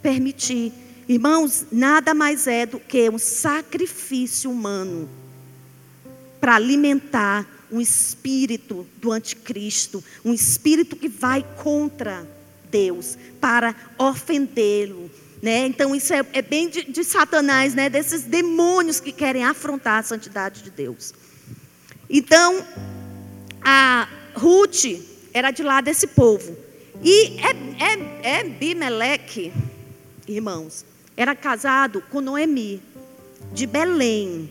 permitir. 0.02 0.72
Irmãos, 1.08 1.66
nada 1.72 2.14
mais 2.14 2.48
é 2.48 2.66
do 2.66 2.80
que 2.80 3.10
um 3.10 3.18
sacrifício 3.18 4.52
humano 4.52 5.10
para 6.40 6.56
alimentar 6.56 7.48
um 7.72 7.80
espírito 7.80 8.86
do 8.98 9.12
anticristo, 9.12 10.04
um 10.26 10.34
espírito 10.34 10.96
que 10.96 11.08
vai 11.08 11.46
contra 11.64 12.28
Deus 12.70 13.18
para 13.40 13.76
ofendê-lo. 13.98 15.10
Né? 15.42 15.66
Então, 15.66 15.96
isso 15.96 16.14
é, 16.14 16.24
é 16.34 16.42
bem 16.42 16.70
de, 16.70 16.84
de, 16.84 17.04
Satanás, 17.04 17.74
né? 17.74 17.90
desses 17.90 18.24
demônios 18.24 19.00
que 19.00 19.12
querem 19.12 19.44
afrontar 19.44 20.00
a 20.00 20.04
santidade 20.04 20.62
de 20.62 20.70
Deus. 20.70 21.14
Então, 22.10 22.64
a 23.62 24.08
Ruth 24.36 24.86
era 25.34 25.50
de 25.50 25.64
lá 25.64 25.82
desse 25.82 26.08
povo. 26.08 26.56
E 27.04 27.40
é, 27.40 28.30
é, 28.30 28.40
é 28.40 28.44
Bimeleque, 28.44 29.52
irmãos, 30.28 30.86
era 31.18 31.36
casado 31.36 32.02
com 32.12 32.22
Noemi, 32.22 32.82
de 33.54 33.66
Belém, 33.66 34.50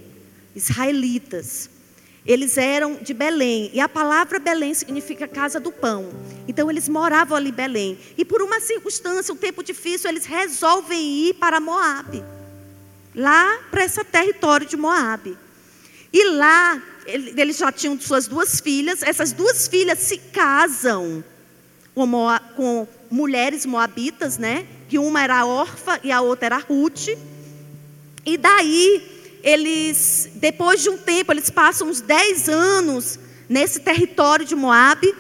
israelitas. 0.55 1.70
Eles 2.27 2.59
eram 2.59 2.97
de 2.97 3.15
Belém, 3.15 3.71
e 3.73 3.81
a 3.81 3.89
palavra 3.89 4.39
Belém 4.39 4.75
significa 4.75 5.27
casa 5.27 5.59
do 5.59 5.73
pão. 5.73 6.11
Então 6.47 6.71
eles 6.71 6.89
moravam 6.89 7.37
ali 7.37 7.49
em 7.49 7.53
Belém. 7.53 7.99
E 8.17 8.25
por 8.25 8.43
uma 8.43 8.61
circunstância, 8.61 9.33
um 9.33 9.37
tempo 9.37 9.63
difícil, 9.63 10.11
eles 10.11 10.27
resolvem 10.27 11.29
ir 11.29 11.35
para 11.35 11.61
Moabe. 11.61 12.23
Lá 13.15 13.59
para 13.71 13.85
esse 13.85 14.03
território 14.05 14.67
de 14.67 14.77
Moabe. 14.77 15.37
E 16.13 16.25
lá 16.31 16.83
eles 17.07 17.57
já 17.57 17.73
tinham 17.73 17.99
suas 18.01 18.27
duas 18.27 18.61
filhas. 18.61 19.03
Essas 19.03 19.33
duas 19.33 19.67
filhas 19.67 19.99
se 19.99 20.19
casam 20.19 21.25
com, 21.95 22.07
Moab, 22.07 22.55
com 22.55 22.87
mulheres 23.11 23.65
moabitas, 23.65 24.39
né? 24.39 24.67
Que 24.89 24.99
uma 24.99 25.23
era 25.23 25.47
órfã 25.47 25.99
e 26.03 26.13
a 26.13 26.21
outra 26.21 26.47
era 26.47 26.59
Ruth. 26.59 27.09
E 28.27 28.37
daí 28.37 29.20
eles, 29.43 30.29
depois 30.35 30.83
de 30.83 30.91
um 30.91 30.99
tempo, 30.99 31.33
eles 31.33 31.51
passam 31.51 31.89
uns 31.89 32.01
10 32.01 32.49
anos 32.49 33.19
nesse 33.49 33.81
território 33.81 34.45
de 34.45 34.55
Moab, 34.55 35.15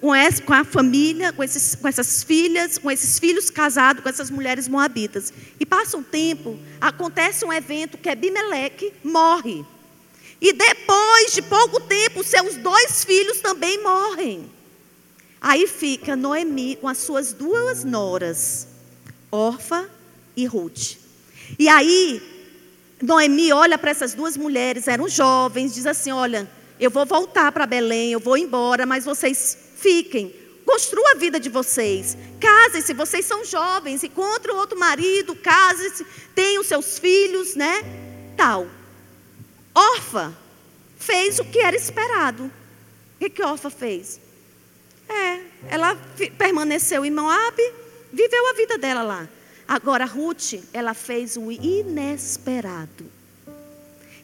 com, 0.00 0.12
com 0.46 0.54
a 0.54 0.64
família, 0.64 1.32
com, 1.32 1.42
esses, 1.42 1.74
com 1.74 1.86
essas 1.86 2.22
filhas, 2.22 2.78
com 2.78 2.90
esses 2.90 3.18
filhos 3.18 3.50
casados 3.50 4.02
com 4.02 4.08
essas 4.08 4.30
mulheres 4.30 4.66
moabitas. 4.66 5.32
E 5.58 5.66
passa 5.66 5.96
um 5.96 6.02
tempo, 6.02 6.58
acontece 6.80 7.44
um 7.44 7.52
evento 7.52 7.98
que 7.98 8.08
Abimeleque 8.08 8.92
morre. 9.04 9.64
E 10.40 10.52
depois 10.52 11.34
de 11.34 11.42
pouco 11.42 11.80
tempo, 11.80 12.24
seus 12.24 12.56
dois 12.56 13.04
filhos 13.04 13.40
também 13.40 13.82
morrem. 13.82 14.50
Aí 15.40 15.66
fica 15.66 16.16
Noemi 16.16 16.76
com 16.76 16.88
as 16.88 16.98
suas 16.98 17.32
duas 17.32 17.84
noras, 17.84 18.68
Orfa 19.30 19.88
e 20.36 20.46
Ruth. 20.46 20.96
E 21.58 21.68
aí, 21.68 22.22
Noemi 23.02 23.52
olha 23.52 23.78
para 23.78 23.90
essas 23.90 24.14
duas 24.14 24.36
mulheres, 24.36 24.86
eram 24.86 25.08
jovens, 25.08 25.74
diz 25.74 25.86
assim: 25.86 26.12
Olha, 26.12 26.48
eu 26.78 26.90
vou 26.90 27.06
voltar 27.06 27.50
para 27.50 27.66
Belém, 27.66 28.12
eu 28.12 28.20
vou 28.20 28.36
embora, 28.36 28.84
mas 28.84 29.04
vocês 29.04 29.56
fiquem, 29.76 30.34
construam 30.66 31.12
a 31.12 31.14
vida 31.14 31.40
de 31.40 31.48
vocês, 31.48 32.16
casem-se, 32.38 32.92
vocês 32.92 33.24
são 33.24 33.44
jovens, 33.44 34.04
encontrem 34.04 34.54
outro 34.54 34.78
marido, 34.78 35.34
casem-se, 35.34 36.04
tenham 36.34 36.62
seus 36.62 36.98
filhos, 36.98 37.54
né? 37.54 37.82
Tal. 38.36 38.66
Orfa 39.74 40.36
fez 40.98 41.38
o 41.38 41.44
que 41.44 41.58
era 41.58 41.76
esperado. 41.76 42.44
O 42.44 43.18
que, 43.18 43.30
que 43.30 43.42
Orfa 43.42 43.70
fez? 43.70 44.20
É, 45.08 45.40
ela 45.68 45.96
permaneceu 46.38 47.04
em 47.04 47.10
Moab, 47.10 47.56
viveu 48.12 48.50
a 48.50 48.52
vida 48.52 48.78
dela 48.78 49.02
lá. 49.02 49.28
Agora, 49.70 50.04
Ruth, 50.04 50.54
ela 50.72 50.94
fez 50.94 51.36
o 51.36 51.48
inesperado. 51.48 53.06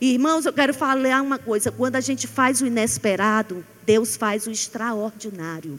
irmãos, 0.00 0.44
eu 0.44 0.52
quero 0.52 0.74
falar 0.74 1.22
uma 1.22 1.38
coisa: 1.38 1.70
quando 1.70 1.94
a 1.94 2.00
gente 2.00 2.26
faz 2.26 2.60
o 2.60 2.66
inesperado, 2.66 3.64
Deus 3.84 4.16
faz 4.16 4.48
o 4.48 4.50
extraordinário. 4.50 5.78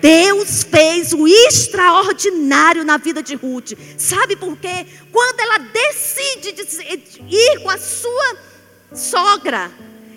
Deus 0.00 0.62
fez 0.62 1.12
o 1.12 1.28
extraordinário 1.28 2.82
na 2.82 2.96
vida 2.96 3.22
de 3.22 3.34
Ruth. 3.34 3.72
Sabe 3.98 4.36
por 4.36 4.56
quê? 4.56 4.86
Quando 5.12 5.38
ela 5.38 5.58
decide 5.58 6.54
ir 7.28 7.60
com 7.62 7.68
a 7.68 7.76
sua 7.76 8.36
sogra, 8.94 9.70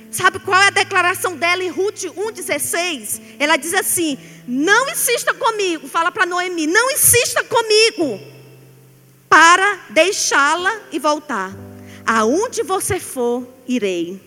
sabe 0.09 0.39
qual 0.39 0.61
é 0.61 0.67
a 0.67 0.69
declaração 0.69 1.35
dela 1.35 1.61
em 1.61 1.69
Ruth 1.69 2.03
1,16? 2.03 3.19
Ela 3.37 3.57
diz 3.57 3.73
assim: 3.73 4.17
Não 4.47 4.89
insista 4.89 5.33
comigo, 5.33 5.89
fala 5.89 6.09
para 6.09 6.25
Noemi, 6.25 6.67
não 6.67 6.89
insista 6.89 7.43
comigo 7.43 8.36
para 9.29 9.79
deixá-la 9.89 10.81
e 10.91 10.99
voltar. 10.99 11.53
Aonde 12.05 12.63
você 12.63 12.99
for, 12.99 13.45
irei. 13.67 14.21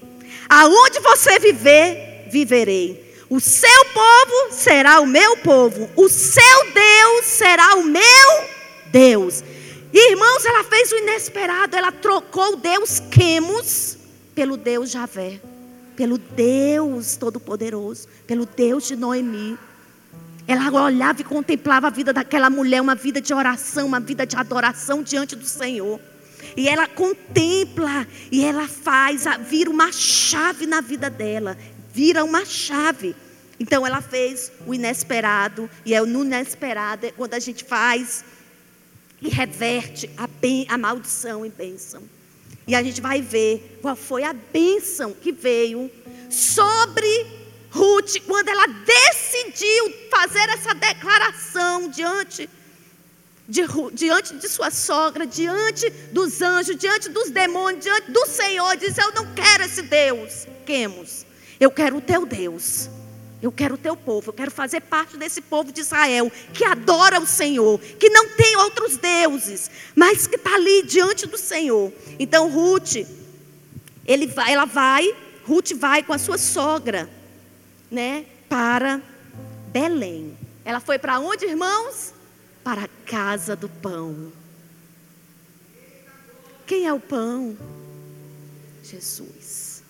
Aonde 0.49 1.01
você 1.01 1.39
viver, 1.39 2.29
viverei. 2.31 3.11
O 3.31 3.41
seu 3.41 3.85
povo 3.95 4.53
será 4.53 5.01
o 5.01 5.07
meu 5.07 5.37
povo. 5.37 5.89
O 5.97 6.09
seu 6.09 6.73
Deus 6.75 7.27
será 7.27 7.77
o 7.77 7.85
meu 7.85 8.45
Deus. 8.91 9.45
Irmãos, 9.93 10.45
ela 10.45 10.65
fez 10.65 10.91
o 10.93 10.97
inesperado. 10.97 11.77
Ela 11.77 11.93
trocou 11.93 12.55
o 12.55 12.57
Deus 12.57 13.01
Quemos 13.11 13.97
pelo 14.35 14.57
Deus 14.57 14.91
Javé. 14.91 15.41
Pelo 15.97 16.19
Deus 16.19 17.17
Todo-Poderoso. 17.17 18.09
Pelo 18.27 18.45
Deus 18.45 18.89
de 18.89 18.97
Noemi. 18.97 19.57
Ela 20.51 20.69
olhava 20.83 21.21
e 21.21 21.25
contemplava 21.25 21.87
a 21.87 21.91
vida 21.91 22.13
daquela 22.13 22.51
mulher, 22.51 22.83
uma 22.83 22.97
vida 22.97 23.21
de 23.21 23.33
oração, 23.33 23.87
uma 23.87 24.01
vida 24.01 24.27
de 24.27 24.37
adoração 24.37 25.01
diante 25.01 25.37
do 25.37 25.45
Senhor. 25.45 26.01
E 26.57 26.69
ela 26.69 26.89
contempla 26.89 28.05
e 28.33 28.45
ela 28.45 28.67
faz, 28.67 29.27
vira 29.49 29.71
uma 29.71 29.93
chave 29.93 30.67
na 30.67 30.81
vida 30.81 31.09
dela, 31.09 31.57
vira 31.95 32.25
uma 32.25 32.45
chave. 32.45 33.15
Então 33.61 33.87
ela 33.87 34.03
fez 34.03 34.51
o 34.67 34.75
inesperado, 34.75 35.71
e 35.87 35.95
é 35.95 36.01
no 36.01 36.25
inesperado 36.25 37.07
é 37.07 37.13
quando 37.13 37.35
a 37.35 37.39
gente 37.39 37.63
faz 37.63 38.25
e 39.23 39.29
reverte 39.29 40.11
a, 40.17 40.27
ben, 40.27 40.67
a 40.69 40.77
maldição 40.77 41.47
em 41.47 41.51
bênção. 41.51 42.03
E 42.67 42.75
a 42.75 42.83
gente 42.83 43.01
vai 43.01 43.23
ver 43.23 43.79
qual 43.81 43.95
foi 43.95 44.25
a 44.25 44.33
bênção 44.33 45.13
que 45.13 45.31
veio 45.31 45.89
sobre 46.29 47.40
Ruth, 47.71 48.17
quando 48.27 48.49
ela 48.49 48.67
decidiu 48.67 49.95
fazer 50.11 50.49
essa 50.51 50.75
declaração 50.75 51.89
diante 51.89 52.51
de, 53.49 53.63
diante 53.93 54.37
de 54.37 54.49
sua 54.49 54.71
sogra, 54.71 55.25
diante 55.25 55.89
dos 56.13 56.43
anjos, 56.43 56.77
diante 56.77 57.09
dos 57.09 57.31
demônios, 57.31 57.85
diante 57.85 58.11
do 58.11 58.27
Senhor, 58.27 58.77
diz: 58.77 58.99
Eu 58.99 59.13
não 59.13 59.35
quero 59.35 59.65
esse 59.65 59.83
Deus, 59.83 60.47
Quemos, 60.67 61.25
eu 61.59 61.71
quero 61.71 61.97
o 61.97 62.01
teu 62.01 62.27
Deus. 62.27 62.91
Eu 63.43 63.51
quero 63.51 63.75
o 63.75 63.79
teu 63.79 63.97
povo, 63.97 64.29
eu 64.29 64.35
quero 64.35 64.51
fazer 64.51 64.83
parte 64.83 65.17
desse 65.17 65.41
povo 65.41 65.73
de 65.73 65.81
Israel 65.81 66.31
que 66.53 66.63
adora 66.63 67.19
o 67.19 67.27
Senhor, 67.27 67.81
que 67.81 68.11
não 68.11 68.29
tem 68.29 68.55
outros 68.57 68.99
deuses, 68.99 69.71
mas 69.97 70.27
que 70.27 70.37
está 70.37 70.57
ali 70.57 70.83
diante 70.83 71.27
do 71.27 71.39
Senhor. 71.39 71.91
Então 72.19 72.51
Ruth, 72.51 72.97
ele 74.07 74.27
vai, 74.27 74.53
ela 74.53 74.67
vai, 74.67 75.17
Ruth 75.47 75.73
vai 75.73 76.03
com 76.03 76.13
a 76.13 76.19
sua 76.19 76.37
sogra 76.37 77.09
né, 77.91 78.25
para 78.49 79.01
Belém. 79.73 80.37
Ela 80.65 80.81
foi 80.81 80.99
para 80.99 81.19
onde, 81.19 81.47
irmãos? 81.47 82.13
Para 82.63 82.85
a 82.85 82.89
casa 83.07 83.57
do 83.57 83.69
pão. 83.69 84.33
Quem 86.67 86.87
é 86.87 86.93
o 86.93 87.01
pão? 87.01 87.57
Jesus. 88.83 89.83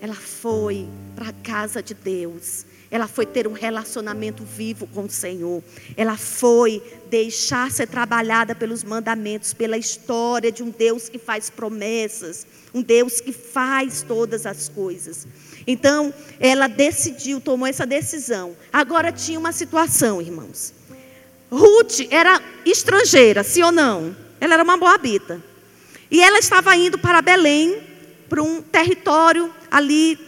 Ela 0.00 0.14
foi 0.14 0.88
para 1.14 1.28
a 1.28 1.32
casa 1.32 1.82
de 1.82 1.92
Deus. 1.92 2.64
Ela 2.90 3.06
foi 3.06 3.24
ter 3.24 3.46
um 3.46 3.52
relacionamento 3.52 4.42
vivo 4.44 4.86
com 4.88 5.04
o 5.04 5.10
Senhor. 5.10 5.62
Ela 5.96 6.16
foi 6.16 6.82
deixar 7.08 7.70
ser 7.70 7.86
trabalhada 7.86 8.54
pelos 8.54 8.82
mandamentos, 8.82 9.52
pela 9.52 9.76
história 9.76 10.50
de 10.50 10.62
um 10.62 10.70
Deus 10.70 11.08
que 11.08 11.18
faz 11.18 11.50
promessas, 11.50 12.46
um 12.74 12.82
Deus 12.82 13.20
que 13.20 13.32
faz 13.32 14.02
todas 14.02 14.46
as 14.46 14.68
coisas. 14.68 15.26
Então, 15.70 16.12
ela 16.40 16.66
decidiu, 16.66 17.40
tomou 17.40 17.66
essa 17.68 17.86
decisão. 17.86 18.56
Agora 18.72 19.12
tinha 19.12 19.38
uma 19.38 19.52
situação, 19.52 20.20
irmãos. 20.20 20.74
Ruth 21.48 22.00
era 22.10 22.42
estrangeira, 22.66 23.44
sim 23.44 23.62
ou 23.62 23.70
não? 23.70 24.16
Ela 24.40 24.54
era 24.54 24.64
uma 24.64 24.76
moabita. 24.76 25.40
E 26.10 26.20
ela 26.20 26.40
estava 26.40 26.74
indo 26.74 26.98
para 26.98 27.22
Belém, 27.22 27.80
para 28.28 28.42
um 28.42 28.60
território 28.60 29.54
ali 29.70 30.18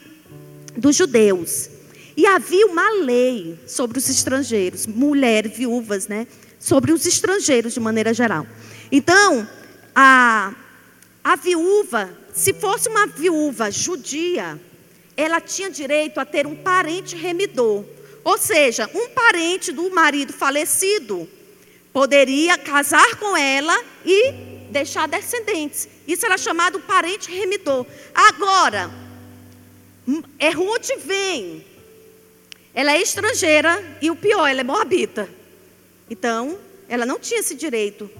dos 0.76 0.94
judeus. 0.94 1.68
E 2.16 2.24
havia 2.24 2.66
uma 2.66 2.88
lei 3.02 3.58
sobre 3.66 3.98
os 3.98 4.08
estrangeiros, 4.08 4.86
mulheres, 4.86 5.56
viúvas, 5.56 6.06
né? 6.06 6.28
Sobre 6.56 6.92
os 6.92 7.04
estrangeiros 7.04 7.74
de 7.74 7.80
maneira 7.80 8.14
geral. 8.14 8.46
Então, 8.92 9.48
a, 9.92 10.54
a 11.24 11.34
viúva, 11.34 12.10
se 12.32 12.52
fosse 12.52 12.88
uma 12.88 13.08
viúva 13.08 13.72
judia, 13.72 14.60
ela 15.16 15.40
tinha 15.40 15.70
direito 15.70 16.18
a 16.18 16.24
ter 16.24 16.46
um 16.46 16.54
parente 16.54 17.16
remidor. 17.16 17.84
Ou 18.24 18.38
seja, 18.38 18.88
um 18.94 19.08
parente 19.10 19.72
do 19.72 19.90
marido 19.90 20.32
falecido 20.32 21.28
poderia 21.92 22.56
casar 22.56 23.16
com 23.16 23.36
ela 23.36 23.78
e 24.04 24.32
deixar 24.70 25.06
descendentes. 25.06 25.88
Isso 26.06 26.24
era 26.24 26.38
chamado 26.38 26.80
parente 26.80 27.30
remidor. 27.30 27.86
Agora, 28.14 28.90
hum, 30.06 30.22
é 30.38 30.50
Ruth 30.50 30.88
vem. 31.04 31.64
Ela 32.74 32.92
é 32.92 33.02
estrangeira 33.02 33.98
e 34.00 34.10
o 34.10 34.16
pior, 34.16 34.46
ela 34.46 34.60
é 34.60 34.64
moabita. 34.64 35.28
Então, 36.08 36.58
ela 36.88 37.04
não 37.04 37.18
tinha 37.18 37.40
esse 37.40 37.54
direito, 37.54 38.10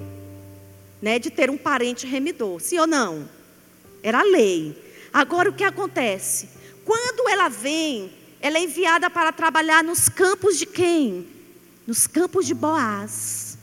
né, 1.01 1.19
de 1.19 1.31
ter 1.31 1.49
um 1.49 1.57
parente 1.57 2.07
remidor. 2.07 2.61
Sim 2.61 2.79
ou 2.79 2.87
não? 2.87 3.29
Era 4.03 4.23
lei. 4.23 4.77
Agora 5.13 5.49
o 5.49 5.53
que 5.53 5.65
acontece? 5.65 6.49
Quando 6.85 7.29
ela 7.29 7.49
vem, 7.49 8.13
ela 8.41 8.59
é 8.59 8.63
enviada 8.63 9.09
para 9.09 9.33
trabalhar 9.33 9.85
nos 9.85 10.09
campos 10.09 10.59
de 10.59 10.67
quem? 10.67 11.29
Nos 11.87 12.07
campos 12.07 12.47
de 12.47 12.55
Boaz. 12.55 13.59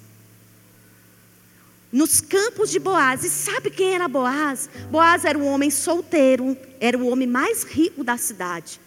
Nos 1.92 2.22
campos 2.22 2.70
de 2.70 2.80
Boaz. 2.80 3.24
E 3.24 3.30
sabe 3.30 3.70
quem 3.70 3.96
era 3.96 4.08
Boaz? 4.08 4.70
Boaz 4.90 5.26
era 5.26 5.38
um 5.38 5.48
homem 5.48 5.70
solteiro, 5.70 6.58
era 6.80 6.98
o 6.98 7.08
homem 7.08 7.28
mais 7.28 7.64
rico 7.64 8.04
da 8.04 8.18
cidade. 8.18 8.80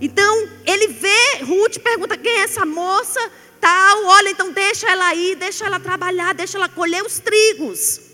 Então, 0.00 0.48
ele 0.64 0.88
vê 0.88 1.42
Ruth, 1.42 1.78
pergunta 1.78 2.16
quem 2.16 2.32
é 2.32 2.44
essa 2.44 2.64
moça, 2.64 3.20
tal, 3.60 4.04
olha, 4.04 4.30
então 4.30 4.52
deixa 4.52 4.88
ela 4.88 5.14
ir, 5.14 5.36
deixa 5.36 5.66
ela 5.66 5.80
trabalhar, 5.80 6.34
deixa 6.34 6.56
ela 6.56 6.68
colher 6.68 7.02
os 7.04 7.18
trigos. 7.18 8.11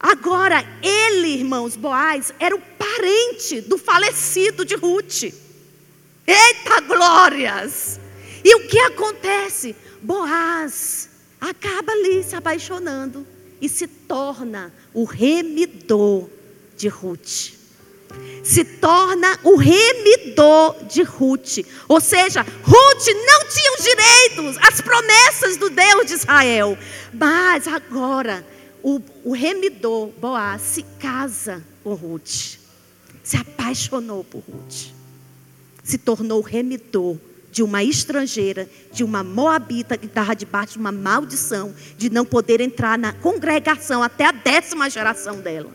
Agora, 0.00 0.64
ele, 0.82 1.28
irmãos, 1.28 1.76
Boaz, 1.76 2.32
era 2.40 2.56
o 2.56 2.60
parente 2.60 3.60
do 3.60 3.76
falecido 3.76 4.64
de 4.64 4.74
Ruth. 4.74 5.24
Eita 6.26 6.80
glórias! 6.80 8.00
E 8.42 8.54
o 8.54 8.66
que 8.66 8.78
acontece? 8.78 9.76
Boaz 10.00 11.10
acaba 11.38 11.92
ali 11.92 12.22
se 12.22 12.34
apaixonando 12.34 13.26
e 13.60 13.68
se 13.68 13.86
torna 13.86 14.72
o 14.94 15.04
remidor 15.04 16.28
de 16.76 16.88
Ruth. 16.88 17.52
Se 18.42 18.64
torna 18.64 19.38
o 19.44 19.56
remidor 19.56 20.84
de 20.86 21.02
Ruth. 21.02 21.58
Ou 21.86 22.00
seja, 22.00 22.42
Ruth 22.42 23.06
não 23.06 23.48
tinha 23.48 23.72
os 23.78 23.84
direitos, 23.84 24.66
as 24.66 24.80
promessas 24.80 25.56
do 25.58 25.68
Deus 25.70 26.06
de 26.06 26.14
Israel. 26.14 26.76
Mas 27.12 27.68
agora 27.68 28.44
o, 28.82 29.00
o 29.24 29.32
remidor, 29.32 30.08
Boaz, 30.20 30.62
se 30.62 30.82
casa 30.98 31.64
com 31.82 31.94
Ruth. 31.94 32.58
Se 33.22 33.36
apaixonou 33.36 34.24
por 34.24 34.40
Ruth. 34.40 34.92
Se 35.82 35.98
tornou 35.98 36.40
remidor 36.40 37.16
de 37.50 37.62
uma 37.62 37.82
estrangeira, 37.82 38.68
de 38.92 39.02
uma 39.02 39.24
moabita 39.24 39.96
que 39.96 40.06
estava 40.06 40.34
debaixo 40.34 40.74
de 40.74 40.78
uma 40.78 40.92
maldição, 40.92 41.74
de 41.96 42.08
não 42.08 42.24
poder 42.24 42.60
entrar 42.60 42.96
na 42.96 43.12
congregação 43.12 44.02
até 44.02 44.26
a 44.26 44.32
décima 44.32 44.88
geração 44.88 45.40
dela. 45.40 45.70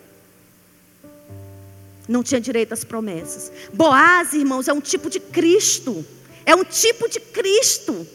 Não 2.08 2.24
tinha 2.24 2.39
direito 2.39 2.74
às 2.74 2.84
promessas. 2.84 3.51
Boaz, 3.74 4.34
irmãos, 4.34 4.68
é 4.68 4.74
um 4.74 4.82
tipo 4.82 5.10
de 5.10 5.20
Cristo. 5.20 6.06
É 6.45 6.56
um 6.56 6.64
tipo 6.64 7.10
de 7.10 7.20
Cristo. 7.20 8.08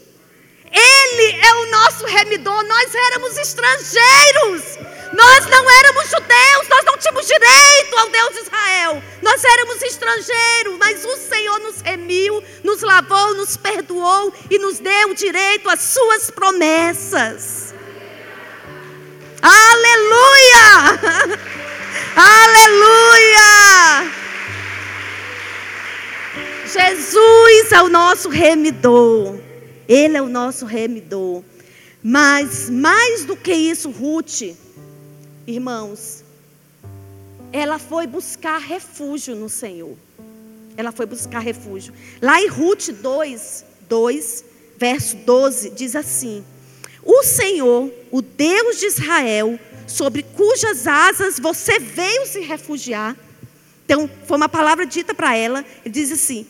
Ele 0.71 1.39
é 1.39 1.53
o 1.55 1.71
nosso 1.71 2.05
remidor. 2.05 2.63
Nós 2.63 2.95
éramos 2.95 3.37
estrangeiros. 3.37 4.77
Nós 5.13 5.45
não 5.47 5.69
éramos 5.69 6.09
judeus. 6.09 6.67
Nós 6.69 6.85
não 6.85 6.97
tínhamos 6.97 7.27
direito 7.27 7.97
ao 7.97 8.09
Deus 8.09 8.29
de 8.33 8.39
Israel. 8.39 9.03
Nós 9.21 9.43
éramos 9.43 9.81
estrangeiros. 9.81 10.77
Mas 10.79 11.03
o 11.03 11.17
Senhor 11.17 11.59
nos 11.59 11.81
remiu, 11.81 12.41
nos 12.63 12.81
lavou, 12.81 13.35
nos 13.35 13.57
perdoou 13.57 14.33
e 14.49 14.57
nos 14.57 14.79
deu 14.79 15.13
direito 15.13 15.69
às 15.69 15.81
suas 15.81 16.31
promessas. 16.31 17.73
Aleluia! 19.41 20.99
Aleluia! 22.15 24.11
Jesus 26.65 27.71
é 27.71 27.81
o 27.81 27.89
nosso 27.89 28.29
remidor. 28.29 29.50
Ele 29.91 30.15
é 30.15 30.21
o 30.21 30.29
nosso 30.29 30.65
remidor. 30.65 31.43
Mas 32.01 32.69
mais 32.69 33.25
do 33.25 33.35
que 33.35 33.53
isso, 33.53 33.89
Ruth, 33.89 34.55
irmãos, 35.45 36.23
ela 37.51 37.77
foi 37.77 38.07
buscar 38.07 38.57
refúgio 38.57 39.35
no 39.35 39.49
Senhor. 39.49 39.97
Ela 40.77 40.93
foi 40.93 41.05
buscar 41.05 41.39
refúgio. 41.39 41.93
Lá 42.21 42.41
em 42.41 42.47
Ruth 42.47 42.87
2, 42.89 43.65
2, 43.89 44.45
verso 44.77 45.17
12, 45.17 45.71
diz 45.71 45.93
assim: 45.93 46.41
O 47.03 47.21
Senhor, 47.23 47.91
o 48.09 48.21
Deus 48.21 48.79
de 48.79 48.85
Israel, 48.85 49.59
sobre 49.85 50.23
cujas 50.23 50.87
asas 50.87 51.37
você 51.37 51.79
veio 51.79 52.25
se 52.27 52.39
refugiar. 52.39 53.17
Então, 53.83 54.09
foi 54.25 54.37
uma 54.37 54.47
palavra 54.47 54.85
dita 54.85 55.13
para 55.13 55.35
ela. 55.35 55.65
Ele 55.83 55.93
diz 55.93 56.13
assim: 56.13 56.47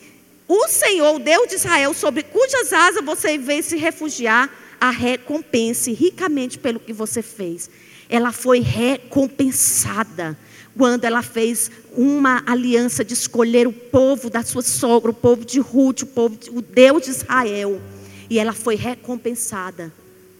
O 0.54 0.68
Senhor, 0.68 1.14
o 1.14 1.18
Deus 1.18 1.48
de 1.48 1.54
Israel, 1.54 1.94
sobre 1.94 2.22
cujas 2.22 2.74
asas 2.74 3.02
você 3.02 3.38
veio 3.38 3.62
se 3.62 3.78
refugiar, 3.78 4.50
a 4.78 4.90
recompense 4.90 5.94
ricamente 5.94 6.58
pelo 6.58 6.78
que 6.78 6.92
você 6.92 7.22
fez. 7.22 7.70
Ela 8.06 8.32
foi 8.32 8.60
recompensada 8.60 10.36
quando 10.76 11.06
ela 11.06 11.22
fez 11.22 11.70
uma 11.96 12.42
aliança 12.44 13.02
de 13.02 13.14
escolher 13.14 13.66
o 13.66 13.72
povo 13.72 14.28
da 14.28 14.42
sua 14.42 14.60
sogra, 14.60 15.10
o 15.10 15.14
povo 15.14 15.42
de 15.42 15.58
Ruth, 15.58 16.02
o 16.02 16.06
povo, 16.06 16.36
de, 16.36 16.50
o 16.50 16.60
Deus 16.60 17.04
de 17.04 17.10
Israel. 17.12 17.80
E 18.28 18.38
ela 18.38 18.52
foi 18.52 18.74
recompensada. 18.74 19.90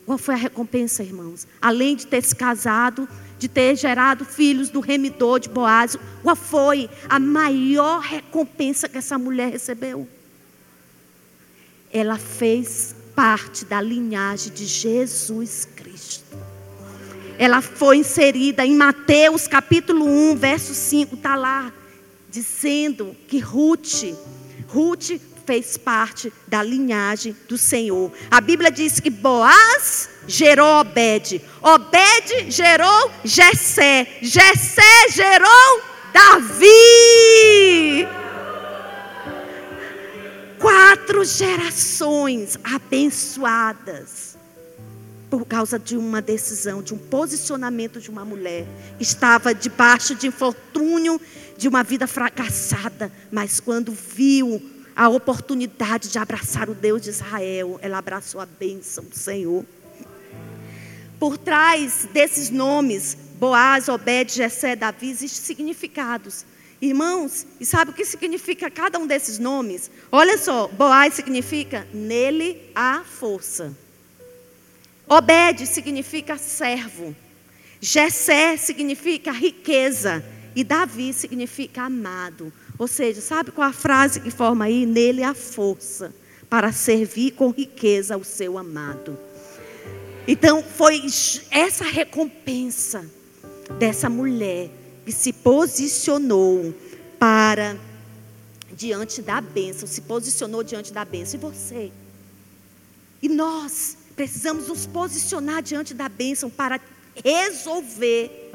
Qual 0.04 0.18
foi 0.18 0.34
a 0.34 0.38
recompensa, 0.38 1.02
irmãos? 1.02 1.46
Além 1.60 1.94
de 1.94 2.06
ter 2.06 2.22
se 2.22 2.34
casado, 2.34 3.08
de 3.38 3.48
ter 3.48 3.76
gerado 3.76 4.24
filhos 4.24 4.68
do 4.68 4.80
remidor 4.80 5.38
de 5.38 5.48
Boaz, 5.48 5.96
qual 6.22 6.34
foi 6.34 6.90
a 7.08 7.18
maior 7.18 8.00
recompensa 8.00 8.88
que 8.88 8.98
essa 8.98 9.16
mulher 9.16 9.50
recebeu? 9.50 10.08
Ela 11.92 12.18
fez 12.18 12.94
parte 13.14 13.64
da 13.64 13.80
linhagem 13.80 14.52
de 14.52 14.64
Jesus 14.64 15.68
Cristo. 15.76 16.36
Ela 17.38 17.60
foi 17.60 17.98
inserida 17.98 18.64
em 18.64 18.76
Mateus 18.76 19.46
capítulo 19.46 20.04
1, 20.04 20.36
verso 20.36 20.74
5, 20.74 21.14
está 21.14 21.34
lá, 21.34 21.72
dizendo 22.30 23.16
que 23.28 23.38
Ruth, 23.38 24.14
Ruth 24.68 25.10
fez 25.44 25.76
parte 25.76 26.32
da 26.46 26.62
linhagem 26.62 27.36
do 27.48 27.58
Senhor. 27.58 28.12
A 28.30 28.40
Bíblia 28.40 28.70
diz 28.70 29.00
que 29.00 29.10
Boaz 29.10 30.08
gerou 30.26 30.80
Obed, 30.80 31.42
Obed 31.60 32.50
gerou 32.50 33.10
Jessé, 33.24 34.06
Jessé 34.20 35.08
gerou 35.10 35.82
Davi. 36.12 36.68
Quatro 40.58 41.24
gerações 41.24 42.56
abençoadas 42.62 44.32
por 45.32 45.46
causa 45.46 45.78
de 45.78 45.96
uma 45.96 46.20
decisão, 46.20 46.82
de 46.82 46.92
um 46.92 46.98
posicionamento 46.98 47.98
de 47.98 48.10
uma 48.10 48.22
mulher 48.22 48.66
estava 49.00 49.54
debaixo 49.54 50.14
de 50.14 50.26
infortúnio, 50.26 51.18
de 51.56 51.66
uma 51.66 51.82
vida 51.82 52.06
fracassada, 52.06 53.10
mas 53.30 53.58
quando 53.58 53.92
viu 53.92 54.60
a 54.94 55.08
oportunidade 55.08 56.08
de 56.08 56.18
abraçar 56.18 56.68
o 56.68 56.74
Deus 56.74 57.02
de 57.02 57.10
Israel, 57.10 57.78
ela 57.82 57.98
abraçou 57.98 58.40
a 58.40 58.46
bênção 58.46 59.04
do 59.04 59.16
Senhor. 59.16 59.64
Por 61.18 61.38
trás 61.38 62.08
desses 62.12 62.50
nomes, 62.50 63.16
Boaz, 63.38 63.88
Obed, 63.88 64.32
Jessé, 64.32 64.74
Davi, 64.76 65.10
existem 65.10 65.44
significados. 65.44 66.44
Irmãos, 66.80 67.46
e 67.60 67.64
sabe 67.64 67.92
o 67.92 67.94
que 67.94 68.04
significa 68.04 68.68
cada 68.68 68.98
um 68.98 69.06
desses 69.06 69.38
nomes? 69.38 69.90
Olha 70.10 70.36
só, 70.36 70.66
Boaz 70.66 71.14
significa 71.14 71.86
nele 71.94 72.60
há 72.74 73.02
força. 73.04 73.72
Obed 75.08 75.66
significa 75.66 76.36
servo. 76.36 77.14
Jessé 77.80 78.56
significa 78.56 79.30
riqueza. 79.30 80.24
E 80.54 80.64
Davi 80.64 81.12
significa 81.12 81.82
amado. 81.82 82.52
Ou 82.78 82.88
seja, 82.88 83.20
sabe 83.20 83.50
qual 83.50 83.68
a 83.68 83.72
frase 83.72 84.20
que 84.20 84.30
forma 84.30 84.64
aí? 84.64 84.86
Nele 84.86 85.22
há 85.22 85.34
força 85.34 86.12
para 86.48 86.72
servir 86.72 87.32
com 87.32 87.50
riqueza 87.50 88.16
o 88.16 88.24
seu 88.24 88.58
amado. 88.58 89.18
Então, 90.26 90.62
foi 90.62 91.02
essa 91.50 91.84
recompensa 91.84 93.04
dessa 93.78 94.08
mulher 94.08 94.70
que 95.04 95.12
se 95.12 95.32
posicionou 95.32 96.74
para 97.18 97.76
diante 98.72 99.20
da 99.22 99.40
bênção, 99.40 99.86
se 99.86 100.00
posicionou 100.00 100.62
diante 100.62 100.92
da 100.92 101.04
bênção. 101.04 101.38
E 101.38 101.42
você? 101.42 101.92
E 103.22 103.28
nós 103.28 103.96
precisamos 104.16 104.68
nos 104.68 104.86
posicionar 104.86 105.62
diante 105.62 105.94
da 105.94 106.08
bênção 106.08 106.50
para 106.50 106.80
resolver 107.24 108.52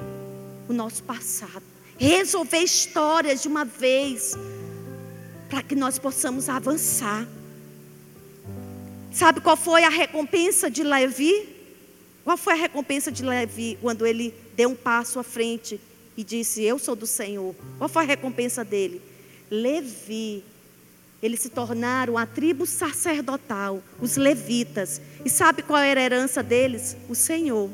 o 0.68 0.74
nosso 0.74 1.04
passado, 1.04 1.64
resolver 1.98 2.60
histórias 2.60 3.42
de 3.42 3.48
uma 3.48 3.66
vez, 3.66 4.36
para 5.50 5.64
que 5.64 5.76
nós 5.76 5.98
possamos 5.98 6.50
avançar. 6.50 7.28
Sabe 9.12 9.42
qual 9.42 9.58
foi 9.58 9.84
a 9.84 9.90
recompensa 9.90 10.70
de 10.70 10.84
Levi? 10.84 11.50
Qual 12.24 12.38
foi 12.38 12.54
a 12.54 12.58
recompensa 12.58 13.12
de 13.12 13.24
Levi 13.24 13.78
quando 13.82 14.06
ele 14.06 14.34
deu 14.56 14.70
um 14.70 14.76
passo 14.76 15.18
à 15.18 15.24
frente 15.24 15.80
e 16.16 16.24
disse: 16.24 16.62
Eu 16.62 16.78
sou 16.78 16.96
do 16.96 17.08
Senhor? 17.08 17.56
Qual 17.78 17.90
foi 17.90 18.04
a 18.04 18.06
recompensa 18.06 18.64
dele? 18.64 19.02
Levi. 19.50 20.44
Eles 21.24 21.40
se 21.40 21.50
tornaram 21.50 22.16
a 22.16 22.28
tribo 22.28 22.68
sacerdotal, 22.68 23.82
os 24.00 24.18
levitas. 24.18 25.02
E 25.26 25.30
sabe 25.30 25.64
qual 25.64 25.82
era 25.82 26.00
a 26.00 26.04
herança 26.04 26.44
deles? 26.44 26.96
O 27.10 27.16
Senhor. 27.16 27.72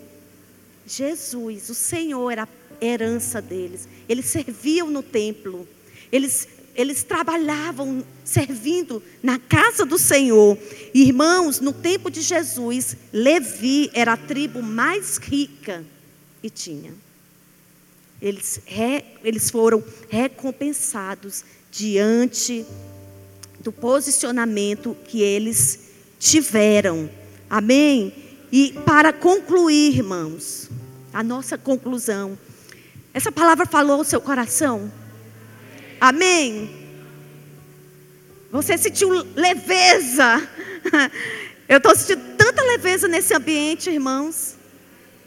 Jesus, 0.85 1.69
o 1.69 1.73
Senhor 1.73 2.31
era 2.31 2.47
herança 2.83 3.41
deles. 3.41 3.87
Eles 4.07 4.25
serviam 4.25 4.89
no 4.89 5.01
templo. 5.01 5.67
Eles 6.11 6.47
eles 6.75 7.03
trabalhavam 7.03 8.03
servindo 8.23 9.01
na 9.21 9.37
casa 9.37 9.85
do 9.85 9.97
Senhor. 9.97 10.57
Irmãos, 10.93 11.59
no 11.59 11.71
tempo 11.71 12.09
de 12.09 12.21
Jesus, 12.21 12.97
Levi 13.11 13.91
era 13.93 14.13
a 14.13 14.17
tribo 14.17 14.61
mais 14.61 15.17
rica 15.17 15.85
que 16.41 16.49
tinha. 16.49 16.91
Eles, 18.19 18.61
re, 18.65 19.03
eles 19.23 19.51
foram 19.51 19.83
recompensados 20.09 21.43
diante 21.71 22.65
do 23.59 23.71
posicionamento 23.71 24.97
que 25.07 25.21
eles 25.21 25.91
tiveram. 26.19 27.09
Amém? 27.49 28.13
E 28.51 28.73
para 28.85 29.13
concluir, 29.13 29.97
irmãos, 29.97 30.69
a 31.11 31.21
nossa 31.21 31.57
conclusão. 31.57 32.37
Essa 33.13 33.31
palavra 33.31 33.65
falou 33.65 34.01
o 34.01 34.03
seu 34.03 34.19
coração? 34.19 34.91
Amém? 36.01 36.83
Você 38.51 38.77
sentiu 38.77 39.09
leveza. 39.35 40.47
Eu 41.69 41.77
estou 41.77 41.95
sentindo 41.95 42.35
tanta 42.35 42.61
leveza 42.63 43.07
nesse 43.07 43.33
ambiente, 43.33 43.89
irmãos. 43.89 44.55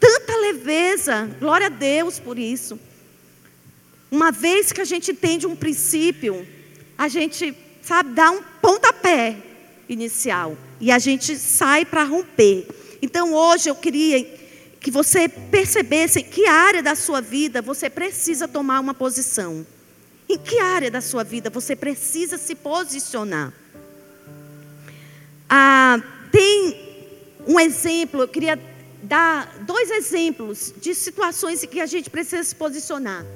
Tanta 0.01 0.37
leveza. 0.37 1.29
Glória 1.39 1.67
a 1.69 1.71
Deus 1.71 2.19
por 2.19 2.39
isso. 2.39 2.79
Uma 4.11 4.31
vez 4.31 4.73
que 4.73 4.81
a 4.81 4.85
gente 4.85 5.13
entende 5.13 5.47
um 5.47 5.57
princípio, 5.57 6.47
a 6.99 7.09
gente, 7.09 7.57
sabe, 7.83 8.11
dá 8.11 8.31
um 8.31 8.43
pontapé 8.61 9.37
inicial. 9.89 10.57
E 10.81 10.91
a 10.91 10.99
gente 10.99 11.37
sai 11.37 11.85
para 11.85 12.05
romper. 12.05 12.67
Então 13.01 13.33
hoje 13.33 13.69
eu 13.69 13.75
queria 13.75 14.46
que 14.87 14.91
você 14.93 15.29
percebesse 15.29 16.21
em 16.21 16.23
que 16.23 16.47
área 16.47 16.81
da 16.81 16.95
sua 16.95 17.21
vida 17.21 17.61
você 17.61 17.91
precisa 17.91 18.47
tomar 18.47 18.79
uma 18.79 18.95
posição. 18.95 19.67
Em 20.29 20.39
que 20.39 20.61
área 20.61 20.89
da 20.89 21.01
sua 21.01 21.25
vida 21.25 21.51
você 21.51 21.75
precisa 21.75 22.39
se 22.39 22.55
posicionar? 22.55 23.53
um 27.49 27.59
exemplo, 27.59 28.21
eu 28.21 28.29
queria 28.29 28.57
dar 29.03 29.59
dois 29.63 29.91
exemplos 29.91 30.73
de 30.81 30.95
situações 30.95 31.65
em 31.65 31.67
que 31.67 31.81
a 31.81 31.87
gente 31.87 32.09
precisa 32.09 32.45
se 32.45 32.55
posicionar. 32.55 33.27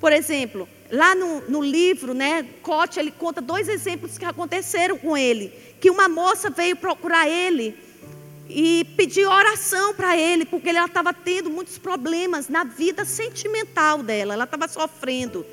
Por 0.00 0.12
exemplo, 0.12 0.68
lá 0.90 1.14
no, 1.14 1.40
no 1.42 1.62
livro, 1.62 2.14
né, 2.14 2.44
Cote, 2.62 2.98
ele 2.98 3.12
conta 3.12 3.40
dois 3.40 3.68
exemplos 3.68 4.18
que 4.18 4.24
aconteceram 4.24 4.98
com 4.98 5.16
ele. 5.16 5.52
Que 5.80 5.88
uma 5.88 6.08
moça 6.08 6.50
veio 6.50 6.74
procurar 6.74 7.28
ele 7.28 7.78
e 8.52 8.84
pedir 8.96 9.26
oração 9.26 9.94
para 9.94 10.16
ele, 10.16 10.44
porque 10.44 10.68
ela 10.68 10.86
estava 10.86 11.12
tendo 11.14 11.50
muitos 11.50 11.78
problemas 11.78 12.48
na 12.48 12.64
vida 12.64 13.04
sentimental 13.04 14.02
dela, 14.02 14.34
ela 14.34 14.44
estava 14.44 14.66
sofrendo. 14.68 15.46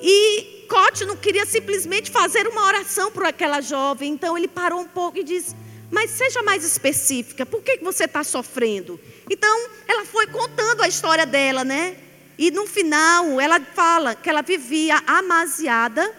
E 0.00 0.66
Cote 0.68 1.04
não 1.04 1.16
queria 1.16 1.46
simplesmente 1.46 2.10
fazer 2.10 2.46
uma 2.46 2.64
oração 2.66 3.10
para 3.10 3.28
aquela 3.28 3.60
jovem, 3.60 4.12
então 4.12 4.36
ele 4.36 4.48
parou 4.48 4.80
um 4.80 4.86
pouco 4.86 5.18
e 5.18 5.24
disse: 5.24 5.54
Mas 5.90 6.10
seja 6.10 6.42
mais 6.42 6.64
específica, 6.64 7.46
por 7.46 7.62
que 7.62 7.78
você 7.78 8.04
está 8.04 8.24
sofrendo? 8.24 8.98
Então 9.30 9.68
ela 9.86 10.04
foi 10.04 10.26
contando 10.26 10.82
a 10.82 10.88
história 10.88 11.24
dela, 11.26 11.64
né? 11.64 11.96
E 12.38 12.50
no 12.50 12.66
final 12.66 13.40
ela 13.40 13.60
fala 13.60 14.14
que 14.14 14.28
ela 14.28 14.42
vivia 14.42 15.02
amaziada 15.06 16.12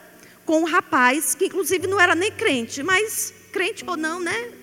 com 0.45 0.61
um 0.61 0.65
rapaz 0.65 1.35
que 1.35 1.45
inclusive 1.45 1.87
não 1.87 1.99
era 1.99 2.15
nem 2.15 2.31
crente, 2.31 2.83
mas 2.83 3.33
crente 3.51 3.83
ou 3.85 3.97
não, 3.97 4.19
né? 4.19 4.62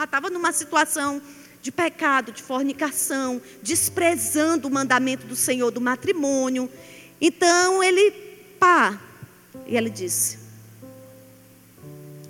Ela 0.00 0.06
estava 0.06 0.30
numa 0.30 0.50
situação 0.50 1.20
de 1.60 1.70
pecado, 1.70 2.32
de 2.32 2.42
fornicação, 2.42 3.38
desprezando 3.62 4.66
o 4.66 4.70
mandamento 4.70 5.26
do 5.26 5.36
Senhor 5.36 5.70
do 5.70 5.78
matrimônio. 5.78 6.70
Então 7.20 7.84
ele, 7.84 8.10
pá, 8.58 8.98
e 9.66 9.76
ele 9.76 9.90
disse: 9.90 10.38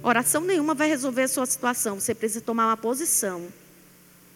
oração 0.03 0.41
nenhuma 0.41 0.75
vai 0.75 0.89
resolver 0.89 1.23
a 1.23 1.29
sua 1.29 1.47
situação, 1.47 2.01
você 2.01 2.13
precisa 2.13 2.41
tomar 2.41 2.67
uma 2.67 2.77
posição. 2.77 3.47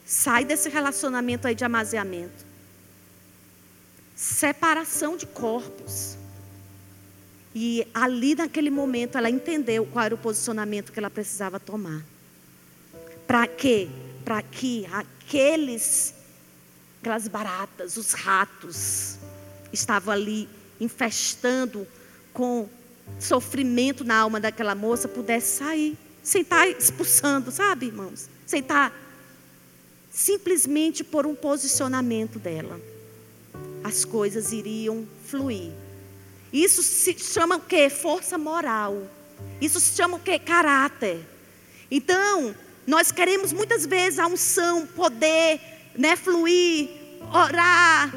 Sai 0.06 0.44
desse 0.44 0.68
relacionamento 0.68 1.48
aí 1.48 1.56
de 1.56 1.64
amaziamento. 1.64 2.46
Separação 4.14 5.16
de 5.16 5.26
corpos. 5.26 6.16
E 7.52 7.84
ali 7.92 8.36
naquele 8.36 8.70
momento 8.70 9.18
ela 9.18 9.28
entendeu 9.28 9.84
qual 9.86 10.04
era 10.04 10.14
o 10.14 10.18
posicionamento 10.18 10.92
que 10.92 11.00
ela 11.00 11.10
precisava 11.10 11.58
tomar. 11.58 12.13
Para 13.26 13.46
quê? 13.46 13.88
Para 14.24 14.42
que 14.42 14.86
aqueles, 14.86 16.14
aquelas 17.00 17.28
baratas, 17.28 17.96
os 17.96 18.12
ratos, 18.12 19.18
estavam 19.72 20.12
ali 20.14 20.48
infestando 20.80 21.86
com 22.32 22.68
sofrimento 23.18 24.04
na 24.04 24.16
alma 24.16 24.40
daquela 24.40 24.74
moça, 24.74 25.08
pudesse 25.08 25.58
sair, 25.58 25.96
sem 26.22 26.42
estar 26.42 26.66
expulsando, 26.68 27.50
sabe, 27.50 27.86
irmãos? 27.86 28.28
Sem 28.46 28.60
estar 28.60 28.92
simplesmente 30.10 31.02
por 31.02 31.26
um 31.26 31.34
posicionamento 31.34 32.38
dela. 32.38 32.80
As 33.82 34.04
coisas 34.04 34.52
iriam 34.52 35.06
fluir. 35.26 35.72
Isso 36.52 36.82
se 36.82 37.18
chama 37.18 37.56
o 37.56 37.60
quê? 37.60 37.90
Força 37.90 38.38
moral. 38.38 39.02
Isso 39.60 39.80
se 39.80 39.94
chama 39.96 40.16
o 40.16 40.20
quê? 40.20 40.38
Caráter. 40.38 41.20
Então, 41.90 42.54
nós 42.86 43.10
queremos 43.10 43.52
muitas 43.52 43.86
vezes 43.86 44.18
a 44.18 44.26
unção, 44.26 44.86
poder, 44.86 45.60
né, 45.96 46.16
fluir, 46.16 46.90
orar. 47.32 48.12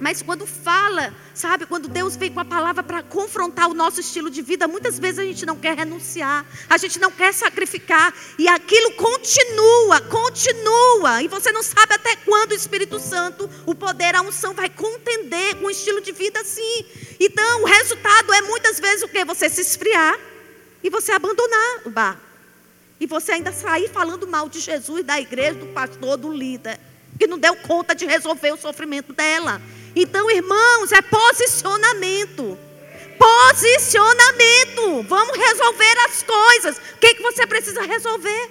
Mas 0.00 0.22
quando 0.22 0.46
fala, 0.46 1.14
sabe, 1.34 1.66
quando 1.66 1.86
Deus 1.86 2.16
vem 2.16 2.32
com 2.32 2.40
a 2.40 2.44
palavra 2.44 2.82
para 2.82 3.02
confrontar 3.02 3.68
o 3.68 3.74
nosso 3.74 4.00
estilo 4.00 4.30
de 4.30 4.40
vida, 4.40 4.66
muitas 4.66 4.98
vezes 4.98 5.18
a 5.18 5.24
gente 5.24 5.44
não 5.44 5.56
quer 5.56 5.76
renunciar, 5.76 6.46
a 6.70 6.78
gente 6.78 6.98
não 6.98 7.12
quer 7.12 7.34
sacrificar, 7.34 8.14
e 8.38 8.48
aquilo 8.48 8.92
continua, 8.92 10.00
continua, 10.00 11.22
e 11.22 11.28
você 11.28 11.52
não 11.52 11.62
sabe 11.62 11.92
até 11.92 12.16
quando 12.16 12.52
o 12.52 12.54
Espírito 12.54 12.98
Santo, 12.98 13.48
o 13.66 13.74
poder, 13.74 14.16
a 14.16 14.22
unção 14.22 14.54
vai 14.54 14.70
contender 14.70 15.56
com 15.56 15.66
o 15.66 15.70
estilo 15.70 16.00
de 16.00 16.12
vida 16.12 16.40
assim. 16.40 16.86
Então, 17.20 17.62
o 17.62 17.66
resultado 17.66 18.32
é 18.32 18.40
muitas 18.40 18.80
vezes 18.80 19.02
o 19.02 19.08
que? 19.08 19.22
Você 19.26 19.50
se 19.50 19.60
esfriar 19.60 20.18
e 20.82 20.88
você 20.88 21.12
abandonar 21.12 21.82
o 21.84 21.90
barco. 21.90 22.29
E 23.00 23.06
você 23.06 23.32
ainda 23.32 23.50
sair 23.50 23.88
falando 23.88 24.28
mal 24.28 24.46
de 24.46 24.60
Jesus, 24.60 25.02
da 25.02 25.18
igreja, 25.18 25.54
do 25.54 25.66
pastor, 25.68 26.18
do 26.18 26.30
líder, 26.30 26.78
que 27.18 27.26
não 27.26 27.38
deu 27.38 27.56
conta 27.56 27.94
de 27.94 28.04
resolver 28.04 28.52
o 28.52 28.58
sofrimento 28.58 29.14
dela. 29.14 29.60
Então, 29.96 30.30
irmãos, 30.30 30.92
é 30.92 31.00
posicionamento. 31.00 32.58
Posicionamento. 33.18 35.02
Vamos 35.08 35.36
resolver 35.36 35.98
as 36.08 36.22
coisas. 36.22 36.76
O 36.76 36.98
que, 36.98 37.06
é 37.06 37.14
que 37.14 37.22
você 37.22 37.46
precisa 37.46 37.82
resolver? 37.82 38.50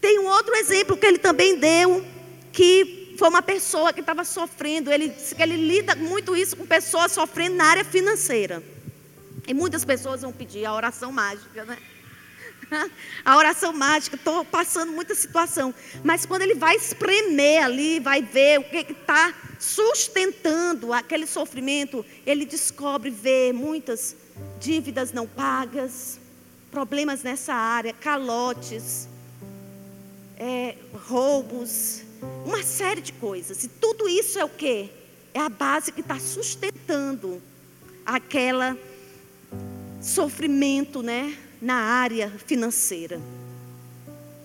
Tem 0.00 0.20
um 0.20 0.26
outro 0.26 0.54
exemplo 0.54 0.96
que 0.96 1.06
ele 1.06 1.18
também 1.18 1.58
deu, 1.58 2.04
que 2.52 3.16
foi 3.18 3.28
uma 3.28 3.42
pessoa 3.42 3.92
que 3.92 4.00
estava 4.00 4.24
sofrendo. 4.24 4.92
Ele, 4.92 5.12
ele 5.36 5.56
lida 5.56 5.96
muito 5.96 6.36
isso 6.36 6.56
com 6.56 6.64
pessoas 6.64 7.10
sofrendo 7.10 7.56
na 7.56 7.64
área 7.64 7.84
financeira. 7.84 8.62
E 9.48 9.52
muitas 9.52 9.84
pessoas 9.84 10.22
vão 10.22 10.32
pedir 10.32 10.64
a 10.64 10.72
oração 10.72 11.10
mágica, 11.10 11.64
né? 11.64 11.76
a 13.24 13.36
oração 13.36 13.72
mágica, 13.72 14.16
estou 14.16 14.44
passando 14.44 14.92
muita 14.92 15.14
situação. 15.14 15.74
Mas 16.04 16.26
quando 16.26 16.42
ele 16.42 16.54
vai 16.54 16.76
espremer 16.76 17.64
ali, 17.64 18.00
vai 18.00 18.22
ver 18.22 18.60
o 18.60 18.64
que 18.64 18.78
está 18.92 19.34
sustentando 19.58 20.92
aquele 20.92 21.26
sofrimento, 21.26 22.04
ele 22.26 22.44
descobre, 22.44 23.10
vê 23.10 23.52
muitas 23.52 24.16
dívidas 24.60 25.12
não 25.12 25.26
pagas, 25.26 26.18
problemas 26.70 27.22
nessa 27.22 27.54
área, 27.54 27.92
calotes, 27.92 29.08
é, 30.36 30.76
roubos, 31.08 32.02
uma 32.44 32.62
série 32.62 33.00
de 33.00 33.12
coisas. 33.12 33.64
E 33.64 33.68
tudo 33.68 34.08
isso 34.08 34.38
é 34.38 34.44
o 34.44 34.48
que? 34.48 34.90
É 35.34 35.40
a 35.40 35.48
base 35.48 35.92
que 35.92 36.00
está 36.00 36.18
sustentando 36.18 37.42
aquela 38.06 38.76
sofrimento, 40.00 41.02
né? 41.02 41.36
Na 41.60 41.74
área 41.74 42.30
financeira. 42.46 43.20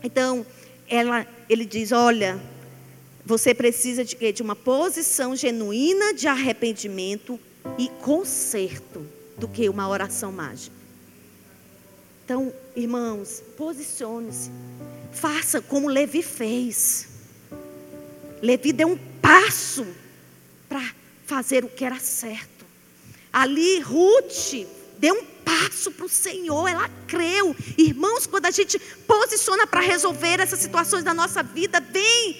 Então, 0.03 0.45
ela, 0.87 1.25
ele 1.49 1.65
diz: 1.65 1.91
olha, 1.91 2.39
você 3.25 3.53
precisa 3.53 4.03
de? 4.03 4.31
De 4.31 4.41
uma 4.41 4.55
posição 4.55 5.35
genuína 5.35 6.13
de 6.13 6.27
arrependimento 6.27 7.39
e 7.77 7.89
conserto 8.01 9.05
do 9.37 9.47
que 9.47 9.69
uma 9.69 9.87
oração 9.87 10.31
mágica. 10.31 10.75
Então, 12.25 12.53
irmãos, 12.75 13.43
posicione-se. 13.57 14.49
Faça 15.11 15.61
como 15.61 15.87
Levi 15.87 16.23
fez. 16.23 17.07
Levi 18.41 18.73
deu 18.73 18.89
um 18.89 18.97
passo 19.21 19.85
para 20.67 20.93
fazer 21.25 21.63
o 21.63 21.69
que 21.69 21.85
era 21.85 21.99
certo. 21.99 22.65
Ali, 23.31 23.79
Ruth 23.79 24.67
deu 24.97 25.15
um 25.15 25.32
passo 25.53 25.91
para 25.91 26.05
o 26.05 26.09
Senhor, 26.09 26.67
ela 26.67 26.89
creu. 27.07 27.55
Irmãos, 27.77 28.25
quando 28.25 28.45
a 28.47 28.51
gente 28.51 28.79
posiciona 29.07 29.67
para 29.67 29.81
resolver 29.81 30.39
essas 30.39 30.59
situações 30.59 31.03
da 31.03 31.13
nossa 31.13 31.43
vida, 31.43 31.79
vem 31.79 32.37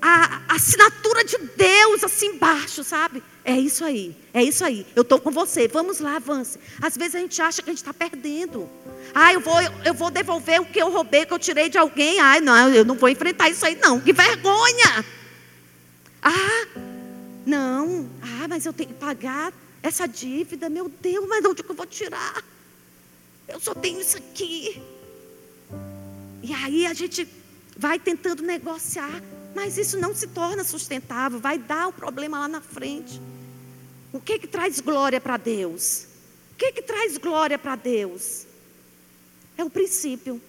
a, 0.00 0.42
a 0.48 0.54
assinatura 0.54 1.24
de 1.24 1.38
Deus 1.38 2.04
assim 2.04 2.26
embaixo, 2.26 2.84
sabe? 2.84 3.22
É 3.44 3.56
isso 3.56 3.84
aí, 3.84 4.14
é 4.34 4.42
isso 4.42 4.64
aí. 4.64 4.86
Eu 4.94 5.02
estou 5.02 5.18
com 5.18 5.30
você, 5.30 5.66
vamos 5.66 5.98
lá, 5.98 6.16
avance. 6.16 6.58
Às 6.80 6.96
vezes 6.96 7.14
a 7.14 7.18
gente 7.20 7.40
acha 7.40 7.62
que 7.62 7.70
a 7.70 7.72
gente 7.72 7.82
está 7.82 7.94
perdendo. 7.94 8.68
Ah, 9.14 9.32
eu 9.32 9.40
vou, 9.40 9.56
eu 9.84 9.94
vou 9.94 10.10
devolver 10.10 10.60
o 10.60 10.66
que 10.66 10.80
eu 10.80 10.90
roubei, 10.90 11.24
que 11.24 11.32
eu 11.32 11.38
tirei 11.38 11.68
de 11.68 11.78
alguém. 11.78 12.20
Ah, 12.20 12.40
não, 12.40 12.68
eu 12.68 12.84
não 12.84 12.96
vou 12.96 13.08
enfrentar 13.08 13.48
isso 13.48 13.64
aí, 13.64 13.76
não. 13.76 14.00
Que 14.00 14.12
vergonha! 14.12 15.04
Ah, 16.22 16.66
não. 17.46 18.08
Ah, 18.22 18.46
mas 18.48 18.66
eu 18.66 18.72
tenho 18.72 18.90
que 18.90 18.94
pagar 18.94 19.52
essa 19.82 20.06
dívida, 20.06 20.68
meu 20.68 20.88
Deus, 20.88 21.26
mas 21.28 21.44
onde 21.44 21.62
que 21.62 21.70
eu 21.70 21.74
vou 21.74 21.86
tirar? 21.86 22.44
Eu 23.48 23.58
só 23.60 23.74
tenho 23.74 24.00
isso 24.00 24.16
aqui. 24.16 24.80
E 26.42 26.52
aí 26.52 26.86
a 26.86 26.94
gente 26.94 27.28
vai 27.76 27.98
tentando 27.98 28.42
negociar, 28.42 29.22
mas 29.54 29.76
isso 29.76 29.98
não 29.98 30.14
se 30.14 30.28
torna 30.28 30.62
sustentável, 30.62 31.38
vai 31.40 31.58
dar 31.58 31.88
o 31.88 31.92
problema 31.92 32.38
lá 32.38 32.48
na 32.48 32.60
frente. 32.60 33.20
O 34.12 34.20
que 34.20 34.38
que 34.38 34.46
traz 34.46 34.80
glória 34.80 35.20
para 35.20 35.36
Deus? 35.36 36.06
O 36.52 36.56
que 36.56 36.72
que 36.72 36.82
traz 36.82 37.16
glória 37.16 37.58
para 37.58 37.76
Deus? 37.76 38.46
É 39.56 39.64
o 39.64 39.70
princípio. 39.70 40.40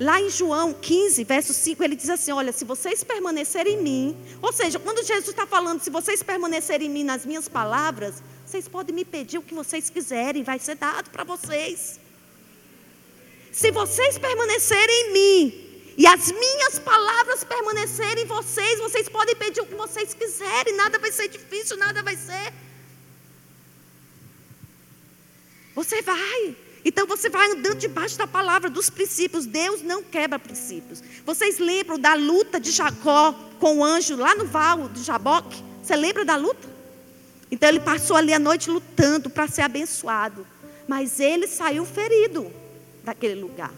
Lá 0.00 0.20
em 0.20 0.28
João 0.28 0.72
15, 0.72 1.22
verso 1.24 1.52
5, 1.52 1.84
ele 1.84 1.94
diz 1.94 2.10
assim: 2.10 2.32
Olha, 2.32 2.52
se 2.52 2.64
vocês 2.64 3.04
permanecerem 3.04 3.74
em 3.74 3.82
mim, 3.82 4.16
ou 4.40 4.52
seja, 4.52 4.78
quando 4.78 5.04
Jesus 5.06 5.28
está 5.28 5.46
falando, 5.46 5.80
se 5.80 5.90
vocês 5.90 6.22
permanecerem 6.22 6.88
em 6.88 6.90
mim 6.90 7.04
nas 7.04 7.24
minhas 7.24 7.48
palavras, 7.48 8.22
vocês 8.52 8.68
podem 8.68 8.94
me 8.94 9.02
pedir 9.02 9.38
o 9.38 9.42
que 9.42 9.54
vocês 9.54 9.88
quiserem, 9.88 10.42
vai 10.42 10.58
ser 10.58 10.74
dado 10.74 11.08
para 11.08 11.24
vocês. 11.24 11.98
Se 13.50 13.70
vocês 13.70 14.18
permanecerem 14.18 14.96
em 15.00 15.12
mim 15.14 15.94
e 15.96 16.06
as 16.06 16.30
minhas 16.30 16.78
palavras 16.78 17.44
permanecerem 17.44 18.24
em 18.24 18.26
vocês, 18.26 18.78
vocês 18.78 19.08
podem 19.08 19.34
pedir 19.36 19.62
o 19.62 19.66
que 19.66 19.74
vocês 19.74 20.12
quiserem, 20.12 20.76
nada 20.76 20.98
vai 20.98 21.10
ser 21.10 21.28
difícil, 21.28 21.78
nada 21.78 22.02
vai 22.02 22.14
ser. 22.14 22.52
Você 25.74 26.02
vai. 26.02 26.54
Então 26.84 27.06
você 27.06 27.30
vai 27.30 27.52
andando 27.52 27.78
debaixo 27.78 28.18
da 28.18 28.26
palavra, 28.26 28.68
dos 28.68 28.90
princípios. 28.90 29.46
Deus 29.46 29.80
não 29.80 30.02
quebra 30.02 30.38
princípios. 30.38 31.02
Vocês 31.24 31.58
lembram 31.58 31.98
da 31.98 32.12
luta 32.12 32.60
de 32.60 32.70
Jacó 32.70 33.32
com 33.58 33.78
o 33.78 33.84
anjo 33.84 34.14
lá 34.14 34.34
no 34.34 34.44
val 34.44 34.90
de 34.90 35.02
Jaboque? 35.02 35.64
Você 35.82 35.96
lembra 35.96 36.22
da 36.22 36.36
luta? 36.36 36.71
Então 37.52 37.68
ele 37.68 37.80
passou 37.80 38.16
ali 38.16 38.32
a 38.32 38.38
noite 38.38 38.70
lutando 38.70 39.28
para 39.28 39.46
ser 39.46 39.60
abençoado. 39.60 40.46
Mas 40.88 41.20
ele 41.20 41.46
saiu 41.46 41.84
ferido 41.84 42.50
daquele 43.04 43.38
lugar. 43.40 43.72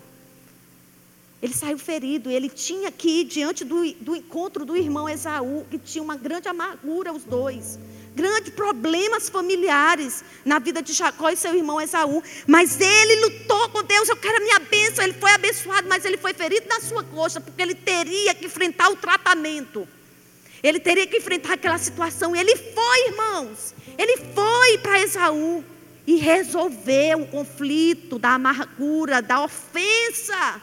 Ele 1.43 1.53
saiu 1.53 1.77
ferido, 1.77 2.31
ele 2.31 2.49
tinha 2.49 2.91
que 2.91 3.21
ir 3.21 3.25
diante 3.25 3.65
do, 3.65 3.93
do 4.01 4.15
encontro 4.17 4.65
do 4.65 4.77
irmão 4.77 5.09
Esaú, 5.09 5.67
que 5.69 5.77
tinha 5.77 6.03
uma 6.03 6.17
grande 6.17 6.49
amargura, 6.49 7.13
os 7.13 7.25
dois 7.25 7.79
grandes 8.15 8.51
problemas 8.51 9.29
familiares 9.29 10.25
na 10.45 10.61
vida 10.61 10.81
de 10.81 10.93
Jacó 10.93 11.29
e 11.31 11.37
seu 11.37 11.55
irmão 11.55 11.81
Esaú. 11.81 12.23
Mas 12.47 12.81
ele 12.81 13.27
lutou 13.27 13.69
com 13.71 13.83
Deus, 13.83 14.09
eu 14.09 14.17
quero 14.17 14.37
a 14.37 14.41
minha 14.41 14.61
bênção. 14.61 15.05
Ele 15.05 15.15
foi 15.15 15.33
abençoado, 15.33 15.89
mas 15.89 16.05
ele 16.05 16.17
foi 16.17 16.33
ferido 16.33 16.67
na 16.69 16.81
sua 16.81 17.03
coxa, 17.03 17.41
porque 17.41 17.61
ele 17.61 17.75
teria 17.75 18.35
que 18.35 18.47
enfrentar 18.47 18.89
o 18.91 18.97
tratamento. 18.97 19.89
Ele 20.65 20.81
teria 20.81 21.07
que 21.07 21.19
enfrentar 21.19 21.53
aquela 21.53 21.77
situação. 21.77 22.35
Ele 22.35 22.57
foi, 22.57 23.09
irmãos. 23.09 23.75
Ele 23.99 24.17
foi 24.17 24.79
para 24.79 25.03
Esaú 25.03 25.63
e 26.07 26.17
resolveu 26.17 27.21
o 27.21 27.27
conflito 27.27 28.19
da 28.19 28.31
amargura, 28.31 29.21
da 29.21 29.45
ofensa. 29.45 30.63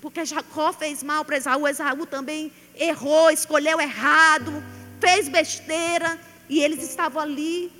Porque 0.00 0.24
Jacó 0.24 0.72
fez 0.72 1.04
mal 1.04 1.24
para 1.24 1.36
Esaú, 1.36 1.68
Esaú 1.68 2.06
também 2.06 2.50
errou, 2.74 3.30
escolheu 3.30 3.80
errado, 3.80 4.52
fez 5.00 5.28
besteira. 5.28 6.18
E 6.48 6.60
eles 6.60 6.82
estavam 6.82 7.22
ali 7.22 7.70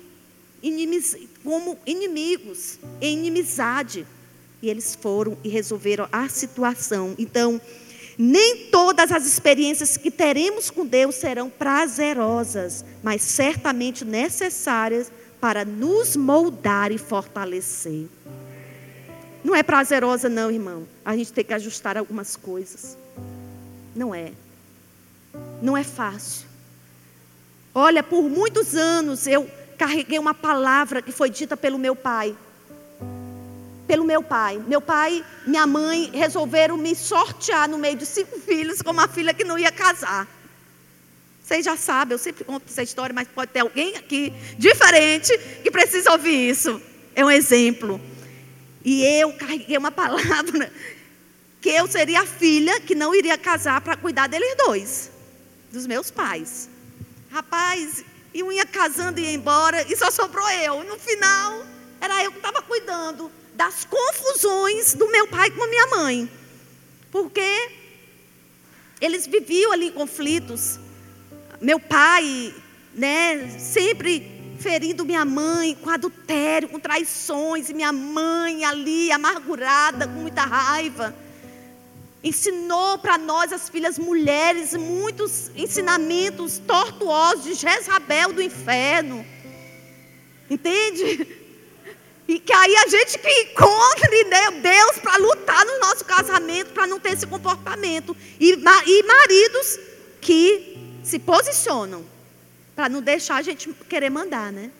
como 1.43 1.77
inimigos, 1.85 2.79
em 3.01 3.17
inimizade. 3.17 4.07
E 4.61 4.69
eles 4.69 4.95
foram 4.95 5.37
e 5.43 5.49
resolveram 5.49 6.07
a 6.13 6.29
situação. 6.29 7.13
Então, 7.19 7.59
nem 8.23 8.67
todas 8.67 9.11
as 9.11 9.25
experiências 9.25 9.97
que 9.97 10.11
teremos 10.11 10.69
com 10.69 10.85
Deus 10.85 11.15
serão 11.15 11.49
prazerosas, 11.49 12.85
mas 13.01 13.23
certamente 13.23 14.05
necessárias 14.05 15.11
para 15.39 15.65
nos 15.65 16.15
moldar 16.15 16.91
e 16.91 16.99
fortalecer. 16.99 18.05
Não 19.43 19.55
é 19.55 19.63
prazerosa, 19.63 20.29
não, 20.29 20.51
irmão. 20.51 20.87
A 21.03 21.17
gente 21.17 21.33
tem 21.33 21.43
que 21.43 21.51
ajustar 21.51 21.97
algumas 21.97 22.35
coisas. 22.35 22.95
Não 23.95 24.13
é. 24.13 24.33
Não 25.59 25.75
é 25.75 25.83
fácil. 25.83 26.45
Olha, 27.73 28.03
por 28.03 28.21
muitos 28.21 28.75
anos 28.75 29.25
eu 29.25 29.49
carreguei 29.79 30.19
uma 30.19 30.35
palavra 30.35 31.01
que 31.01 31.11
foi 31.11 31.31
dita 31.31 31.57
pelo 31.57 31.79
meu 31.79 31.95
pai. 31.95 32.35
Pelo 33.87 34.05
meu 34.05 34.23
pai. 34.23 34.61
Meu 34.67 34.81
pai, 34.81 35.23
minha 35.45 35.67
mãe 35.67 36.09
resolveram 36.13 36.77
me 36.77 36.95
sortear 36.95 37.67
no 37.67 37.77
meio 37.77 37.95
de 37.95 38.05
cinco 38.05 38.39
filhos 38.39 38.81
com 38.81 38.91
uma 38.91 39.07
filha 39.07 39.33
que 39.33 39.43
não 39.43 39.57
ia 39.57 39.71
casar. 39.71 40.27
Vocês 41.43 41.65
já 41.65 41.75
sabem, 41.75 42.13
eu 42.13 42.17
sempre 42.17 42.45
conto 42.45 42.63
essa 42.69 42.81
história, 42.81 43.13
mas 43.13 43.27
pode 43.27 43.51
ter 43.51 43.59
alguém 43.59 43.97
aqui 43.97 44.31
diferente 44.57 45.37
que 45.61 45.69
precisa 45.69 46.11
ouvir 46.11 46.49
isso. 46.49 46.81
É 47.13 47.25
um 47.25 47.31
exemplo. 47.31 47.99
E 48.85 49.03
eu 49.03 49.33
carreguei 49.33 49.77
uma 49.77 49.91
palavra 49.91 50.71
que 51.59 51.69
eu 51.69 51.87
seria 51.87 52.21
a 52.21 52.25
filha 52.25 52.79
que 52.79 52.95
não 52.95 53.13
iria 53.13 53.37
casar 53.37 53.81
para 53.81 53.97
cuidar 53.97 54.27
deles 54.27 54.55
dois, 54.57 55.11
dos 55.71 55.85
meus 55.85 56.09
pais. 56.09 56.69
Rapaz, 57.29 58.03
e 58.33 58.41
um 58.41 58.51
ia 58.51 58.65
casando 58.65 59.19
e 59.19 59.23
ia 59.23 59.33
embora, 59.33 59.85
e 59.91 59.95
só 59.95 60.09
sobrou 60.09 60.49
eu. 60.51 60.83
No 60.83 60.97
final, 60.97 61.65
era 61.99 62.23
eu 62.23 62.31
que 62.31 62.37
estava 62.37 62.61
cuidando 62.61 63.31
das 63.53 63.85
confusões 63.85 64.93
do 64.93 65.09
meu 65.11 65.27
pai 65.27 65.51
com 65.51 65.63
a 65.63 65.67
minha 65.67 65.87
mãe. 65.87 66.31
Porque 67.11 67.71
eles 68.99 69.27
viviam 69.27 69.71
ali 69.71 69.91
conflitos. 69.91 70.79
Meu 71.59 71.79
pai, 71.79 72.53
né, 72.93 73.59
sempre 73.59 74.55
ferindo 74.59 75.05
minha 75.05 75.25
mãe 75.25 75.75
com 75.75 75.89
adultério, 75.89 76.69
com 76.69 76.79
traições, 76.79 77.69
e 77.69 77.73
minha 77.73 77.91
mãe 77.91 78.63
ali 78.63 79.11
amargurada, 79.11 80.07
com 80.07 80.13
muita 80.13 80.43
raiva 80.43 81.15
ensinou 82.23 82.97
para 82.99 83.17
nós, 83.17 83.51
as 83.51 83.69
filhas 83.69 83.97
mulheres, 83.97 84.73
muitos 84.75 85.51
ensinamentos 85.55 86.59
tortuosos 86.59 87.43
de 87.43 87.53
Jezabel 87.55 88.33
do 88.33 88.41
inferno. 88.41 89.25
Entende? 90.49 91.27
E 92.27 92.39
que 92.39 92.53
aí 92.53 92.75
a 92.77 92.87
gente 92.87 93.17
que 93.17 93.29
encontre 93.29 94.23
né, 94.25 94.51
Deus 94.61 94.99
para 94.99 95.17
lutar 95.17 95.65
no 95.65 95.79
nosso 95.79 96.05
casamento, 96.05 96.71
para 96.71 96.87
não 96.87 96.99
ter 96.99 97.13
esse 97.13 97.27
comportamento. 97.27 98.15
E, 98.39 98.53
e 98.53 99.03
maridos 99.03 99.79
que 100.21 100.77
se 101.03 101.19
posicionam 101.19 102.05
para 102.75 102.87
não 102.87 103.01
deixar 103.01 103.35
a 103.35 103.41
gente 103.41 103.73
querer 103.89 104.09
mandar, 104.09 104.51
né? 104.51 104.71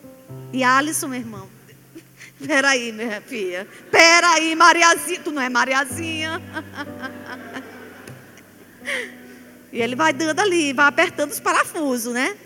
E 0.54 0.64
Alisson, 0.64 1.08
meu 1.08 1.20
irmão. 1.20 1.50
Peraí, 2.46 2.92
minha 2.92 3.22
filha. 3.22 3.68
Peraí, 3.90 4.56
Mariazinha. 4.56 5.22
Tu 5.22 5.32
não 5.32 5.42
é 5.42 5.50
Mariazinha? 5.50 6.42
E 9.72 9.82
ele 9.82 9.96
vai 9.96 10.12
dando 10.12 10.40
ali, 10.40 10.74
vai 10.74 10.86
apertando 10.86 11.32
os 11.32 11.40
parafusos, 11.40 12.14
né? 12.14 12.38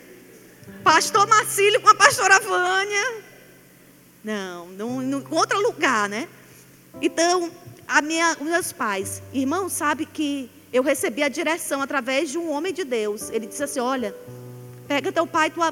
Pastor 0.84 1.28
Marcílio 1.28 1.82
com 1.82 1.90
a 1.90 1.96
pastora 1.96 2.40
Vânia. 2.40 3.25
Não, 4.26 4.68
não, 4.70 5.02
não 5.02 5.20
encontra 5.20 5.58
lugar, 5.60 6.10
né? 6.10 6.28
Então, 7.02 7.52
a 7.88 8.02
minha, 8.02 8.32
os 8.34 8.48
meus 8.48 8.74
pais, 8.74 9.22
irmão, 9.32 9.70
sabe 9.70 10.06
que 10.06 10.50
eu 10.74 10.82
recebi 10.82 11.22
a 11.22 11.30
direção 11.30 11.82
através 11.82 12.32
de 12.32 12.38
um 12.38 12.52
homem 12.52 12.74
de 12.74 12.84
Deus. 12.84 13.30
Ele 13.30 13.46
disse 13.46 13.64
assim: 13.64 13.80
Olha, 13.80 14.16
pega 14.88 15.12
teu 15.12 15.28
pai, 15.28 15.52
tua, 15.52 15.72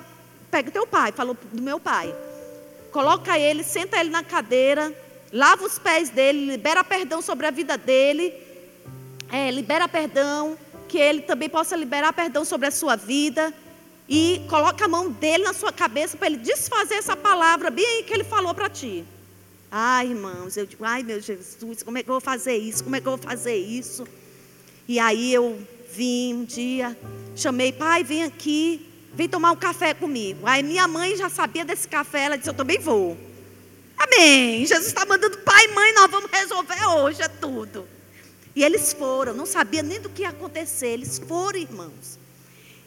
pega 0.52 0.70
teu 0.70 0.86
pai, 0.86 1.12
falou 1.12 1.36
do 1.52 1.62
meu 1.62 1.80
pai. 1.80 2.16
Coloca 2.92 3.40
ele, 3.40 3.64
senta 3.64 4.00
ele 4.00 4.12
na 4.12 4.24
cadeira, 4.24 4.94
lava 5.32 5.66
os 5.66 5.80
pés 5.80 6.12
dele, 6.12 6.46
libera 6.52 6.84
perdão 6.84 7.24
sobre 7.24 7.48
a 7.48 7.52
vida 7.52 7.76
dele 7.76 8.44
é, 9.34 9.50
libera 9.50 9.88
perdão, 9.88 10.56
que 10.88 11.00
ele 11.00 11.24
também 11.24 11.50
possa 11.50 11.76
liberar 11.76 12.14
perdão 12.14 12.46
sobre 12.46 12.68
a 12.68 12.72
sua 12.72 12.96
vida. 12.96 13.52
E 14.08 14.46
coloca 14.50 14.86
a 14.86 14.88
mão 14.88 15.10
dele 15.10 15.44
na 15.44 15.54
sua 15.54 15.72
cabeça 15.72 16.18
para 16.18 16.28
ele 16.28 16.38
desfazer 16.38 16.96
essa 16.96 17.16
palavra 17.16 17.70
bem 17.70 17.86
aí 17.86 18.04
que 18.04 18.14
ele 18.14 18.24
falou 18.24 18.54
para 18.54 18.70
ti. 18.70 19.06
Ai, 19.72 20.08
irmãos, 20.08 20.56
eu 20.56 20.66
digo, 20.66 20.84
ai 20.86 21.02
meu 21.02 21.20
Jesus, 21.20 21.82
como 21.82 21.98
é 21.98 22.04
que 22.04 22.10
eu 22.10 22.14
vou 22.14 22.22
fazer 22.22 22.56
isso? 22.56 22.84
Como 22.84 22.96
é 22.96 23.02
que 23.02 23.08
eu 23.08 23.18
vou 23.18 23.28
fazer 23.28 23.56
isso? 23.56 24.06
E 24.88 25.00
aí 25.00 25.34
eu 25.34 25.60
vim 25.92 26.34
um 26.34 26.46
dia, 26.46 26.98
chamei, 27.36 27.72
pai, 27.72 28.04
vem 28.04 28.24
aqui, 28.24 28.88
vem 29.14 29.28
tomar 29.28 29.52
um 29.52 29.56
café 29.56 29.94
comigo. 29.94 30.46
Aí 30.46 30.62
minha 30.62 30.88
mãe 30.88 31.16
já 31.16 31.30
sabia 31.30 31.64
desse 31.64 31.88
café, 31.88 32.26
ela 32.26 32.38
disse, 32.38 32.50
eu 32.50 32.54
também 32.54 32.80
vou. 32.80 33.18
Amém. 33.98 34.66
Jesus 34.66 34.88
está 34.88 35.06
mandando 35.06 35.38
pai 35.40 35.66
e 35.66 35.68
mãe, 35.70 35.94
nós 35.94 36.12
vamos 36.12 36.30
resolver 36.30 36.86
hoje, 36.86 37.22
é 37.22 37.28
tudo. 37.28 37.88
E 38.56 38.64
eles 38.64 38.94
foram, 38.94 39.34
não 39.34 39.46
sabia 39.46 39.82
nem 39.82 40.00
do 40.00 40.10
que 40.10 40.24
ia 40.24 40.30
acontecer. 40.30 40.90
Eles 40.90 41.18
foram, 41.18 41.58
irmãos. 41.58 42.20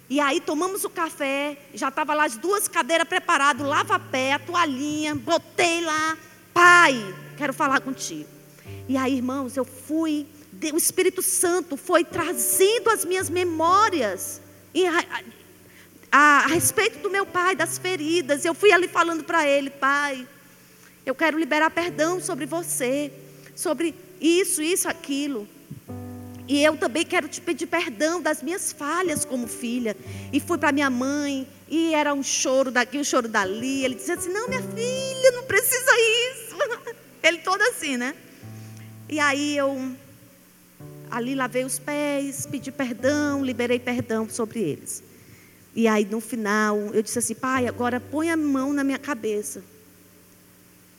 E 0.09 0.21
aí 0.21 0.41
tomamos 0.41 0.85
o 0.85 0.91
café, 0.91 1.59
já 1.75 1.89
estava 1.89 2.15
lá 2.15 2.25
as 2.25 2.37
duas 2.37 2.69
cadeiras 2.69 3.09
preparadas, 3.09 3.67
lava-pé, 3.67 4.33
a 4.33 4.39
toalhinha, 4.39 5.15
botei 5.15 5.81
lá. 5.81 6.17
Pai, 6.55 6.95
quero 7.37 7.53
falar 7.53 7.81
contigo. 7.81 8.29
E 8.89 8.97
aí, 8.97 9.17
irmãos, 9.17 9.57
eu 9.57 9.65
fui, 9.65 10.27
o 10.73 10.77
Espírito 10.77 11.23
Santo 11.23 11.77
foi 11.77 12.05
trazendo 12.05 12.89
as 12.91 13.05
minhas 13.05 13.29
memórias 13.29 14.41
a, 16.11 16.45
a 16.45 16.47
respeito 16.47 17.01
do 17.01 17.11
meu 17.11 17.27
pai, 17.27 17.57
das 17.57 17.79
feridas. 17.79 18.45
Eu 18.45 18.55
fui 18.55 18.73
ali 18.73 18.87
falando 18.87 19.25
para 19.25 19.47
ele, 19.47 19.71
pai, 19.71 20.27
eu 21.05 21.15
quero 21.15 21.39
liberar 21.39 21.71
perdão 21.71 22.21
sobre 22.21 22.47
você, 22.47 23.13
sobre 23.55 23.95
isso, 24.21 24.63
isso, 24.63 24.89
aquilo. 24.89 25.49
E 26.49 26.63
eu 26.63 26.77
também 26.77 27.05
quero 27.05 27.29
te 27.29 27.41
pedir 27.41 27.67
perdão 27.67 28.23
das 28.23 28.43
minhas 28.43 28.71
falhas 28.73 29.25
como 29.25 29.49
filha. 29.49 29.97
E 30.33 30.39
fui 30.39 30.57
para 30.57 30.71
minha 30.71 30.89
mãe, 30.89 31.47
e 31.69 31.93
era 31.93 32.15
um 32.15 32.23
choro 32.23 32.71
daqui, 32.71 32.99
um 32.99 33.05
choro 33.05 33.29
dali. 33.29 33.85
Ele 33.85 33.97
dizia 33.97 34.15
assim: 34.15 34.33
Não, 34.33 34.49
minha 34.49 34.63
filha, 34.63 35.33
não 35.33 35.43
precisa 35.45 35.91
isso. 36.31 36.57
Ele 37.23 37.39
todo 37.39 37.61
assim, 37.63 37.97
né? 37.97 38.15
E 39.09 39.19
aí 39.19 39.57
eu 39.57 39.93
ali 41.11 41.35
lavei 41.35 41.65
os 41.65 41.79
pés, 41.79 42.47
pedi 42.47 42.71
perdão, 42.71 43.45
liberei 43.45 43.81
perdão 43.81 44.29
sobre 44.29 44.61
eles. 44.61 45.03
E 45.75 45.89
aí 45.89 46.05
no 46.05 46.21
final 46.21 46.79
eu 46.95 47.03
disse 47.03 47.19
assim: 47.19 47.35
Pai, 47.35 47.67
agora 47.67 47.99
põe 47.99 48.31
a 48.31 48.37
mão 48.37 48.73
na 48.73 48.85
minha 48.85 48.99
cabeça. 48.99 49.65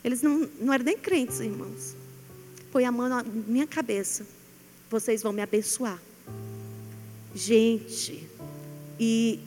Eles 0.04 0.20
não, 0.20 0.48
não 0.60 0.72
eram 0.72 0.84
nem 0.84 0.98
crentes, 0.98 1.40
irmãos. 1.40 1.96
Põe 2.70 2.84
a 2.84 2.92
mão 2.92 3.08
na 3.08 3.24
minha 3.24 3.66
cabeça 3.66 4.37
vocês 4.90 5.22
vão 5.22 5.32
me 5.32 5.42
abençoar. 5.42 6.00
Gente, 7.34 8.28
e 8.98 9.40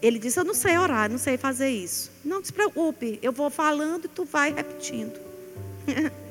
ele 0.00 0.18
disse: 0.18 0.38
Eu 0.38 0.44
não 0.44 0.54
sei 0.54 0.78
orar, 0.78 1.10
não 1.10 1.18
sei 1.18 1.36
fazer 1.36 1.68
isso. 1.68 2.10
Não 2.24 2.42
se 2.44 2.52
preocupe, 2.52 3.18
eu 3.22 3.32
vou 3.32 3.50
falando 3.50 4.04
e 4.06 4.08
tu 4.08 4.24
vai 4.24 4.52
repetindo. 4.52 5.18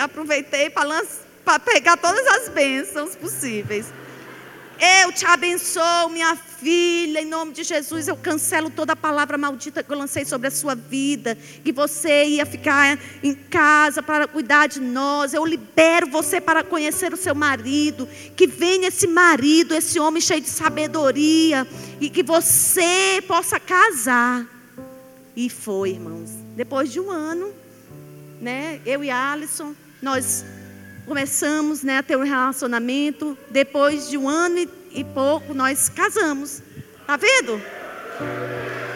aproveitei 0.00 0.70
para 0.70 1.60
pegar 1.60 1.96
todas 1.96 2.26
as 2.26 2.48
bênçãos 2.48 3.14
possíveis. 3.14 3.86
Eu 4.86 5.10
te 5.10 5.24
abençoo, 5.24 6.10
minha 6.10 6.36
filha, 6.36 7.22
em 7.22 7.24
nome 7.24 7.52
de 7.52 7.64
Jesus. 7.64 8.06
Eu 8.06 8.18
cancelo 8.18 8.68
toda 8.68 8.92
a 8.92 8.96
palavra 8.96 9.38
maldita 9.38 9.82
que 9.82 9.90
eu 9.90 9.96
lancei 9.96 10.26
sobre 10.26 10.48
a 10.48 10.50
sua 10.50 10.74
vida. 10.74 11.38
Que 11.64 11.72
você 11.72 12.24
ia 12.26 12.44
ficar 12.44 12.98
em 13.22 13.34
casa 13.34 14.02
para 14.02 14.28
cuidar 14.28 14.66
de 14.66 14.80
nós. 14.80 15.32
Eu 15.32 15.46
libero 15.46 16.06
você 16.06 16.38
para 16.38 16.62
conhecer 16.62 17.14
o 17.14 17.16
seu 17.16 17.34
marido. 17.34 18.06
Que 18.36 18.46
venha 18.46 18.88
esse 18.88 19.06
marido, 19.06 19.74
esse 19.74 19.98
homem 19.98 20.20
cheio 20.20 20.42
de 20.42 20.50
sabedoria. 20.50 21.66
E 21.98 22.10
que 22.10 22.22
você 22.22 23.24
possa 23.26 23.58
casar. 23.58 24.46
E 25.34 25.48
foi, 25.48 25.92
irmãos. 25.92 26.30
Depois 26.54 26.92
de 26.92 27.00
um 27.00 27.10
ano, 27.10 27.54
né, 28.38 28.82
eu 28.84 29.02
e 29.02 29.10
Alisson, 29.10 29.74
nós 30.02 30.44
começamos 31.06 31.82
né, 31.82 31.98
a 31.98 32.02
ter 32.02 32.16
um 32.16 32.22
relacionamento. 32.22 33.36
Depois 33.50 34.08
de 34.08 34.18
um 34.18 34.28
ano 34.28 34.58
e, 34.58 34.68
e 34.92 35.04
pouco, 35.04 35.54
nós 35.54 35.88
casamos. 35.88 36.62
Tá 37.06 37.16
vendo? 37.16 37.60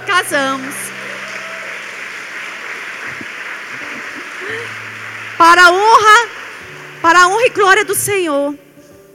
Casamos. 0.07 0.75
Para 5.37 5.67
a 5.67 5.71
honra, 5.71 6.29
para 7.01 7.23
a 7.23 7.29
honra 7.29 7.47
e 7.47 7.51
glória 7.51 7.85
do 7.85 7.95
Senhor. 7.95 8.57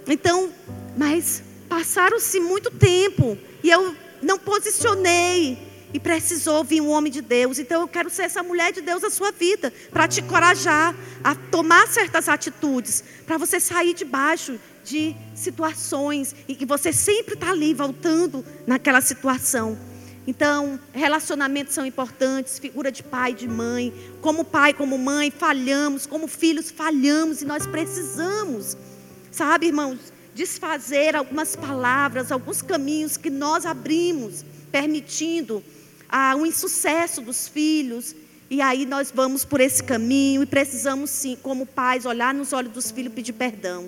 Então, 0.07 0.53
mas 0.95 1.43
passaram-se 1.67 2.39
muito 2.39 2.69
tempo 2.71 3.37
e 3.63 3.69
eu 3.69 3.95
não 4.21 4.37
posicionei 4.37 5.57
e 5.93 5.99
precisou 5.99 6.63
vir 6.63 6.81
um 6.81 6.89
homem 6.89 7.11
de 7.11 7.21
Deus. 7.21 7.59
Então 7.59 7.81
eu 7.81 7.87
quero 7.87 8.09
ser 8.09 8.23
essa 8.23 8.41
mulher 8.41 8.73
de 8.73 8.81
Deus 8.81 9.01
na 9.01 9.09
sua 9.09 9.31
vida, 9.31 9.71
para 9.91 10.07
te 10.07 10.21
encorajar 10.21 10.95
a 11.23 11.35
tomar 11.35 11.87
certas 11.87 12.27
atitudes, 12.27 13.03
para 13.25 13.37
você 13.37 13.59
sair 13.59 13.93
debaixo 13.93 14.59
de 14.83 15.15
situações 15.35 16.35
e 16.47 16.55
que 16.55 16.65
você 16.65 16.91
sempre 16.91 17.35
está 17.35 17.51
ali 17.51 17.73
voltando 17.73 18.43
naquela 18.65 19.01
situação. 19.01 19.77
Então, 20.25 20.79
relacionamentos 20.93 21.73
são 21.73 21.85
importantes, 21.85 22.57
figura 22.57 22.91
de 22.91 23.03
pai, 23.03 23.33
de 23.33 23.47
mãe. 23.47 23.93
Como 24.21 24.45
pai, 24.45 24.73
como 24.73 24.97
mãe, 24.97 25.29
falhamos, 25.29 26.05
como 26.05 26.27
filhos, 26.27 26.71
falhamos 26.71 27.41
e 27.41 27.45
nós 27.45 27.67
precisamos, 27.67 28.77
sabe, 29.29 29.67
irmãos, 29.67 29.99
desfazer 30.33 31.15
algumas 31.15 31.55
palavras, 31.55 32.31
alguns 32.31 32.61
caminhos 32.61 33.17
que 33.17 33.29
nós 33.29 33.65
abrimos, 33.65 34.45
permitindo 34.71 35.61
o 36.37 36.45
insucesso 36.45 37.21
dos 37.21 37.47
filhos. 37.47 38.15
E 38.49 38.61
aí 38.61 38.85
nós 38.85 39.11
vamos 39.11 39.43
por 39.43 39.59
esse 39.59 39.83
caminho 39.83 40.43
e 40.43 40.45
precisamos 40.45 41.09
sim, 41.09 41.37
como 41.41 41.65
pais, 41.65 42.05
olhar 42.05 42.33
nos 42.33 42.53
olhos 42.53 42.71
dos 42.71 42.91
filhos 42.91 43.11
e 43.11 43.15
pedir 43.15 43.33
perdão. 43.33 43.87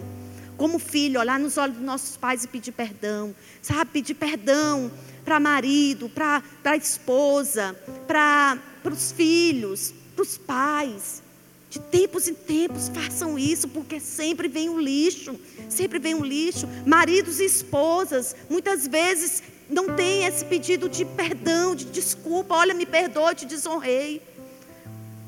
Como 0.57 0.79
filho, 0.79 1.19
olhar 1.19 1.39
nos 1.39 1.57
olhos 1.57 1.75
dos 1.75 1.85
nossos 1.85 2.17
pais 2.17 2.43
e 2.43 2.47
pedir 2.47 2.71
perdão. 2.71 3.35
Sabe, 3.61 3.91
pedir 3.91 4.15
perdão 4.15 4.91
para 5.23 5.39
marido, 5.39 6.07
para 6.07 6.41
a 6.63 6.75
esposa, 6.77 7.75
para 8.07 8.59
os 8.85 9.11
filhos, 9.11 9.93
para 10.15 10.23
os 10.23 10.37
pais. 10.37 11.23
De 11.69 11.79
tempos 11.79 12.27
em 12.27 12.33
tempos 12.33 12.87
façam 12.87 13.37
isso, 13.37 13.67
porque 13.67 13.99
sempre 13.99 14.47
vem 14.47 14.69
o 14.69 14.79
lixo, 14.79 15.37
sempre 15.67 15.99
vem 15.99 16.15
o 16.15 16.23
lixo. 16.23 16.67
Maridos 16.85 17.39
e 17.39 17.45
esposas, 17.45 18.35
muitas 18.49 18.87
vezes 18.87 19.43
não 19.69 19.95
tem 19.95 20.25
esse 20.25 20.45
pedido 20.45 20.87
de 20.87 21.05
perdão, 21.05 21.75
de 21.75 21.85
desculpa. 21.85 22.55
Olha, 22.55 22.73
me 22.73 22.85
perdoa, 22.85 23.33
te 23.33 23.45
desonrei. 23.45 24.21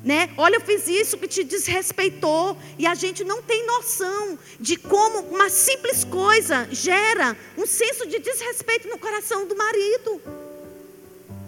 Né? 0.04 0.30
Olha, 0.36 0.56
eu 0.56 0.60
fiz 0.60 0.86
isso 0.86 1.18
que 1.18 1.26
te 1.26 1.42
desrespeitou. 1.42 2.56
E 2.78 2.86
a 2.86 2.94
gente 2.94 3.24
não 3.24 3.42
tem 3.42 3.66
noção 3.66 4.38
de 4.60 4.76
como 4.76 5.20
uma 5.22 5.50
simples 5.50 6.04
coisa 6.04 6.68
gera 6.70 7.36
um 7.56 7.66
senso 7.66 8.06
de 8.06 8.18
desrespeito 8.18 8.88
no 8.88 8.98
coração 8.98 9.46
do 9.46 9.56
marido. 9.56 10.20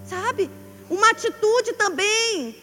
Sabe? 0.09 0.51
Uma 0.89 1.11
atitude 1.11 1.73
também 1.75 2.57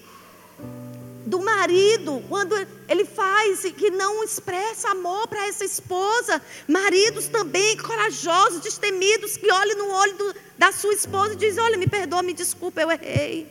do 1.27 1.41
marido, 1.41 2.23
quando 2.29 2.55
ele 2.87 3.03
faz 3.03 3.59
que 3.77 3.89
não 3.91 4.23
expressa 4.23 4.89
amor 4.89 5.27
para 5.27 5.45
essa 5.47 5.65
esposa. 5.65 6.41
Maridos 6.67 7.27
também 7.27 7.77
corajosos, 7.77 8.61
destemidos, 8.61 9.35
que 9.35 9.51
olham 9.51 9.77
no 9.77 9.93
olho 9.93 10.15
do, 10.15 10.35
da 10.57 10.71
sua 10.71 10.93
esposa 10.93 11.33
e 11.33 11.35
dizem: 11.35 11.61
Olha, 11.61 11.77
me 11.77 11.87
perdoa, 11.87 12.23
me 12.23 12.33
desculpa, 12.33 12.81
eu 12.81 12.89
errei. 12.91 13.47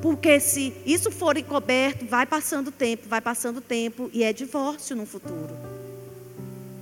Porque 0.00 0.40
se 0.40 0.72
isso 0.86 1.10
for 1.10 1.36
encoberto, 1.36 2.06
vai 2.06 2.24
passando 2.24 2.72
tempo, 2.72 3.06
vai 3.06 3.20
passando 3.20 3.60
tempo 3.60 4.10
e 4.12 4.24
é 4.24 4.32
divórcio 4.32 4.96
no 4.96 5.04
futuro. 5.04 5.54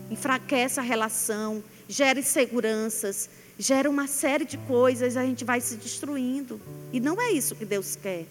Enfraquece 0.08 0.78
a 0.78 0.82
relação, 0.82 1.64
gera 1.88 2.20
inseguranças, 2.20 3.28
gera 3.58 3.90
uma 3.90 4.06
série 4.06 4.44
de 4.44 4.56
coisas, 4.56 5.16
a 5.16 5.24
gente 5.24 5.44
vai 5.44 5.60
se 5.60 5.74
destruindo. 5.76 6.60
E 6.92 7.00
não 7.00 7.20
é 7.20 7.32
isso 7.32 7.56
que 7.56 7.64
Deus 7.64 7.96
quer. 7.96 8.24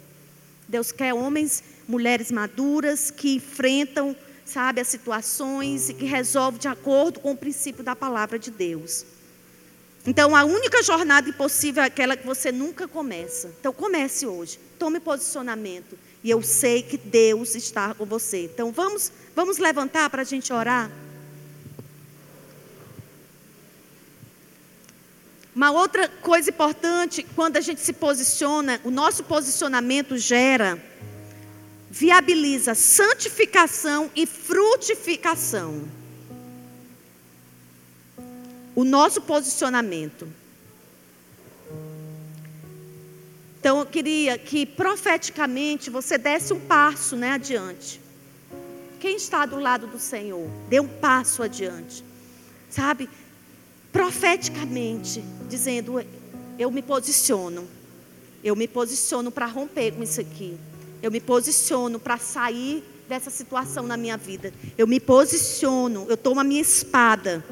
Deus 0.71 0.89
quer 0.93 1.13
homens, 1.13 1.61
mulheres 1.85 2.31
maduras 2.31 3.11
que 3.11 3.35
enfrentam, 3.35 4.15
sabe, 4.45 4.79
as 4.79 4.87
situações 4.87 5.89
e 5.89 5.93
que 5.93 6.05
resolvem 6.05 6.61
de 6.61 6.69
acordo 6.69 7.19
com 7.19 7.33
o 7.33 7.37
princípio 7.37 7.83
da 7.83 7.93
palavra 7.93 8.39
de 8.39 8.49
Deus. 8.49 9.05
Então, 10.07 10.33
a 10.33 10.45
única 10.45 10.81
jornada 10.81 11.27
impossível 11.27 11.83
é 11.83 11.87
aquela 11.87 12.15
que 12.15 12.25
você 12.25 12.53
nunca 12.53 12.87
começa. 12.87 13.53
Então, 13.59 13.73
comece 13.73 14.25
hoje. 14.25 14.57
Tome 14.79 15.01
posicionamento. 15.01 15.99
E 16.23 16.29
eu 16.29 16.41
sei 16.41 16.81
que 16.81 16.97
Deus 16.97 17.53
está 17.53 17.93
com 17.93 18.05
você. 18.05 18.45
Então, 18.45 18.71
vamos, 18.71 19.11
vamos 19.35 19.57
levantar 19.57 20.09
para 20.09 20.21
a 20.21 20.25
gente 20.25 20.53
orar. 20.53 20.89
Uma 25.53 25.71
outra 25.71 26.07
coisa 26.07 26.49
importante, 26.49 27.23
quando 27.35 27.57
a 27.57 27.61
gente 27.61 27.81
se 27.81 27.91
posiciona, 27.91 28.79
o 28.85 28.91
nosso 28.91 29.23
posicionamento 29.23 30.17
gera, 30.17 30.81
viabiliza 31.89 32.73
santificação 32.73 34.09
e 34.15 34.25
frutificação. 34.25 35.89
O 38.73 38.85
nosso 38.85 39.21
posicionamento. 39.21 40.25
Então 43.59 43.79
eu 43.79 43.85
queria 43.85 44.37
que 44.37 44.65
profeticamente 44.65 45.89
você 45.89 46.17
desse 46.17 46.53
um 46.53 46.59
passo 46.61 47.17
né, 47.17 47.31
adiante. 47.33 47.99
Quem 49.01 49.17
está 49.17 49.45
do 49.45 49.59
lado 49.59 49.85
do 49.85 49.99
Senhor, 49.99 50.49
dê 50.69 50.79
um 50.79 50.87
passo 50.87 51.43
adiante. 51.43 52.03
Sabe? 52.69 53.09
Profeticamente, 53.91 55.23
dizendo: 55.49 56.03
Eu 56.57 56.71
me 56.71 56.81
posiciono, 56.81 57.67
eu 58.43 58.55
me 58.55 58.67
posiciono 58.67 59.31
para 59.31 59.45
romper 59.45 59.91
com 59.91 60.03
isso 60.03 60.21
aqui, 60.21 60.57
eu 61.01 61.11
me 61.11 61.19
posiciono 61.19 61.99
para 61.99 62.17
sair 62.17 62.83
dessa 63.07 63.29
situação 63.29 63.85
na 63.85 63.97
minha 63.97 64.17
vida, 64.17 64.53
eu 64.77 64.87
me 64.87 64.99
posiciono, 64.99 66.05
eu 66.09 66.15
tomo 66.15 66.39
a 66.39 66.43
minha 66.43 66.61
espada 66.61 67.43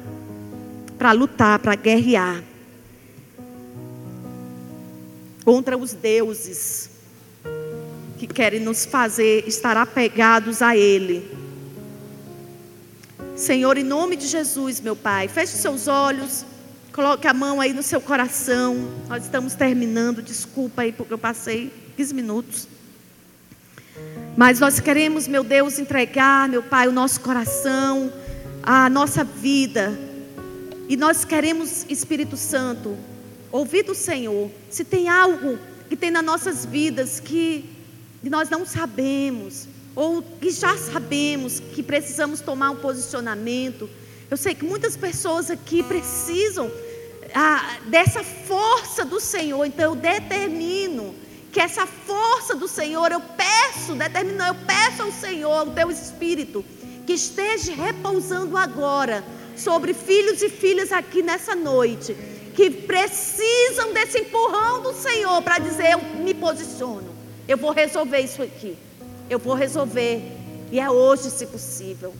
para 0.96 1.12
lutar, 1.12 1.58
para 1.58 1.74
guerrear 1.74 2.42
contra 5.44 5.76
os 5.76 5.92
deuses 5.92 6.90
que 8.18 8.26
querem 8.26 8.60
nos 8.60 8.84
fazer 8.84 9.44
estar 9.48 9.76
apegados 9.76 10.60
a 10.60 10.76
Ele. 10.76 11.39
Senhor, 13.40 13.78
em 13.78 13.82
nome 13.82 14.16
de 14.16 14.26
Jesus, 14.26 14.82
meu 14.82 14.94
Pai, 14.94 15.26
feche 15.26 15.56
seus 15.56 15.88
olhos, 15.88 16.44
coloque 16.92 17.26
a 17.26 17.32
mão 17.32 17.58
aí 17.58 17.72
no 17.72 17.82
seu 17.82 17.98
coração. 17.98 18.76
Nós 19.08 19.24
estamos 19.24 19.54
terminando, 19.54 20.20
desculpa 20.20 20.82
aí 20.82 20.92
porque 20.92 21.14
eu 21.14 21.16
passei 21.16 21.72
15 21.96 22.14
minutos. 22.14 22.68
Mas 24.36 24.60
nós 24.60 24.78
queremos, 24.78 25.26
meu 25.26 25.42
Deus, 25.42 25.78
entregar, 25.78 26.50
meu 26.50 26.62
Pai, 26.62 26.86
o 26.86 26.92
nosso 26.92 27.22
coração, 27.22 28.12
a 28.62 28.90
nossa 28.90 29.24
vida. 29.24 29.98
E 30.86 30.94
nós 30.94 31.24
queremos, 31.24 31.86
Espírito 31.88 32.36
Santo, 32.36 32.94
ouvir 33.50 33.84
do 33.84 33.94
Senhor. 33.94 34.50
Se 34.68 34.84
tem 34.84 35.08
algo 35.08 35.58
que 35.88 35.96
tem 35.96 36.10
nas 36.10 36.22
nossas 36.22 36.66
vidas 36.66 37.18
que 37.18 37.64
nós 38.22 38.50
não 38.50 38.66
sabemos, 38.66 39.66
ou 39.94 40.22
que 40.22 40.50
já 40.50 40.76
sabemos 40.76 41.60
que 41.60 41.82
precisamos 41.82 42.40
tomar 42.40 42.70
um 42.70 42.76
posicionamento. 42.76 43.88
Eu 44.30 44.36
sei 44.36 44.54
que 44.54 44.64
muitas 44.64 44.96
pessoas 44.96 45.50
aqui 45.50 45.82
precisam 45.82 46.70
ah, 47.34 47.78
dessa 47.86 48.22
força 48.22 49.04
do 49.04 49.20
Senhor, 49.20 49.64
então 49.64 49.84
eu 49.84 49.96
determino 49.96 51.14
que 51.52 51.60
essa 51.60 51.86
força 51.86 52.54
do 52.54 52.68
Senhor, 52.68 53.10
eu 53.10 53.20
peço, 53.20 53.94
determino, 53.94 54.42
eu 54.44 54.54
peço 54.54 55.02
ao 55.02 55.12
Senhor, 55.12 55.66
o 55.66 55.72
teu 55.72 55.90
Espírito, 55.90 56.64
que 57.04 57.14
esteja 57.14 57.72
repousando 57.72 58.56
agora 58.56 59.24
sobre 59.56 59.92
filhos 59.92 60.40
e 60.42 60.48
filhas 60.48 60.92
aqui 60.92 61.22
nessa 61.22 61.56
noite, 61.56 62.16
que 62.54 62.70
precisam 62.70 63.92
desse 63.92 64.20
empurrão 64.20 64.80
do 64.80 64.92
Senhor 64.92 65.42
para 65.42 65.58
dizer: 65.58 65.92
eu 65.92 66.00
me 66.22 66.32
posiciono, 66.32 67.12
eu 67.48 67.56
vou 67.56 67.72
resolver 67.72 68.20
isso 68.20 68.42
aqui 68.42 68.78
eu 69.30 69.38
vou 69.38 69.54
resolver 69.54 70.20
E 70.72 70.78
é 70.78 70.90
hoje, 70.90 71.30
se 71.30 71.46
possível. 71.46 72.14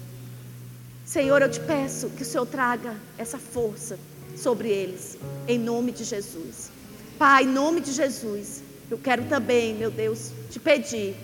Senhor, 1.04 1.42
eu 1.42 1.50
te 1.50 1.60
peço 1.60 2.08
que 2.10 2.22
o 2.22 2.26
Senhor 2.26 2.46
traga 2.46 2.96
essa 3.18 3.38
força 3.38 3.98
sobre 4.36 4.68
eles, 4.68 5.18
em 5.46 5.58
nome 5.58 5.92
de 5.92 6.04
Jesus. 6.04 6.70
Pai, 7.18 7.44
em 7.44 7.48
nome 7.48 7.80
de 7.80 7.92
Jesus, 7.92 8.62
eu 8.90 8.98
quero 8.98 9.24
também, 9.24 9.74
meu 9.74 9.90
Deus, 9.90 10.30
te 10.50 10.58
pedir 10.58 11.14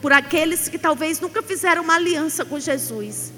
por 0.00 0.12
aqueles 0.12 0.68
que 0.68 0.78
talvez 0.78 1.18
nunca 1.18 1.42
fizeram 1.42 1.82
uma 1.82 1.94
aliança 1.94 2.44
com 2.44 2.60
Jesus, 2.60 3.32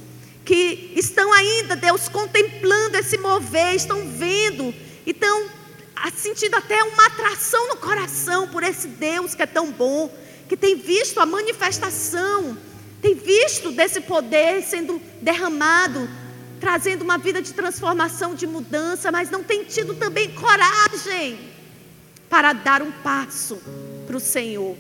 que 0.44 0.92
estão 0.94 1.32
ainda, 1.32 1.76
Deus, 1.76 2.08
contemplando 2.08 2.96
esse 2.96 3.16
mover, 3.18 3.74
estão 3.74 4.08
vendo, 4.08 4.74
estão 5.06 5.46
sentindo 6.16 6.56
até 6.56 6.82
uma 6.82 7.06
atração 7.06 7.68
no 7.68 7.76
coração 7.76 8.48
por 8.48 8.62
esse 8.62 8.88
Deus 8.88 9.34
que 9.34 9.42
é 9.42 9.46
tão 9.46 9.70
bom, 9.70 10.10
que 10.48 10.56
tem 10.56 10.76
visto 10.76 11.20
a 11.20 11.26
manifestação, 11.26 12.56
tem 13.02 13.14
visto 13.14 13.70
desse 13.70 14.00
poder 14.00 14.62
sendo 14.62 15.00
derramado, 15.20 16.08
trazendo 16.58 17.02
uma 17.02 17.18
vida 17.18 17.40
de 17.40 17.52
transformação, 17.52 18.34
de 18.34 18.46
mudança, 18.46 19.12
mas 19.12 19.30
não 19.30 19.44
tem 19.44 19.64
tido 19.64 19.94
também 19.94 20.30
coragem 20.32 21.38
para 22.28 22.52
dar 22.52 22.82
um 22.82 22.90
passo 22.90 23.60
para 24.06 24.16
o 24.16 24.20
Senhor. 24.20 24.76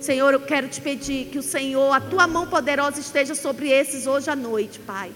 Senhor, 0.00 0.32
eu 0.32 0.40
quero 0.40 0.68
te 0.68 0.80
pedir 0.80 1.26
que 1.26 1.38
o 1.38 1.42
Senhor, 1.42 1.90
a 1.92 2.00
tua 2.00 2.26
mão 2.26 2.46
poderosa 2.46 3.00
esteja 3.00 3.34
sobre 3.34 3.70
esses 3.70 4.06
hoje 4.06 4.30
à 4.30 4.36
noite, 4.36 4.78
Pai. 4.78 5.10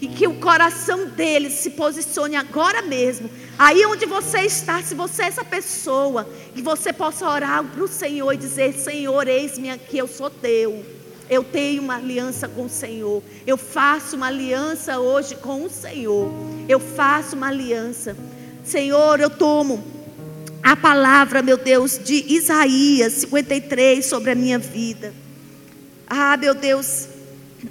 E 0.00 0.08
que 0.08 0.26
o 0.26 0.34
coração 0.34 1.06
deles 1.06 1.54
se 1.54 1.70
posicione 1.70 2.36
agora 2.36 2.82
mesmo. 2.82 3.30
Aí 3.58 3.86
onde 3.86 4.06
você 4.06 4.40
está, 4.40 4.82
se 4.82 4.94
você 4.94 5.22
é 5.22 5.26
essa 5.26 5.44
pessoa, 5.44 6.28
que 6.54 6.60
você 6.60 6.92
possa 6.92 7.28
orar 7.28 7.64
para 7.64 7.82
o 7.82 7.88
Senhor 7.88 8.32
e 8.32 8.36
dizer: 8.36 8.74
Senhor, 8.74 9.26
eis-me 9.28 9.70
aqui, 9.70 9.98
eu 9.98 10.08
sou 10.08 10.28
teu. 10.28 10.84
Eu 11.30 11.42
tenho 11.42 11.82
uma 11.82 11.96
aliança 11.96 12.46
com 12.48 12.64
o 12.64 12.68
Senhor. 12.68 13.22
Eu 13.46 13.56
faço 13.56 14.16
uma 14.16 14.26
aliança 14.26 14.98
hoje 14.98 15.36
com 15.36 15.64
o 15.64 15.70
Senhor. 15.70 16.30
Eu 16.68 16.78
faço 16.78 17.34
uma 17.34 17.48
aliança. 17.48 18.16
Senhor, 18.62 19.20
eu 19.20 19.30
tomo 19.30 19.82
a 20.64 20.74
palavra, 20.74 21.42
meu 21.42 21.58
Deus, 21.58 22.00
de 22.02 22.24
Isaías 22.32 23.12
53 23.12 24.04
sobre 24.04 24.30
a 24.30 24.34
minha 24.34 24.58
vida. 24.58 25.12
Ah, 26.06 26.38
meu 26.38 26.54
Deus, 26.54 27.06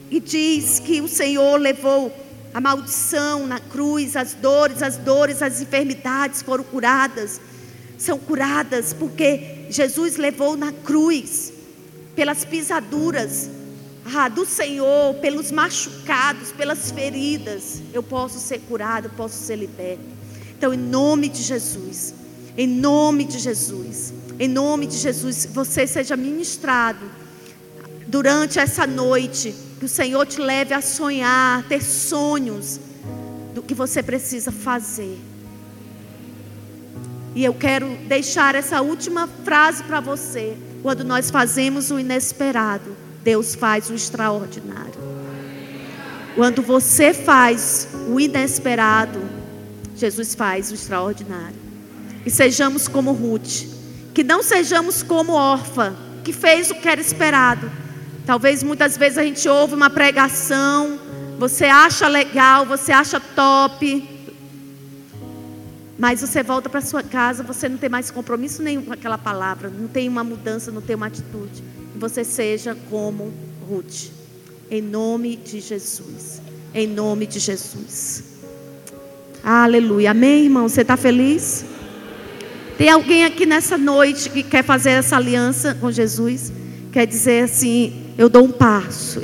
e 0.09 0.19
diz 0.19 0.79
que 0.79 1.01
o 1.01 1.07
Senhor 1.07 1.57
levou 1.57 2.11
a 2.53 2.61
maldição 2.61 3.47
na 3.47 3.59
cruz, 3.59 4.15
as 4.15 4.33
dores, 4.33 4.81
as 4.83 4.97
dores, 4.97 5.41
as 5.41 5.61
enfermidades 5.61 6.41
foram 6.41 6.63
curadas. 6.63 7.41
São 7.97 8.19
curadas 8.19 8.93
porque 8.93 9.65
Jesus 9.69 10.17
levou 10.17 10.55
na 10.55 10.71
cruz, 10.71 11.53
pelas 12.15 12.45
pisaduras 12.45 13.49
ah, 14.13 14.27
do 14.27 14.45
Senhor, 14.45 15.15
pelos 15.15 15.51
machucados, 15.51 16.51
pelas 16.51 16.91
feridas. 16.91 17.81
Eu 17.93 18.03
posso 18.03 18.39
ser 18.39 18.59
curado, 18.59 19.09
posso 19.11 19.35
ser 19.35 19.55
liberto. 19.55 20.03
Então, 20.57 20.73
em 20.73 20.77
nome 20.77 21.29
de 21.29 21.41
Jesus. 21.41 22.13
Em 22.57 22.67
nome 22.67 23.25
de 23.25 23.39
Jesus. 23.39 24.13
Em 24.39 24.47
nome 24.47 24.87
de 24.87 24.97
Jesus, 24.97 25.47
você 25.51 25.87
seja 25.87 26.15
ministrado 26.15 27.05
durante 28.07 28.59
essa 28.59 28.85
noite. 28.85 29.55
Que 29.84 29.88
o 29.88 29.89
Senhor 29.89 30.25
te 30.25 30.39
leve 30.39 30.73
a 30.73 30.81
sonhar, 30.81 31.61
ter 31.63 31.84
sonhos 31.84 32.79
do 33.53 33.61
que 33.61 33.73
você 33.73 34.01
precisa 34.01 34.49
fazer. 34.49 35.19
E 37.36 37.43
eu 37.43 37.53
quero 37.53 37.89
deixar 38.07 38.55
essa 38.55 38.81
última 38.81 39.27
frase 39.43 39.84
para 39.84 39.99
você. 39.99 40.55
Quando 40.81 41.03
nós 41.03 41.29
fazemos 41.29 41.91
o 41.91 41.99
inesperado, 41.99 42.95
Deus 43.25 43.55
faz 43.55 43.89
o 43.89 43.93
extraordinário. 43.93 45.01
Quando 46.34 46.61
você 46.61 47.13
faz 47.13 47.89
o 48.07 48.17
inesperado, 48.17 49.19
Jesus 49.97 50.34
faz 50.34 50.71
o 50.71 50.75
extraordinário 50.75 51.59
e 52.25 52.31
sejamos 52.31 52.88
como 52.88 53.11
Ruth, 53.11 53.65
que 54.13 54.23
não 54.23 54.41
sejamos 54.41 55.03
como 55.03 55.34
órfã, 55.34 55.93
que 56.23 56.31
fez 56.31 56.71
o 56.71 56.75
que 56.75 56.88
era 56.88 57.01
esperado. 57.01 57.82
Talvez 58.26 58.63
muitas 58.63 58.97
vezes 58.97 59.17
a 59.17 59.24
gente 59.24 59.47
ouve 59.49 59.76
uma 59.76 59.89
pregação, 59.89 60.97
você 61.38 61.65
acha 61.65 62.07
legal, 62.07 62.65
você 62.65 62.93
acha 62.93 63.19
top, 63.19 64.09
mas 65.99 66.21
você 66.21 66.41
volta 66.41 66.69
para 66.69 66.80
sua 66.80 67.03
casa, 67.03 67.43
você 67.43 67.67
não 67.67 67.78
tem 67.78 67.89
mais 67.89 68.09
compromisso 68.09 68.63
nenhum 68.63 68.84
com 68.84 68.93
aquela 68.93 69.17
palavra, 69.17 69.69
não 69.69 69.89
tem 69.89 70.07
uma 70.07 70.24
mudança, 70.24 70.71
não 70.71 70.82
tem 70.82 70.95
uma 70.95 71.07
atitude. 71.07 71.63
Você 71.97 72.24
seja 72.24 72.76
como 72.89 73.34
Ruth, 73.69 74.09
em 74.71 74.82
nome 74.82 75.36
de 75.36 75.59
Jesus, 75.59 76.41
em 76.74 76.88
nome 76.88 77.28
de 77.28 77.39
Jesus. 77.39 78.24
Aleluia, 79.43 80.11
amém, 80.11 80.45
irmão? 80.45 80.69
Você 80.69 80.82
está 80.82 80.95
feliz? 80.95 81.65
Tem 82.78 82.89
alguém 82.89 83.26
aqui 83.26 83.45
nessa 83.45 83.78
noite 83.78 84.30
que 84.30 84.43
quer 84.43 84.63
fazer 84.63 84.91
essa 84.91 85.17
aliança 85.17 85.76
com 85.76 85.91
Jesus? 85.91 86.51
Quer 86.91 87.05
dizer 87.05 87.43
assim: 87.43 88.03
eu 88.18 88.30
dou 88.30 88.43
um 88.43 88.51
passo. 88.51 89.22